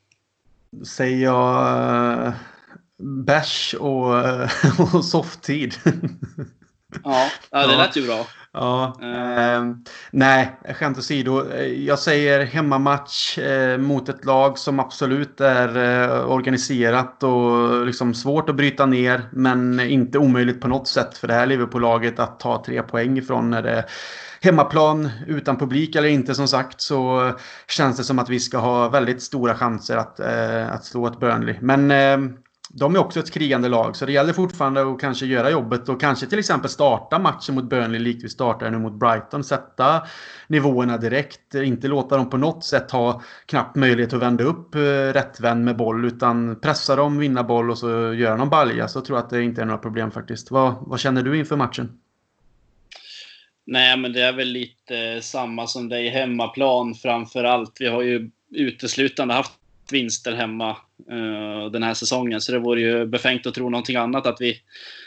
Säger 0.87 1.25
jag 1.25 2.27
uh, 2.27 2.35
bärs 3.25 3.75
och, 3.75 4.14
uh, 4.14 4.51
och 4.95 5.05
softtid. 5.05 5.75
ja, 7.05 7.29
ja, 7.51 7.67
det 7.67 7.77
lät 7.77 7.97
ju 7.97 8.07
bra. 8.07 8.27
Ja, 8.57 8.97
eh, 9.03 9.64
nej, 10.11 10.57
skämt 10.75 10.99
åsido. 10.99 11.55
Jag 11.64 11.99
säger 11.99 12.45
hemmamatch 12.45 13.39
eh, 13.39 13.79
mot 13.79 14.09
ett 14.09 14.25
lag 14.25 14.59
som 14.59 14.81
absolut 14.81 15.41
är 15.41 15.77
eh, 15.77 16.31
organiserat 16.31 17.23
och 17.23 17.87
liksom 17.87 18.14
svårt 18.14 18.49
att 18.49 18.57
bryta 18.57 18.87
ner. 18.87 19.29
Men 19.33 19.81
inte 19.81 20.19
omöjligt 20.19 20.61
på 20.61 20.69
något 20.69 20.89
sätt 20.89 21.19
för 21.19 21.29
det 21.29 21.35
här 21.35 21.47
Liverpool-laget 21.47 22.19
att 22.19 22.41
ta 22.41 22.62
tre 22.67 22.83
poäng 22.83 23.19
ifrån 23.19 23.51
när 23.51 23.62
det 23.62 23.85
hemmaplan 24.47 25.11
utan 25.26 25.57
publik 25.57 25.97
eller 25.97 26.09
inte 26.09 26.34
som 26.34 26.49
sagt 26.49 26.80
så 26.80 27.32
känns 27.68 27.97
det 27.97 28.05
som 28.05 28.18
att 28.18 28.28
vi 28.28 28.40
ska 28.40 28.59
ha 28.59 28.88
väldigt 28.88 29.22
stora 29.22 29.55
chanser 29.55 29.97
att, 29.97 30.20
eh, 30.20 30.72
att 30.72 30.84
slå 30.84 31.07
ett 31.07 31.20
Burnley. 31.20 31.57
Men 31.61 31.90
eh, 31.90 32.30
de 32.70 32.94
är 32.94 32.99
också 32.99 33.20
ett 33.20 33.30
krigande 33.30 33.68
lag, 33.68 33.97
så 33.97 34.07
det 34.07 34.12
gäller 34.12 34.32
fortfarande 34.32 34.92
att 34.92 35.01
kanske 35.01 35.26
göra 35.26 35.51
jobbet 35.51 35.88
och 35.88 36.01
kanske 36.01 36.26
till 36.26 36.38
exempel 36.38 36.70
starta 36.70 37.18
matchen 37.18 37.55
mot 37.55 37.70
Burnley 37.70 38.01
likt 38.01 38.24
vi 38.24 38.28
startar 38.28 38.70
nu 38.70 38.78
mot 38.78 38.92
Brighton. 38.92 39.44
Sätta 39.44 40.03
nivåerna 40.47 40.97
direkt, 40.97 41.55
inte 41.55 41.88
låta 41.88 42.16
dem 42.16 42.30
på 42.30 42.36
något 42.36 42.64
sätt 42.64 42.90
ha 42.90 43.22
knappt 43.47 43.76
möjlighet 43.76 44.12
att 44.12 44.22
vända 44.22 44.44
upp 44.44 44.74
eh, 44.74 44.80
rättvänd 45.12 45.64
med 45.64 45.76
boll 45.76 46.05
utan 46.05 46.61
pressa 46.61 46.97
dem, 46.97 47.18
vinna 47.18 47.44
boll 47.44 47.70
och 47.70 47.78
så 47.78 48.12
göra 48.12 48.36
någon 48.36 48.51
balja. 48.51 48.88
Så 48.88 49.01
tror 49.01 49.18
jag 49.18 49.24
att 49.24 49.30
det 49.30 49.42
inte 49.42 49.61
är 49.61 49.66
några 49.66 49.78
problem 49.78 50.11
faktiskt. 50.11 50.51
Vad, 50.51 50.74
vad 50.80 51.01
känner 51.01 51.22
du 51.22 51.38
inför 51.38 51.57
matchen? 51.57 51.99
Nej, 53.67 53.97
men 53.97 54.12
det 54.12 54.23
är 54.23 54.33
väl 54.33 54.49
lite 54.49 54.99
eh, 54.99 55.21
samma 55.21 55.67
som 55.67 55.89
det 55.89 56.01
i 56.01 56.09
hemmaplan 56.09 56.95
framför 56.95 57.45
allt. 57.45 57.77
Vi 57.81 57.87
har 57.87 58.03
ju 58.03 58.31
uteslutande 58.51 59.35
haft 59.35 59.53
vinster 59.93 60.33
hemma 60.33 60.71
uh, 61.12 61.71
den 61.71 61.83
här 61.83 61.95
säsongen. 61.95 62.41
Så 62.41 62.53
det 62.53 62.59
vore 62.59 62.81
ju 62.81 63.07
befängt 63.07 63.47
att 63.47 63.55
tro 63.55 63.71
någonting 63.71 63.97
annat, 63.97 64.27
att 64.27 64.41
vi, 64.41 64.61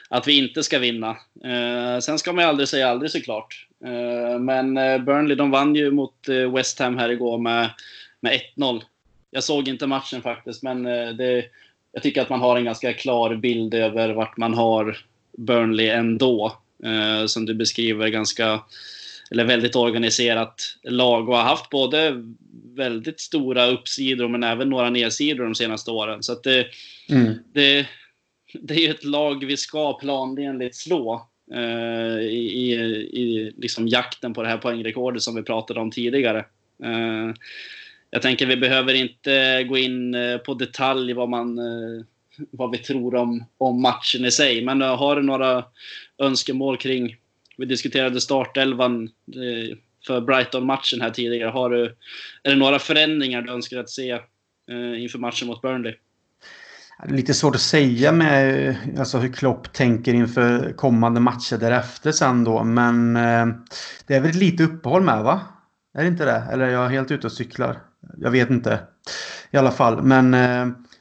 att 0.10 0.28
vi 0.28 0.38
inte 0.38 0.64
ska 0.64 0.80
vinna. 0.80 1.10
Uh, 1.45 1.99
sen 1.99 2.20
ska 2.20 2.34
man 2.34 2.43
ju 2.43 2.49
aldrig 2.49 2.68
säga 2.68 2.89
aldrig 2.89 3.12
såklart. 3.12 3.68
Uh, 3.86 4.39
men 4.39 4.74
Burnley, 5.05 5.36
de 5.36 5.51
vann 5.51 5.76
ju 5.76 5.91
mot 5.91 6.16
West 6.53 6.80
Ham 6.80 6.97
här 6.97 7.10
igår 7.10 7.38
med, 7.38 7.70
med 8.20 8.41
1-0. 8.57 8.82
Jag 9.32 9.43
såg 9.43 9.68
inte 9.68 9.88
matchen 9.88 10.22
faktiskt, 10.22 10.64
men 10.64 10.84
det, 11.18 11.45
jag 11.91 12.03
tycker 12.03 12.22
att 12.22 12.30
man 12.30 12.39
har 12.39 12.57
en 12.57 12.66
ganska 12.66 12.93
klar 12.93 13.36
bild 13.36 13.74
över 13.74 14.10
vart 14.10 14.38
man 14.38 14.53
har 14.53 14.97
Burnley 15.38 15.89
ändå 15.89 16.57
som 17.27 17.45
du 17.45 17.53
beskriver 17.53 18.07
ganska 18.07 18.61
eller 19.32 19.45
väldigt 19.45 19.75
organiserat 19.75 20.77
lag 20.84 21.30
och 21.30 21.36
har 21.36 21.43
haft 21.43 21.69
både 21.69 22.23
väldigt 22.75 23.19
stora 23.19 23.65
uppsidor 23.65 24.27
men 24.27 24.43
även 24.43 24.69
några 24.69 24.89
nedsidor 24.89 25.43
de 25.43 25.55
senaste 25.55 25.91
åren. 25.91 26.23
Så 26.23 26.39
det, 26.43 26.67
mm. 27.09 27.34
det, 27.53 27.88
det 28.53 28.73
är 28.73 28.80
ju 28.80 28.89
ett 28.89 29.03
lag 29.03 29.45
vi 29.45 29.57
ska 29.57 29.93
planenligt 29.93 30.75
slå 30.75 31.27
eh, 31.53 32.19
i, 32.19 32.73
i 33.11 33.53
liksom 33.57 33.88
jakten 33.88 34.34
på 34.34 34.43
det 34.43 34.49
här 34.49 34.57
poängrekordet 34.57 35.21
som 35.21 35.36
vi 35.36 35.43
pratade 35.43 35.80
om 35.80 35.91
tidigare. 35.91 36.39
Eh, 36.84 37.34
jag 38.11 38.21
tänker 38.21 38.45
vi 38.45 38.57
behöver 38.57 38.93
inte 38.93 39.63
gå 39.63 39.77
in 39.77 40.13
eh, 40.13 40.38
på 40.38 40.53
detalj 40.53 41.13
vad, 41.13 41.30
man, 41.30 41.59
eh, 41.59 42.05
vad 42.51 42.71
vi 42.71 42.77
tror 42.77 43.15
om, 43.15 43.45
om 43.57 43.81
matchen 43.81 44.25
i 44.25 44.31
sig, 44.31 44.65
men 44.65 44.81
eh, 44.81 44.97
har 44.97 45.15
du 45.15 45.21
några 45.21 45.65
önskemål 46.17 46.77
kring 46.77 47.15
vi 47.57 47.65
diskuterade 47.65 48.21
startelvan 48.21 49.03
eh, 49.03 49.77
för 50.07 50.21
Brighton-matchen 50.21 51.01
här 51.01 51.09
tidigare. 51.09 51.49
Har 51.49 51.69
du, 51.69 51.83
är 52.43 52.49
det 52.49 52.55
några 52.55 52.79
förändringar 52.79 53.41
du 53.41 53.51
önskar 53.51 53.77
att 53.77 53.89
se 53.89 54.11
eh, 54.11 55.03
inför 55.03 55.19
matchen 55.19 55.47
mot 55.47 55.61
Burnley? 55.61 55.93
Lite 57.07 57.33
svårt 57.33 57.55
att 57.55 57.61
säga 57.61 58.11
med 58.11 58.75
alltså, 58.99 59.17
hur 59.17 59.33
Klopp 59.33 59.73
tänker 59.73 60.13
inför 60.13 60.73
kommande 60.73 61.19
matcher 61.19 61.57
därefter 61.57 62.11
sen 62.11 62.43
då. 62.43 62.63
Men 62.63 63.13
det 64.07 64.15
är 64.15 64.19
väl 64.19 64.35
lite 64.35 64.63
uppehåll 64.63 65.01
med 65.01 65.23
va? 65.23 65.41
Är 65.93 66.01
det 66.01 66.07
inte 66.07 66.25
det? 66.25 66.43
Eller 66.51 66.65
är 66.65 66.71
jag 66.71 66.89
helt 66.89 67.11
ute 67.11 67.27
och 67.27 67.33
cyklar? 67.33 67.77
Jag 68.17 68.31
vet 68.31 68.49
inte. 68.49 68.79
I 69.51 69.57
alla 69.57 69.71
fall. 69.71 70.03
Men 70.03 70.33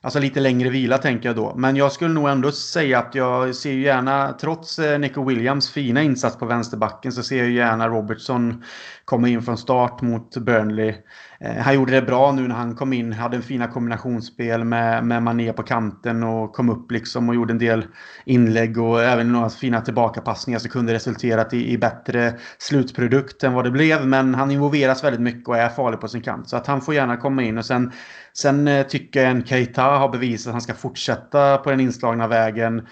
Alltså 0.00 0.18
lite 0.18 0.40
längre 0.40 0.70
vila 0.70 0.98
tänker 0.98 1.28
jag 1.28 1.36
då. 1.36 1.54
Men 1.56 1.76
jag 1.76 1.92
skulle 1.92 2.14
nog 2.14 2.28
ändå 2.28 2.52
säga 2.52 2.98
att 2.98 3.14
jag 3.14 3.54
ser 3.54 3.72
gärna, 3.72 4.32
trots 4.40 4.78
eh, 4.78 4.98
Nico 4.98 5.24
Williams 5.24 5.70
fina 5.70 6.02
insats 6.02 6.36
på 6.36 6.46
vänsterbacken, 6.46 7.12
så 7.12 7.22
ser 7.22 7.38
jag 7.38 7.50
gärna 7.50 7.88
Robertson 7.88 8.64
komma 9.04 9.28
in 9.28 9.42
från 9.42 9.58
start 9.58 10.02
mot 10.02 10.36
Burnley. 10.36 10.94
Eh, 11.40 11.56
han 11.56 11.74
gjorde 11.74 11.92
det 11.92 12.02
bra 12.02 12.32
nu 12.32 12.48
när 12.48 12.54
han 12.54 12.74
kom 12.74 12.92
in, 12.92 13.12
hade 13.12 13.36
en 13.36 13.42
fina 13.42 13.66
kombinationsspel 13.66 14.64
med, 14.64 15.04
med 15.04 15.22
Mané 15.22 15.52
på 15.52 15.62
kanten 15.62 16.22
och 16.22 16.52
kom 16.52 16.70
upp 16.70 16.90
liksom 16.90 17.28
och 17.28 17.34
gjorde 17.34 17.52
en 17.52 17.58
del 17.58 17.86
inlägg 18.24 18.78
och 18.78 19.02
även 19.02 19.32
några 19.32 19.50
fina 19.50 19.80
tillbakapassningar 19.80 20.58
som 20.58 20.70
kunde 20.70 20.94
resulterat 20.94 21.54
i, 21.54 21.72
i 21.72 21.78
bättre 21.78 22.34
slutprodukt 22.58 23.44
än 23.44 23.52
vad 23.52 23.64
det 23.64 23.70
blev. 23.70 24.06
Men 24.06 24.34
han 24.34 24.50
involveras 24.50 25.04
väldigt 25.04 25.22
mycket 25.22 25.48
och 25.48 25.58
är 25.58 25.68
farlig 25.68 26.00
på 26.00 26.08
sin 26.08 26.22
kant. 26.22 26.48
Så 26.48 26.56
att 26.56 26.66
han 26.66 26.80
får 26.80 26.94
gärna 26.94 27.16
komma 27.16 27.42
in 27.42 27.58
och 27.58 27.64
sen 27.64 27.92
Sen 28.40 28.68
eh, 28.68 28.86
tycker 28.86 29.22
jag 29.22 29.30
en 29.30 29.46
Keita 29.46 29.82
har 29.82 30.08
bevisat 30.08 30.46
att 30.46 30.54
han 30.54 30.60
ska 30.60 30.74
fortsätta 30.74 31.58
på 31.58 31.70
den 31.70 31.80
inslagna 31.80 32.28
vägen. 32.28 32.86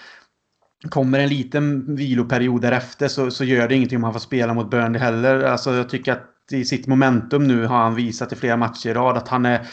Kommer 0.91 1.19
en 1.19 1.29
liten 1.29 1.97
viloperiod 1.97 2.63
därefter 2.63 3.09
så, 3.09 3.31
så 3.31 3.45
gör 3.45 3.69
det 3.69 3.75
ingenting 3.75 3.97
om 3.97 4.05
han 4.05 4.13
får 4.13 4.21
spela 4.21 4.55
mot 4.55 4.71
Burnley 4.71 5.01
heller. 5.01 5.43
Alltså 5.43 5.75
jag 5.75 5.89
tycker 5.89 6.13
att 6.13 6.36
i 6.53 6.65
sitt 6.65 6.87
momentum 6.87 7.49
nu 7.49 7.67
har 7.67 7.77
han 7.77 7.95
visat 7.95 8.33
i 8.33 8.37
flera 8.37 8.57
matcher 8.57 8.89
i 8.89 8.95
rad 8.95 9.17
att 9.17 9.29
han 9.29 9.47
är, 9.47 9.67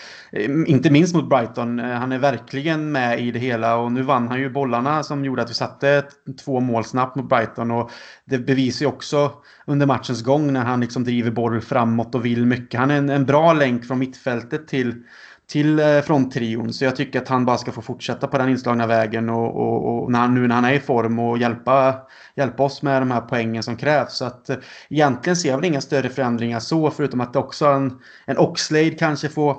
inte 0.67 0.89
minst 0.89 1.15
mot 1.15 1.29
Brighton, 1.29 1.79
eh, 1.79 1.85
han 1.85 2.11
är 2.11 2.19
verkligen 2.19 2.91
med 2.91 3.19
i 3.19 3.31
det 3.31 3.39
hela 3.39 3.75
och 3.75 3.91
nu 3.91 4.01
vann 4.01 4.27
han 4.27 4.39
ju 4.39 4.49
bollarna 4.49 5.03
som 5.03 5.25
gjorde 5.25 5.41
att 5.41 5.49
vi 5.49 5.53
satte 5.53 6.03
två 6.45 6.59
mål 6.59 6.85
snabbt 6.85 7.15
mot 7.15 7.29
Brighton 7.29 7.71
och 7.71 7.91
det 8.25 8.37
bevisar 8.37 8.85
ju 8.85 8.91
också 8.91 9.31
under 9.65 9.85
matchens 9.85 10.23
gång 10.23 10.53
när 10.53 10.63
han 10.63 10.81
liksom 10.81 11.03
driver 11.03 11.31
boll 11.31 11.61
framåt 11.61 12.15
och 12.15 12.25
vill 12.25 12.45
mycket. 12.45 12.79
Han 12.79 12.91
är 12.91 12.97
en, 12.97 13.09
en 13.09 13.25
bra 13.25 13.53
länk 13.53 13.85
från 13.85 13.99
mittfältet 13.99 14.67
till 14.67 15.03
till 15.47 15.79
eh, 15.79 16.01
fronttrion. 16.01 16.73
Så 16.73 16.85
jag 16.85 16.95
tycker 16.95 17.21
att 17.21 17.27
han 17.27 17.45
bara 17.45 17.57
ska 17.57 17.71
få 17.71 17.81
fortsätta 17.81 18.27
på 18.27 18.37
den 18.37 18.49
inslagna 18.49 18.87
vägen 18.87 19.29
och, 19.29 19.55
och, 19.55 20.03
och 20.03 20.11
när 20.11 20.19
han, 20.19 20.33
nu 20.33 20.47
när 20.47 20.55
han 20.55 20.65
är 20.65 20.73
i 20.73 20.79
form 20.79 21.19
och 21.19 21.37
hjälpa, 21.37 21.95
hjälpa 22.35 22.63
oss 22.63 22.81
med 22.81 23.01
de 23.01 23.11
här 23.11 23.21
poängen 23.21 23.63
som 23.63 23.77
krävs. 23.77 24.13
Så 24.13 24.25
att 24.25 24.49
eh, 24.49 24.57
egentligen 24.89 25.37
ser 25.37 25.49
jag 25.49 25.57
väl 25.57 25.65
inga 25.65 25.81
större 25.81 26.09
förändringar 26.09 26.59
så 26.59 26.91
förutom 26.91 27.21
att 27.21 27.35
också 27.35 27.65
en, 27.65 27.99
en 28.25 28.37
Oxlade 28.37 28.89
kanske 28.89 29.29
får 29.29 29.57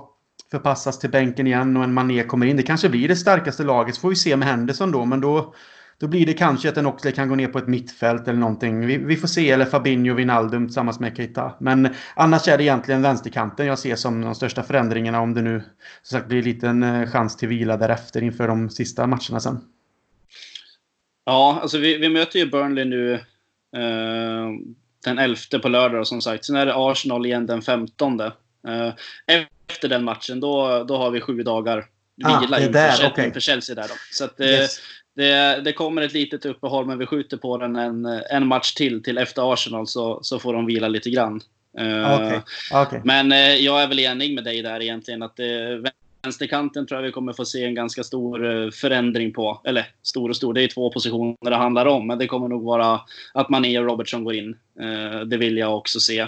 förpassas 0.51 0.99
till 0.99 1.11
bänken 1.11 1.47
igen 1.47 1.77
och 1.77 1.85
en 1.85 1.95
Mané 1.95 2.25
kommer 2.25 2.47
in. 2.47 2.57
Det 2.57 2.63
kanske 2.63 2.89
blir 2.89 3.09
det 3.09 3.17
starkaste 3.17 3.65
laget. 3.65 3.95
Så 3.95 4.01
får 4.01 4.09
vi 4.09 4.17
se 4.17 4.37
med 4.37 4.49
Henderson 4.49 4.93
då. 4.93 5.05
Men 5.05 5.21
då, 5.21 5.55
då 5.99 6.07
blir 6.07 6.27
det 6.27 6.33
kanske 6.33 6.69
att 6.69 6.77
en 6.77 6.87
Oxley 6.87 7.13
kan 7.13 7.29
gå 7.29 7.35
ner 7.35 7.49
på 7.49 7.59
ett 7.59 7.67
mittfält 7.67 8.29
eller 8.29 8.39
någonting. 8.39 8.87
Vi, 8.87 8.97
vi 8.97 9.17
får 9.17 9.29
se, 9.29 9.51
eller 9.51 9.65
Fabinho 9.65 10.13
och 10.13 10.19
Wijnaldum 10.19 10.67
tillsammans 10.67 11.01
med 11.01 11.17
Keita. 11.17 11.55
Men 11.61 11.95
annars 12.15 12.49
är 12.49 12.59
det 12.59 12.65
egentligen 12.65 13.03
vänsterkanten 13.03 13.67
jag 13.67 13.79
ser 13.79 13.97
som 13.97 14.21
de 14.21 14.35
största 14.35 14.63
förändringarna 14.63 15.21
om 15.21 15.35
det 15.35 15.43
nu 15.43 15.63
så 16.03 16.17
sagt, 16.17 16.29
blir 16.29 16.39
en 16.39 16.45
liten 16.45 16.83
eh, 16.83 17.11
chans 17.11 17.37
till 17.37 17.49
vila 17.49 17.77
därefter 17.77 18.23
inför 18.23 18.49
de 18.49 18.71
sista 18.71 19.07
matcherna 19.07 19.41
sen. 19.41 19.61
Ja, 21.25 21.59
alltså 21.63 21.79
vi, 21.79 21.99
vi 21.99 22.09
möter 22.09 22.39
ju 22.39 22.47
Burnley 22.47 22.85
nu 22.85 23.15
eh, 23.77 24.49
den 25.05 25.19
11 25.19 25.37
på 25.63 25.69
lördag 25.69 26.07
som 26.07 26.21
sagt. 26.21 26.45
Sen 26.45 26.57
är 26.57 26.67
det 26.67 26.75
Arsenal 26.77 27.27
igen 27.27 27.47
den 27.47 27.63
15. 27.63 28.21
Eh, 28.21 28.31
efter 29.67 29.89
den 29.89 30.05
matchen, 30.05 30.41
då, 30.41 30.85
då 30.85 30.97
har 30.97 31.11
vi 31.11 31.21
sju 31.21 31.43
dagar 31.43 31.87
vila 32.17 32.57
ah, 32.57 32.61
inför, 32.61 33.07
okay. 33.07 33.27
inför 33.27 33.41
Chelsea. 33.41 33.75
Där 33.75 33.83
då. 33.83 33.95
Så 34.13 34.25
att, 34.25 34.41
eh, 34.41 34.47
yes 34.47 34.81
det, 35.15 35.61
det 35.65 35.73
kommer 35.73 36.03
ett 36.03 36.13
litet 36.13 36.47
uppehåll, 36.47 36.87
men 36.87 36.99
vi 36.99 37.07
skjuter 37.07 37.37
på 37.37 37.59
den 37.59 37.77
en, 37.77 38.07
en 38.31 38.47
match 38.47 38.75
till, 38.75 39.03
till 39.03 39.19
efter 39.19 39.53
Arsenal, 39.53 39.87
så, 39.87 40.19
så 40.23 40.39
får 40.39 40.53
de 40.53 40.67
vila 40.67 40.89
lite 40.89 41.11
grann. 41.11 41.41
Okay. 41.75 42.37
Uh, 42.37 42.43
okay. 42.83 43.01
Men 43.05 43.33
uh, 43.33 43.39
jag 43.39 43.83
är 43.83 43.87
väl 43.87 43.99
enig 43.99 44.35
med 44.35 44.45
dig 44.45 44.63
där 44.63 44.83
egentligen, 44.83 45.23
att 45.23 45.41
uh, 45.41 45.47
vänsterkanten 46.23 46.87
tror 46.87 47.01
jag 47.01 47.07
vi 47.07 47.13
kommer 47.13 47.33
få 47.33 47.45
se 47.45 47.65
en 47.65 47.75
ganska 47.75 48.03
stor 48.03 48.71
förändring 48.71 49.33
på. 49.33 49.61
Eller 49.65 49.87
stor 50.03 50.29
och 50.29 50.37
stor, 50.37 50.55
det 50.55 50.63
är 50.63 50.69
två 50.69 50.93
positioner 50.93 51.51
det 51.51 51.57
handlar 51.57 51.87
om, 51.87 52.07
men 52.07 52.19
det 52.19 52.27
kommer 52.27 52.49
nog 52.49 52.65
vara 52.65 53.01
att 53.35 53.49
Mané 53.49 53.79
och 53.79 53.85
Robertson 53.85 54.25
går 54.25 54.35
in. 54.35 54.57
det 55.27 55.37
vill 55.37 55.57
jag 55.57 55.77
också 55.77 56.01
se. 56.01 56.27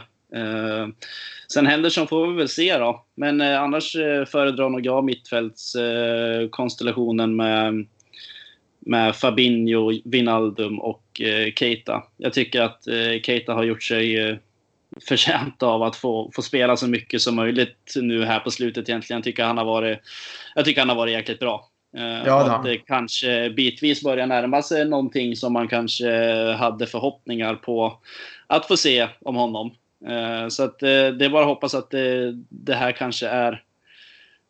Sen 1.53 1.67
Henderson 1.67 2.07
får 2.07 2.27
vi 2.27 2.37
väl 2.37 2.49
se 2.49 2.79
då. 2.79 3.05
Men 3.15 3.41
annars 3.41 3.93
föredrar 4.27 4.71
nog 4.71 4.87
jag 4.87 5.05
mittfältskonstellationen 5.05 7.37
med 7.37 7.87
med 8.87 9.17
Fabinho, 9.17 9.93
Vinaldum 10.05 10.81
och 10.81 11.21
eh, 11.21 11.53
Keita. 11.53 12.03
Jag 12.17 12.33
tycker 12.33 12.63
att 12.63 12.87
eh, 12.87 13.21
Keita 13.23 13.55
har 13.55 13.65
gjort 13.65 13.83
sig 13.83 14.29
eh, 14.29 14.37
förtjänt 15.09 15.63
av 15.63 15.83
att 15.83 15.97
få, 15.97 16.31
få 16.35 16.43
spela 16.43 16.77
så 16.77 16.89
mycket 16.89 17.21
som 17.21 17.37
möjligt 17.37 17.95
nu 17.97 18.25
här 18.25 18.41
på 18.41 18.51
slutet 18.51 18.89
egentligen. 18.89 19.19
Jag 19.19 19.25
tycker 19.25 19.45
han 19.45 19.59
har 19.59 19.65
varit, 19.65 19.99
jag 20.55 20.65
tycker 20.65 20.81
han 20.81 20.89
har 20.89 20.97
varit 20.97 21.13
jäkligt 21.13 21.39
bra. 21.39 21.69
Eh, 21.97 22.27
ja, 22.27 22.57
att 22.57 22.65
det 22.65 22.77
kanske 22.77 23.51
bitvis 23.51 24.03
börjar 24.03 24.27
närma 24.27 24.63
sig 24.63 24.85
någonting 24.85 25.37
som 25.37 25.53
man 25.53 25.69
kanske 25.69 26.11
hade 26.53 26.87
förhoppningar 26.87 27.55
på 27.55 28.01
att 28.47 28.69
få 28.69 28.77
se 28.77 29.09
om 29.21 29.37
honom. 29.37 29.75
Så 30.49 30.63
att, 30.63 30.79
det 30.79 31.25
är 31.25 31.29
bara 31.29 31.43
att 31.43 31.49
hoppas 31.49 31.75
att 31.75 31.91
det, 31.91 32.33
det 32.49 32.75
här 32.75 32.93
kanske 32.93 33.29
är 33.29 33.63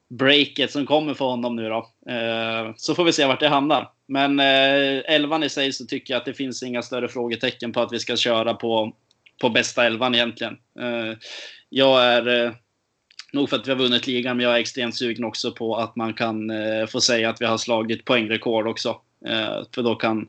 breaket 0.09 0.71
som 0.71 0.87
kommer 0.87 1.15
för 1.15 1.25
honom 1.25 1.57
nu 1.57 1.69
då. 1.69 1.91
Eh, 2.13 2.73
så 2.77 2.95
får 2.95 3.05
vi 3.05 3.13
se 3.13 3.27
vart 3.27 3.41
det 3.41 3.49
hamnar. 3.49 3.91
Men 4.07 4.41
eh, 4.41 5.15
elvan 5.15 5.43
i 5.43 5.49
sig 5.49 5.73
så 5.73 5.87
tycker 5.87 6.15
jag 6.15 6.19
att 6.19 6.25
det 6.25 6.35
finns 6.35 6.63
inga 6.63 6.83
större 6.83 7.09
frågetecken 7.09 7.73
på 7.73 7.81
att 7.81 7.93
vi 7.93 7.99
ska 7.99 8.17
köra 8.17 8.55
på, 8.55 8.93
på 9.41 9.49
bästa 9.49 9.87
elvan 9.87 10.15
egentligen. 10.15 10.59
Eh, 10.81 11.19
jag 11.69 12.05
är, 12.05 12.55
nog 13.33 13.51
för 13.51 13.57
att 13.57 13.67
vi 13.67 13.71
har 13.71 13.79
vunnit 13.79 14.07
ligan, 14.07 14.37
men 14.37 14.45
jag 14.45 14.55
är 14.55 14.61
extremt 14.61 14.97
sugen 14.97 15.25
också 15.25 15.53
på 15.53 15.77
att 15.77 15.97
man 15.97 16.15
kan 16.15 16.51
få 16.89 17.01
säga 17.01 17.31
att 17.31 17.41
vi 17.41 17.45
har 17.45 17.59
slagit 17.59 18.05
poängrekord 18.05 18.67
också. 18.67 19.01
För 19.75 19.83
då 19.83 19.95
kan, 19.95 20.29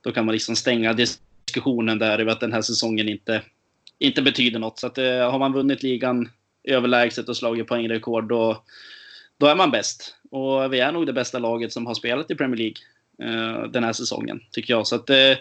då 0.00 0.12
kan 0.12 0.26
man 0.26 0.32
liksom 0.32 0.56
stänga 0.56 0.92
diskussionen 0.92 1.98
där 1.98 2.18
över 2.18 2.32
att 2.32 2.40
den 2.40 2.52
här 2.52 2.62
säsongen 2.62 3.08
inte, 3.08 3.42
inte 3.98 4.22
betyder 4.22 4.58
något. 4.58 4.78
Så 4.78 4.86
att, 4.86 4.96
har 4.96 5.38
man 5.38 5.52
vunnit 5.52 5.82
ligan 5.82 6.28
överlägset 6.64 7.28
och 7.28 7.36
slagit 7.36 7.66
poängrekord, 7.66 8.28
då 8.28 8.62
då 9.38 9.46
är 9.46 9.54
man 9.54 9.70
bäst. 9.70 10.16
Och 10.30 10.72
vi 10.72 10.80
är 10.80 10.92
nog 10.92 11.06
det 11.06 11.12
bästa 11.12 11.38
laget 11.38 11.72
som 11.72 11.86
har 11.86 11.94
spelat 11.94 12.30
i 12.30 12.34
Premier 12.34 12.56
League 12.56 12.76
eh, 13.18 13.62
den 13.62 13.84
här 13.84 13.92
säsongen, 13.92 14.40
tycker 14.50 14.74
jag. 14.74 14.86
Så 14.86 14.96
att 14.96 15.10
eh, 15.10 15.32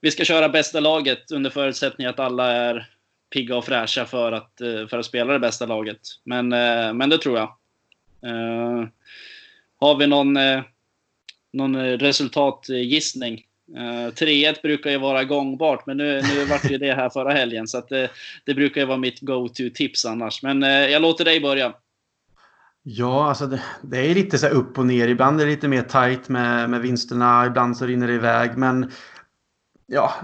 vi 0.00 0.10
ska 0.10 0.24
köra 0.24 0.48
bästa 0.48 0.80
laget 0.80 1.30
under 1.30 1.50
förutsättning 1.50 2.06
att 2.06 2.20
alla 2.20 2.52
är 2.52 2.90
pigga 3.30 3.56
och 3.56 3.64
fräscha 3.64 4.04
för 4.04 4.32
att, 4.32 4.60
eh, 4.60 4.86
för 4.86 4.98
att 4.98 5.06
spela 5.06 5.32
det 5.32 5.38
bästa 5.38 5.66
laget. 5.66 6.00
Men, 6.24 6.52
eh, 6.52 6.92
men 6.92 7.10
det 7.10 7.18
tror 7.18 7.38
jag. 7.38 7.48
Eh, 8.22 8.88
har 9.80 9.96
vi 9.96 10.06
någon, 10.06 10.36
eh, 10.36 10.62
någon 11.52 11.76
resultatgissning? 11.98 13.44
3-1 13.76 14.62
brukar 14.62 14.90
ju 14.90 14.98
vara 14.98 15.24
gångbart, 15.24 15.86
men 15.86 15.96
nu, 15.96 16.22
nu 16.22 16.44
vart 16.44 16.70
ju 16.70 16.78
det 16.78 16.94
här 16.94 17.10
förra 17.10 17.32
helgen. 17.32 17.68
Så 17.68 17.82
det, 17.88 18.10
det 18.44 18.54
brukar 18.54 18.80
ju 18.80 18.86
vara 18.86 18.98
mitt 18.98 19.20
go-to-tips 19.20 20.06
annars. 20.06 20.42
Men 20.42 20.62
jag 20.62 21.02
låter 21.02 21.24
dig 21.24 21.40
börja. 21.40 21.74
Ja, 22.82 23.28
alltså 23.28 23.46
det, 23.46 23.60
det, 23.82 24.10
är 24.10 24.14
lite 24.14 24.38
så 24.38 24.48
upp 24.48 24.78
och 24.78 24.86
ner. 24.86 25.08
Ibland 25.08 25.40
är 25.40 25.44
det 25.44 25.50
lite 25.50 25.68
mer 25.68 25.82
tight 25.82 26.28
med, 26.28 26.70
med 26.70 26.80
vinsterna. 26.80 27.46
Ibland 27.46 27.76
så 27.76 27.86
rinner 27.86 28.06
det 28.06 28.14
iväg. 28.14 28.56
Men 28.56 28.90
ja, 29.86 30.14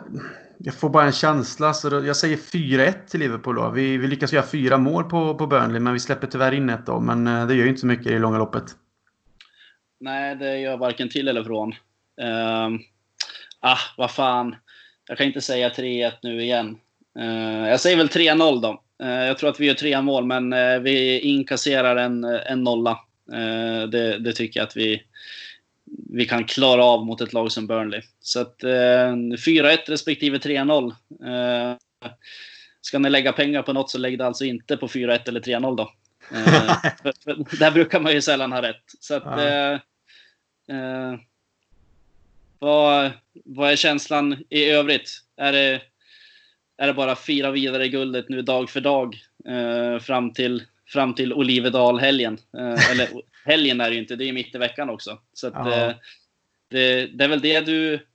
jag 0.59 0.75
får 0.75 0.91
bara 0.91 1.05
en 1.05 1.13
känsla. 1.13 1.75
Så 1.75 1.91
då, 1.91 2.05
jag 2.05 2.17
säger 2.17 2.37
4-1 2.37 2.95
till 3.07 3.21
Liverpool 3.21 3.57
då. 3.57 3.71
Vi, 3.71 3.97
vi 3.97 4.07
lyckas 4.07 4.33
göra 4.33 4.47
fyra 4.47 4.79
mål 4.79 5.05
på, 5.05 5.35
på 5.35 5.47
Burnley, 5.47 5.81
men 5.81 5.93
vi 5.93 6.01
släpper 6.01 6.27
tyvärr 6.27 6.53
in 6.53 6.71
ett 6.71 6.87
då. 6.87 7.01
Men 7.01 7.27
eh, 7.27 7.47
det 7.47 7.55
gör 7.55 7.63
ju 7.63 7.69
inte 7.69 7.81
så 7.81 7.87
mycket 7.87 8.07
i 8.07 8.19
långa 8.19 8.39
loppet. 8.39 8.65
Nej, 10.01 10.37
det 10.37 10.59
gör 10.59 10.77
varken 10.77 11.09
till 11.09 11.29
eller 11.29 11.45
från. 11.45 11.73
Ah, 13.67 13.79
vad 13.97 14.11
fan. 14.11 14.57
Jag 15.09 15.19
kan 15.19 15.27
inte 15.27 15.41
säga 15.41 15.69
3-1 15.69 16.13
nu 16.23 16.43
igen. 16.43 16.79
Uh, 17.19 17.69
jag 17.69 17.81
säger 17.81 17.97
väl 17.97 18.09
3-0 18.09 18.61
då. 18.61 18.83
Uh, 19.03 19.11
jag 19.11 19.39
tror 19.39 19.51
att 19.51 19.61
vi 19.61 19.67
gör 19.67 19.75
tre 19.75 20.03
mål, 20.03 20.27
men 20.27 20.53
uh, 20.53 20.81
vi 20.81 21.21
inkasserar 21.21 21.97
en, 21.97 22.25
en 22.25 22.65
nolla. 22.65 22.99
Det, 23.91 24.19
det, 24.19 24.33
tycker 24.33 24.61
jag 24.61 24.67
att 24.67 24.77
vi, 24.77 25.03
vi 26.11 26.27
kan 26.27 26.45
klara 26.45 26.85
av 26.85 27.07
mot 27.07 27.21
ett 27.21 27.33
lag 27.33 27.53
som 27.53 27.67
Burnley. 27.67 28.03
Så 28.21 28.41
att 28.41 28.65
eh, 28.65 28.69
4-1 28.69 29.79
respektive 29.87 30.39
3-0. 30.39 30.93
Eh, 31.27 31.77
ska 32.81 32.99
ni 32.99 33.11
lägga 33.11 33.33
pengar 33.33 33.63
på 33.63 33.73
något 33.73 33.91
så 33.91 33.99
lägg 33.99 34.19
det 34.19 34.27
alltså 34.27 34.45
inte 34.45 34.77
på 34.77 34.89
4-1 34.89 35.29
eller 35.29 35.41
3-0 35.41 35.77
då. 35.77 35.93
Eh, 36.37 36.83
för, 37.03 37.51
för 37.51 37.57
där 37.57 37.71
brukar 37.71 38.01
man 38.01 38.13
ju 38.13 38.21
sällan 38.21 38.53
ha 38.53 38.63
rätt. 38.63 38.85
Så 39.01 39.15
att, 39.15 39.39
eh, 39.39 39.73
eh, 40.77 41.15
vad, 42.65 43.11
vad 43.45 43.71
är 43.71 43.77
känslan 43.77 44.45
i 44.51 44.65
övrigt? 44.65 45.11
Är 45.37 45.53
det, 45.53 45.81
är 46.79 46.87
det 46.87 46.95
bara 46.95 47.17
fira 47.17 47.51
vidare 47.51 47.89
guldet 47.89 48.29
nu 48.29 48.43
dag 48.43 48.71
för 48.71 48.81
dag 48.81 49.17
eh, 49.49 49.99
fram 49.99 50.33
till 50.33 50.63
fram 50.87 51.15
till 51.15 51.33
Olivedal-helgen. 51.33 52.39
Eh, 52.59 52.91
eller 52.91 53.09
helgen 53.45 53.81
är 53.81 53.89
det 53.89 53.95
ju 53.95 54.01
inte, 54.01 54.17
det 54.17 54.29
är 54.29 54.33
mitt 54.33 54.55
i 54.55 54.59
veckan 54.59 54.91
också. 54.91 55.19
Så 55.33 55.47
att, 55.47 55.55
ja. 55.55 55.89
Eh, 55.89 55.95
det, 56.71 57.07
det, 57.07 57.25
är 57.25 57.29
väl 57.29 57.41
det 57.41 57.61
du, 57.61 58.07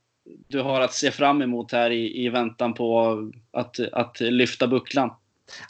du 0.48 0.60
har 0.60 0.82
att 0.82 0.94
se 0.94 1.12
fram 1.12 1.42
emot 1.42 1.72
här 1.72 1.92
i, 1.92 2.26
i 2.26 2.30
väntan 2.30 2.74
på 2.74 3.18
att, 3.52 3.80
att 3.80 4.20
lyfta 4.20 4.68
bucklan. 4.68 5.12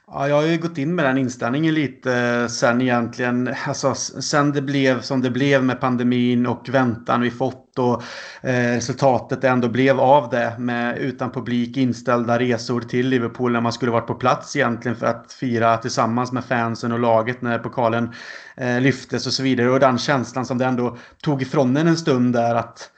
Ja, 0.07 0.27
jag 0.27 0.35
har 0.35 0.43
ju 0.43 0.57
gått 0.57 0.77
in 0.77 0.95
med 0.95 1.05
den 1.05 1.17
inställningen 1.17 1.73
lite 1.73 2.13
eh, 2.13 2.47
sen 2.47 2.81
egentligen. 2.81 3.55
Alltså, 3.67 3.95
sen 3.95 4.51
det 4.51 4.61
blev 4.61 5.01
som 5.01 5.21
det 5.21 5.29
blev 5.29 5.63
med 5.63 5.81
pandemin 5.81 6.47
och 6.47 6.69
väntan 6.69 7.21
vi 7.21 7.31
fått 7.31 7.79
och 7.79 8.03
eh, 8.41 8.73
resultatet 8.75 9.43
ändå 9.43 9.69
blev 9.69 9.99
av 9.99 10.29
det 10.29 10.55
med 10.59 10.97
utan 10.97 11.31
publik 11.31 11.77
inställda 11.77 12.39
resor 12.39 12.81
till 12.81 13.07
Liverpool 13.07 13.51
när 13.51 13.61
man 13.61 13.73
skulle 13.73 13.91
varit 13.91 14.07
på 14.07 14.15
plats 14.15 14.55
egentligen 14.55 14.97
för 14.97 15.05
att 15.05 15.33
fira 15.33 15.77
tillsammans 15.77 16.31
med 16.31 16.45
fansen 16.45 16.91
och 16.91 16.99
laget 16.99 17.41
när 17.41 17.59
pokalen 17.59 18.13
eh, 18.57 18.81
lyftes 18.81 19.27
och 19.27 19.33
så 19.33 19.43
vidare. 19.43 19.69
Och 19.69 19.79
den 19.79 19.97
känslan 19.97 20.45
som 20.45 20.57
det 20.57 20.65
ändå 20.65 20.97
tog 21.21 21.41
ifrån 21.41 21.77
en 21.77 21.87
en 21.87 21.97
stund 21.97 22.33
där 22.33 22.55
att 22.55 22.91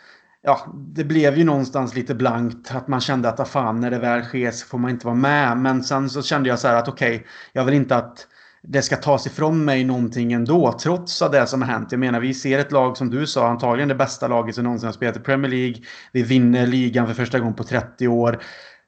ja, 0.44 0.74
det 0.76 1.04
blev 1.04 1.38
ju 1.38 1.44
någonstans 1.44 1.96
lite 1.96 2.16
blankt. 2.16 2.76
Att 2.76 2.88
man 2.88 3.02
kände 3.02 3.30
att 3.30 3.40
ah, 3.40 3.46
fan, 3.46 3.80
när 3.80 3.92
det 3.92 4.00
väl 4.00 4.24
sker 4.24 4.52
så 4.52 4.68
får 4.68 4.78
man 4.78 4.92
inte 4.92 5.06
vara 5.06 5.16
med. 5.16 5.58
Men 5.58 5.84
sen 5.84 6.10
så 6.10 6.22
kände 6.22 6.50
jag 6.50 6.60
så 6.60 6.68
här 6.68 6.76
att 6.76 6.88
okej, 6.88 7.16
okay, 7.16 7.28
jag 7.54 7.66
vill 7.66 7.76
inte 7.76 7.96
att 7.96 8.28
det 8.64 8.82
ska 8.82 8.96
tas 8.96 9.28
ifrån 9.28 9.66
mig 9.66 9.84
någonting 9.84 10.34
ändå, 10.34 10.78
trots 10.84 11.22
av 11.22 11.32
det 11.32 11.48
som 11.48 11.62
har 11.62 11.70
hänt. 11.70 11.92
Jag 11.92 12.00
menar, 12.00 12.20
vi 12.20 12.34
ser 12.34 12.60
ett 12.60 12.72
lag 12.72 12.98
som 12.98 13.10
du 13.10 13.28
sa, 13.28 13.48
antagligen 13.48 13.90
det 13.90 13.96
bästa 13.96 14.28
laget 14.28 14.56
som 14.56 14.64
någonsin 14.64 14.88
har 14.88 14.94
spelat 14.94 15.18
i 15.18 15.20
Premier 15.20 15.52
League. 15.52 15.76
Vi 16.12 16.24
vinner 16.24 16.68
ligan 16.68 17.08
för 17.08 17.14
första 17.14 17.40
gången 17.40 17.56
på 17.56 17.64
30 17.64 18.08
år. 18.08 18.40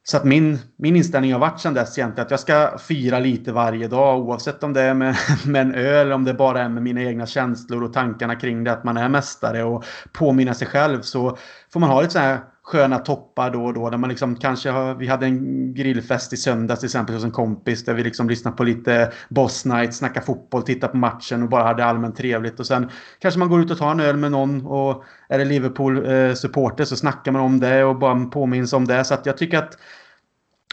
Så 0.06 0.18
att 0.18 0.24
min, 0.24 0.60
min 0.78 0.96
inställning 0.96 1.34
har 1.34 1.40
varit 1.40 1.60
sedan 1.60 1.74
dess 1.74 1.98
egentligen 1.98 2.26
att 2.26 2.32
jag 2.32 2.40
ska 2.40 2.78
fira 2.78 3.20
lite 3.20 3.52
varje 3.52 3.88
dag 3.88 4.20
oavsett 4.20 4.64
om 4.64 4.74
det 4.74 4.82
är 4.82 4.94
med, 4.94 5.16
med 5.46 5.62
en 5.62 5.76
öl 5.76 6.06
eller 6.06 6.16
om 6.16 6.24
det 6.24 6.34
bara 6.34 6.62
är 6.62 6.70
med 6.70 6.84
mina 6.84 7.02
egna 7.02 7.26
känslor 7.26 7.84
och 7.84 7.94
tankarna 7.94 8.36
kring 8.36 8.64
det 8.64 8.72
att 8.72 8.84
man 8.84 8.98
är 8.98 9.10
mästare 9.10 9.64
och 9.64 9.84
påminna 10.12 10.54
sig 10.54 10.68
själv 10.68 11.02
så 11.02 11.38
får 11.74 11.80
man 11.80 11.90
ha 11.90 12.02
lite 12.02 12.14
så 12.14 12.20
här 12.20 12.40
sköna 12.64 13.00
toppar 13.00 13.52
då 13.52 13.66
och 13.66 13.74
då. 13.74 13.90
Där 13.90 13.98
man 13.98 14.10
liksom 14.10 14.36
kanske 14.36 14.70
har, 14.70 14.96
vi 14.96 15.08
hade 15.08 15.26
en 15.26 15.74
grillfest 15.74 16.34
i 16.34 16.38
söndags 16.38 16.80
till 16.80 16.88
exempel 16.88 17.16
hos 17.16 17.24
en 17.24 17.32
kompis 17.32 17.86
där 17.86 17.94
vi 17.94 18.04
liksom 18.04 18.30
lyssnade 18.30 18.58
på 18.58 18.64
lite 18.64 19.12
Boss 19.30 19.66
Night, 19.66 19.96
snackade 19.96 20.26
fotboll, 20.26 20.64
tittade 20.64 20.92
på 20.92 20.98
matchen 20.98 21.44
och 21.44 21.50
bara 21.50 21.64
hade 21.64 21.86
allmänt 21.86 22.18
trevligt. 22.18 22.60
Och 22.60 22.68
sen 22.68 22.90
kanske 23.20 23.40
man 23.40 23.50
går 23.50 23.62
ut 23.62 23.72
och 23.72 23.78
tar 23.78 23.92
en 23.92 24.00
öl 24.00 24.18
med 24.18 24.32
någon 24.32 24.66
och 24.66 25.04
är 25.30 25.40
det 25.40 25.46
Liverpool-supporter 25.46 26.84
eh, 26.84 26.86
så 26.86 26.96
snackar 26.96 27.32
man 27.32 27.42
om 27.42 27.60
det 27.60 27.84
och 27.84 27.96
bara 27.96 28.26
påminns 28.26 28.74
om 28.74 28.88
det. 28.88 29.04
Så 29.04 29.14
att 29.14 29.26
jag 29.26 29.38
tycker 29.38 29.58
att 29.58 29.78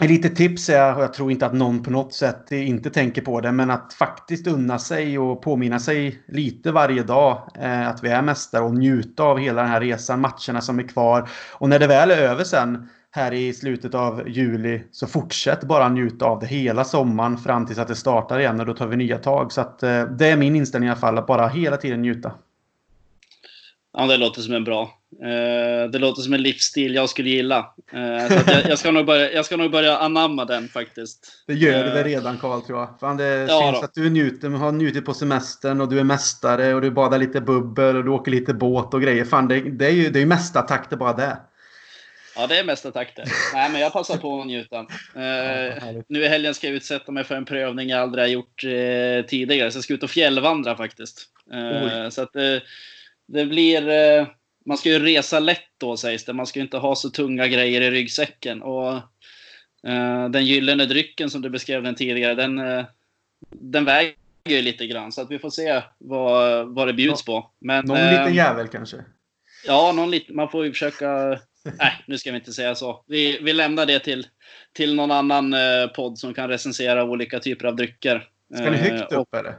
Lite 0.09 0.28
tips 0.28 0.68
är, 0.68 0.96
och 0.96 1.03
jag 1.03 1.14
tror 1.14 1.30
inte 1.30 1.46
att 1.46 1.53
någon 1.53 1.82
på 1.82 1.90
något 1.90 2.14
sätt 2.14 2.53
inte 2.53 2.90
tänker 2.90 3.22
på 3.22 3.40
det, 3.40 3.53
men 3.53 3.70
att 3.70 3.92
faktiskt 3.92 4.46
unna 4.46 4.78
sig 4.78 5.18
och 5.18 5.42
påminna 5.42 5.78
sig 5.78 6.22
lite 6.28 6.72
varje 6.72 7.03
dag 7.03 7.48
eh, 7.61 7.88
att 7.88 8.05
vi 8.05 8.09
är 8.09 8.22
mästare 8.22 8.64
och 8.64 8.74
njuta 8.74 9.22
av 9.22 9.38
hela 9.38 9.62
den 9.62 9.70
här 9.70 9.80
resan, 9.80 10.20
matcherna 10.20 10.61
som 10.61 10.78
är 10.78 10.88
kvar. 10.88 11.28
Och 11.53 11.68
när 11.68 11.78
det 11.78 11.86
väl 11.86 12.11
är 12.11 12.16
över 12.16 12.44
sen 12.44 12.88
här 13.11 13.32
i 13.32 13.53
slutet 13.53 13.94
av 13.94 14.28
juli 14.28 14.82
så 14.90 15.07
fortsätt 15.07 15.64
bara 15.64 15.88
njuta 15.88 16.24
av 16.24 16.40
det 16.40 16.46
hela 16.46 16.84
sommaren 16.84 17.38
fram 17.38 17.66
tills 17.66 17.78
att 17.78 17.88
det 17.88 17.96
startar 17.96 18.38
igen 18.38 18.61
och 18.61 18.66
då 18.66 18.74
tar 18.74 18.86
vi 18.86 18.96
nya 18.96 19.18
tag. 19.18 19.53
Så 19.53 19.61
att 19.61 19.82
eh, 19.82 20.05
det 20.05 20.26
är 20.26 20.36
min 20.36 20.57
inställning 20.57 20.88
i 20.88 20.90
alla 20.90 21.01
fall, 21.01 21.18
att 21.18 21.26
bara 21.26 21.48
hela 21.48 21.76
tiden 21.76 22.03
njuta. 22.03 22.32
Ja, 23.93 24.07
det 24.07 24.16
låter 24.16 24.43
som 24.43 24.55
en 24.55 24.64
bra. 24.64 24.82
Eh, 25.22 25.91
det 25.91 25.99
låter 25.99 26.22
som 26.22 26.32
en 26.32 26.43
livsstil 26.43 26.95
jag 26.95 27.09
skulle 27.09 27.30
gilla. 27.30 27.74
Eh, 27.93 28.01
jag, 28.47 28.68
jag, 28.68 28.78
ska 28.78 28.91
nog 28.91 29.07
börja, 29.07 29.32
jag 29.32 29.45
ska 29.45 29.57
nog 29.57 29.70
börja 29.70 29.99
anamma 29.99 30.45
den 30.45 30.68
faktiskt. 30.68 31.45
Det 31.47 31.55
gör 31.55 31.84
du 31.84 31.91
väl 31.91 31.99
eh, 31.99 32.05
redan 32.05 32.38
Karl 32.38 32.61
tror 32.61 32.78
jag. 32.78 32.88
Fan, 33.01 33.16
det 33.16 33.47
ja, 33.49 33.61
syns 33.61 33.80
då. 33.80 33.84
att 33.84 33.95
du 33.95 34.11
njuter, 34.11 34.49
har 34.49 34.72
njutit 34.72 35.05
på 35.05 35.14
semestern 35.14 35.80
och 35.80 35.88
du 35.88 36.01
är 36.01 36.05
mästare 36.05 36.74
och 36.74 36.80
du 36.80 36.91
badar 36.91 37.18
lite 37.18 37.41
bubbel 37.41 37.97
och 37.97 38.05
du 38.05 38.11
åker 38.11 38.30
lite 38.30 38.55
båt 38.55 38.95
och 38.95 39.03
grejer. 39.03 39.24
Fan, 39.24 39.49
det, 39.49 39.61
det 39.61 39.86
är 39.86 39.93
ju 39.93 40.11
det 40.11 40.22
är 40.22 40.26
mästartakter 40.26 40.97
bara 40.97 41.12
det. 41.12 41.36
Ja, 42.36 42.47
det 42.47 42.59
är 42.59 42.64
mästartakter. 42.64 43.24
Nej, 43.55 43.70
men 43.70 43.80
jag 43.80 43.93
passar 43.93 44.16
på 44.16 44.41
att 44.41 44.47
njuta. 44.47 44.80
Uh, 44.80 46.01
nu 46.09 46.22
i 46.22 46.28
helgen 46.28 46.55
ska 46.55 46.66
jag 46.66 46.76
utsätta 46.76 47.12
mig 47.12 47.24
för 47.24 47.34
en 47.34 47.45
prövning 47.45 47.88
jag 47.88 48.01
aldrig 48.01 48.24
har 48.24 48.28
gjort 48.28 48.64
uh, 48.64 49.26
tidigare. 49.26 49.70
Så 49.70 49.76
jag 49.76 49.84
ska 49.84 49.95
ut 49.95 50.03
och 50.03 50.11
fjällvandra 50.11 50.76
faktiskt. 50.76 51.26
Uh, 51.55 52.09
så 52.09 52.22
att 52.22 52.36
det 53.33 53.47
blir... 53.47 53.89
Eh, 53.89 54.26
man 54.66 54.78
ska 54.78 54.89
ju 54.89 54.99
resa 54.99 55.41
lätt 55.41 55.70
då 55.78 55.97
sägs 55.97 56.24
det. 56.24 56.33
Man 56.33 56.47
ska 56.47 56.59
ju 56.59 56.64
inte 56.64 56.76
ha 56.76 56.97
så 56.97 57.11
tunga 57.11 57.47
grejer 57.47 57.81
i 57.81 57.91
ryggsäcken. 57.91 58.62
Och 58.62 58.93
eh, 59.89 60.28
den 60.31 60.47
gyllene 60.47 60.87
drycken 60.87 61.31
som 61.31 61.43
du 61.43 61.51
beskrev 61.51 61.83
den 61.83 61.95
tidigare, 61.95 62.35
den, 62.35 62.59
eh, 62.59 62.85
den 63.51 63.85
väger 63.85 64.14
ju 64.49 64.62
lite 64.62 64.87
grann. 64.87 65.12
Så 65.12 65.22
att 65.22 65.31
vi 65.31 65.39
får 65.39 65.51
se 65.51 65.83
vad, 65.99 66.68
vad 66.74 66.87
det 66.87 66.93
bjuds 66.93 67.24
på. 67.24 67.51
Men, 67.61 67.85
någon 67.85 67.97
eh, 67.97 68.11
liten 68.11 68.35
jävel 68.35 68.68
kanske? 68.68 68.97
Ja, 69.66 69.93
någon 69.93 70.11
liten, 70.11 70.37
man 70.37 70.51
får 70.51 70.64
ju 70.64 70.72
försöka... 70.72 71.39
Nej, 71.78 72.05
nu 72.07 72.18
ska 72.18 72.31
vi 72.31 72.39
inte 72.39 72.53
säga 72.53 72.74
så. 72.74 73.05
Vi, 73.07 73.39
vi 73.43 73.53
lämnar 73.53 73.87
det 73.87 73.99
till, 73.99 74.26
till 74.72 74.95
någon 74.95 75.11
annan 75.11 75.55
eh, 75.55 75.87
podd 75.97 76.18
som 76.18 76.35
kan 76.35 76.49
recensera 76.49 77.05
olika 77.05 77.41
typer 77.41 77.66
av 77.66 77.76
drycker. 77.76 78.28
Ska 78.55 78.70
ni 78.70 78.76
högt 78.76 79.12
upp 79.12 79.35
eller? 79.35 79.55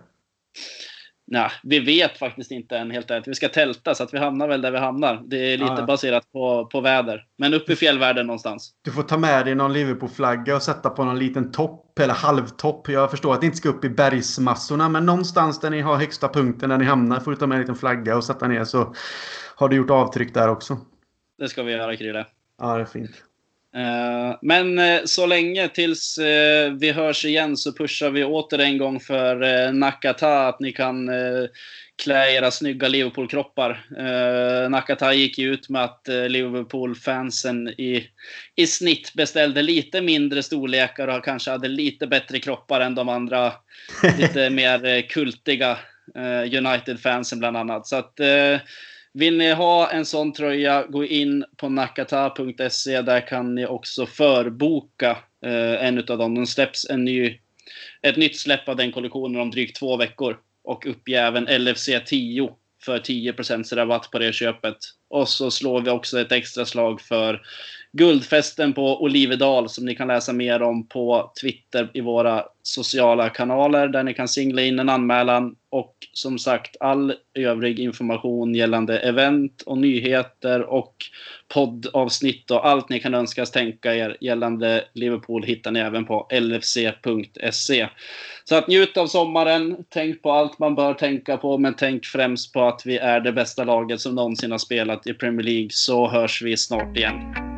Nej, 1.32 1.50
vi 1.64 1.80
vet 1.80 2.18
faktiskt 2.18 2.52
inte 2.52 2.78
än 2.78 2.92
helt 2.92 3.12
ärligt. 3.12 3.28
Vi 3.28 3.36
ska 3.36 3.50
tälta 3.50 3.96
så 3.96 4.04
att 4.04 4.14
vi 4.14 4.18
hamnar 4.18 4.48
väl 4.48 4.62
där 4.62 4.72
vi 4.72 4.78
hamnar. 4.78 5.22
Det 5.26 5.54
är 5.54 5.58
lite 5.58 5.76
ja. 5.78 5.86
baserat 5.86 6.32
på, 6.32 6.66
på 6.66 6.82
väder. 6.82 7.26
Men 7.38 7.54
uppe 7.54 7.74
i 7.74 7.76
fjällvärlden 7.76 8.28
någonstans. 8.28 8.72
Du 8.82 8.92
får 8.92 9.04
ta 9.04 9.18
med 9.18 9.46
dig 9.46 9.56
någon 9.56 9.74
Liverpool-flagga 9.74 10.56
och 10.56 10.62
sätta 10.62 10.90
på 10.90 11.04
någon 11.04 11.20
liten 11.20 11.52
topp 11.52 12.00
eller 12.00 12.14
halvtopp. 12.14 12.90
Jag 12.90 13.12
förstår 13.12 13.34
att 13.34 13.42
ni 13.42 13.46
inte 13.46 13.58
ska 13.58 13.70
upp 13.70 13.86
i 13.86 13.90
bergsmassorna 13.90 14.90
men 14.90 15.06
någonstans 15.06 15.60
där 15.60 15.70
ni 15.70 15.82
har 15.82 15.96
högsta 15.96 16.28
punkten 16.28 16.70
där 16.70 16.78
ni 16.78 16.86
hamnar 16.86 17.20
får 17.20 17.32
du 17.32 17.38
ta 17.38 17.48
med 17.48 17.56
en 17.56 17.62
liten 17.62 17.76
flagga 17.76 18.18
och 18.18 18.24
sätta 18.24 18.48
ner 18.48 18.64
så 18.64 18.94
har 19.56 19.70
du 19.70 19.76
gjort 19.76 19.90
avtryck 19.90 20.34
där 20.34 20.50
också. 20.50 20.78
Det 21.38 21.50
ska 21.50 21.64
vi 21.64 21.72
göra 21.72 21.96
Krille. 21.96 22.26
Ja, 22.58 22.76
det 22.76 22.82
är 22.82 22.86
fint. 22.86 23.24
Eh, 23.76 24.38
men 24.42 24.80
eh, 24.80 25.02
så 25.06 25.26
länge 25.26 25.68
tills 25.68 26.18
eh, 26.18 26.72
vi 26.72 26.92
hörs 26.92 27.26
igen 27.26 27.58
så 27.58 27.74
pushar 27.74 28.10
vi 28.10 28.24
åter 28.24 28.60
en 28.60 28.78
gång 28.78 29.00
för 29.00 29.72
Nakata 29.72 30.48
att 30.48 30.60
ni 30.60 30.72
kan 30.72 31.10
klä 32.04 32.32
era 32.32 32.52
snygga 32.52 32.88
Liverpool-kroppar. 32.88 33.86
Nakata 34.70 35.14
gick 35.14 35.38
ju 35.38 35.54
ut 35.54 35.70
med 35.70 35.84
att 35.84 36.08
Liverpool-fansen 36.08 37.68
i, 37.68 38.08
i 38.56 38.68
snitt 38.68 39.14
beställde 39.14 39.62
lite 39.62 40.02
mindre 40.02 40.44
storlekar 40.44 41.08
och 41.08 41.26
kanske 41.26 41.52
hade 41.52 41.68
lite 41.68 42.08
bättre 42.08 42.40
kroppar 42.40 42.82
än 42.82 42.96
de 42.96 43.10
andra 43.10 43.54
lite 44.20 44.50
mer 44.50 45.02
kultiga 45.02 45.78
United-fansen 46.58 47.40
bland 47.40 47.58
annat. 47.58 47.88
Så 47.88 47.96
att 47.96 48.20
vill 49.14 49.38
ni 49.38 49.52
ha 49.52 49.92
en 49.92 50.06
sån 50.06 50.34
tröja, 50.34 50.86
gå 50.90 51.06
in 51.06 51.46
på 51.58 51.70
nakata.se. 51.70 53.02
Där 53.02 53.28
kan 53.28 53.56
ni 53.56 53.66
också 53.66 54.06
förboka 54.06 55.18
eh, 55.46 55.86
en 55.86 55.98
av 55.98 56.18
dem. 56.18 56.36
Den 56.36 56.48
släpps 56.48 56.90
en 56.90 57.04
ny, 57.04 57.40
ett 58.02 58.18
nytt 58.18 58.40
släpp 58.40 58.70
av 58.70 58.76
den 58.76 58.92
kollektionen 58.92 59.42
om 59.42 59.52
drygt 59.52 59.76
två 59.80 59.98
veckor. 59.98 60.38
Och 60.64 60.86
uppge 60.86 61.20
även 61.20 61.64
LFC 61.64 61.90
10 62.06 62.50
för 62.86 63.00
10% 63.00 63.76
rabatt 63.76 64.12
på 64.12 64.20
det 64.20 64.34
köpet. 64.34 64.78
Och 65.12 65.30
så 65.30 65.52
slår 65.52 65.82
vi 65.82 65.90
också 65.90 66.20
ett 66.20 66.32
extra 66.32 66.66
slag 66.66 67.02
för 67.02 67.42
Guldfesten 67.94 68.74
på 68.74 69.04
Olivedal 69.04 69.70
som 69.70 69.86
ni 69.86 69.96
kan 69.96 70.08
läsa 70.08 70.34
mer 70.34 70.62
om 70.62 70.88
på 70.88 71.32
Twitter 71.42 71.90
i 71.94 72.02
våra 72.02 72.44
sociala 72.64 73.30
kanaler 73.30 73.88
där 73.88 74.04
ni 74.04 74.14
kan 74.14 74.28
singla 74.28 74.62
in 74.62 74.80
en 74.80 74.90
anmälan. 74.90 75.56
Och 75.70 75.96
som 76.14 76.40
sagt, 76.40 76.76
all 76.80 77.14
övrig 77.34 77.80
information 77.80 78.56
gällande 78.56 79.00
event 79.00 79.62
och 79.62 79.78
nyheter 79.78 80.62
och 80.62 80.96
poddavsnitt 81.54 82.52
och 82.52 82.68
allt 82.68 82.90
ni 82.90 83.00
kan 83.00 83.14
önskas 83.14 83.52
tänka 83.52 83.96
er 83.96 84.18
gällande 84.22 84.86
Liverpool 84.94 85.44
hittar 85.44 85.72
ni 85.72 85.80
även 85.80 86.06
på 86.06 86.28
lfc.se. 86.30 87.88
Så 88.44 88.56
att 88.56 88.68
njut 88.68 88.98
av 88.98 89.08
sommaren, 89.08 89.78
tänk 89.90 90.22
på 90.22 90.32
allt 90.32 90.60
man 90.60 90.76
bör 90.76 90.94
tänka 90.94 91.38
på, 91.38 91.58
men 91.58 91.74
tänk 91.74 92.06
främst 92.06 92.54
på 92.54 92.64
att 92.64 92.82
vi 92.86 92.98
är 92.98 93.20
det 93.20 93.32
bästa 93.32 93.64
laget 93.64 94.02
som 94.02 94.16
någonsin 94.16 94.52
har 94.52 94.58
spelat 94.58 95.01
i 95.08 95.14
Premier 95.14 95.46
League, 95.46 95.70
så 95.72 96.08
hörs 96.08 96.42
vi 96.42 96.58
snart 96.58 96.98
igen. 96.98 97.51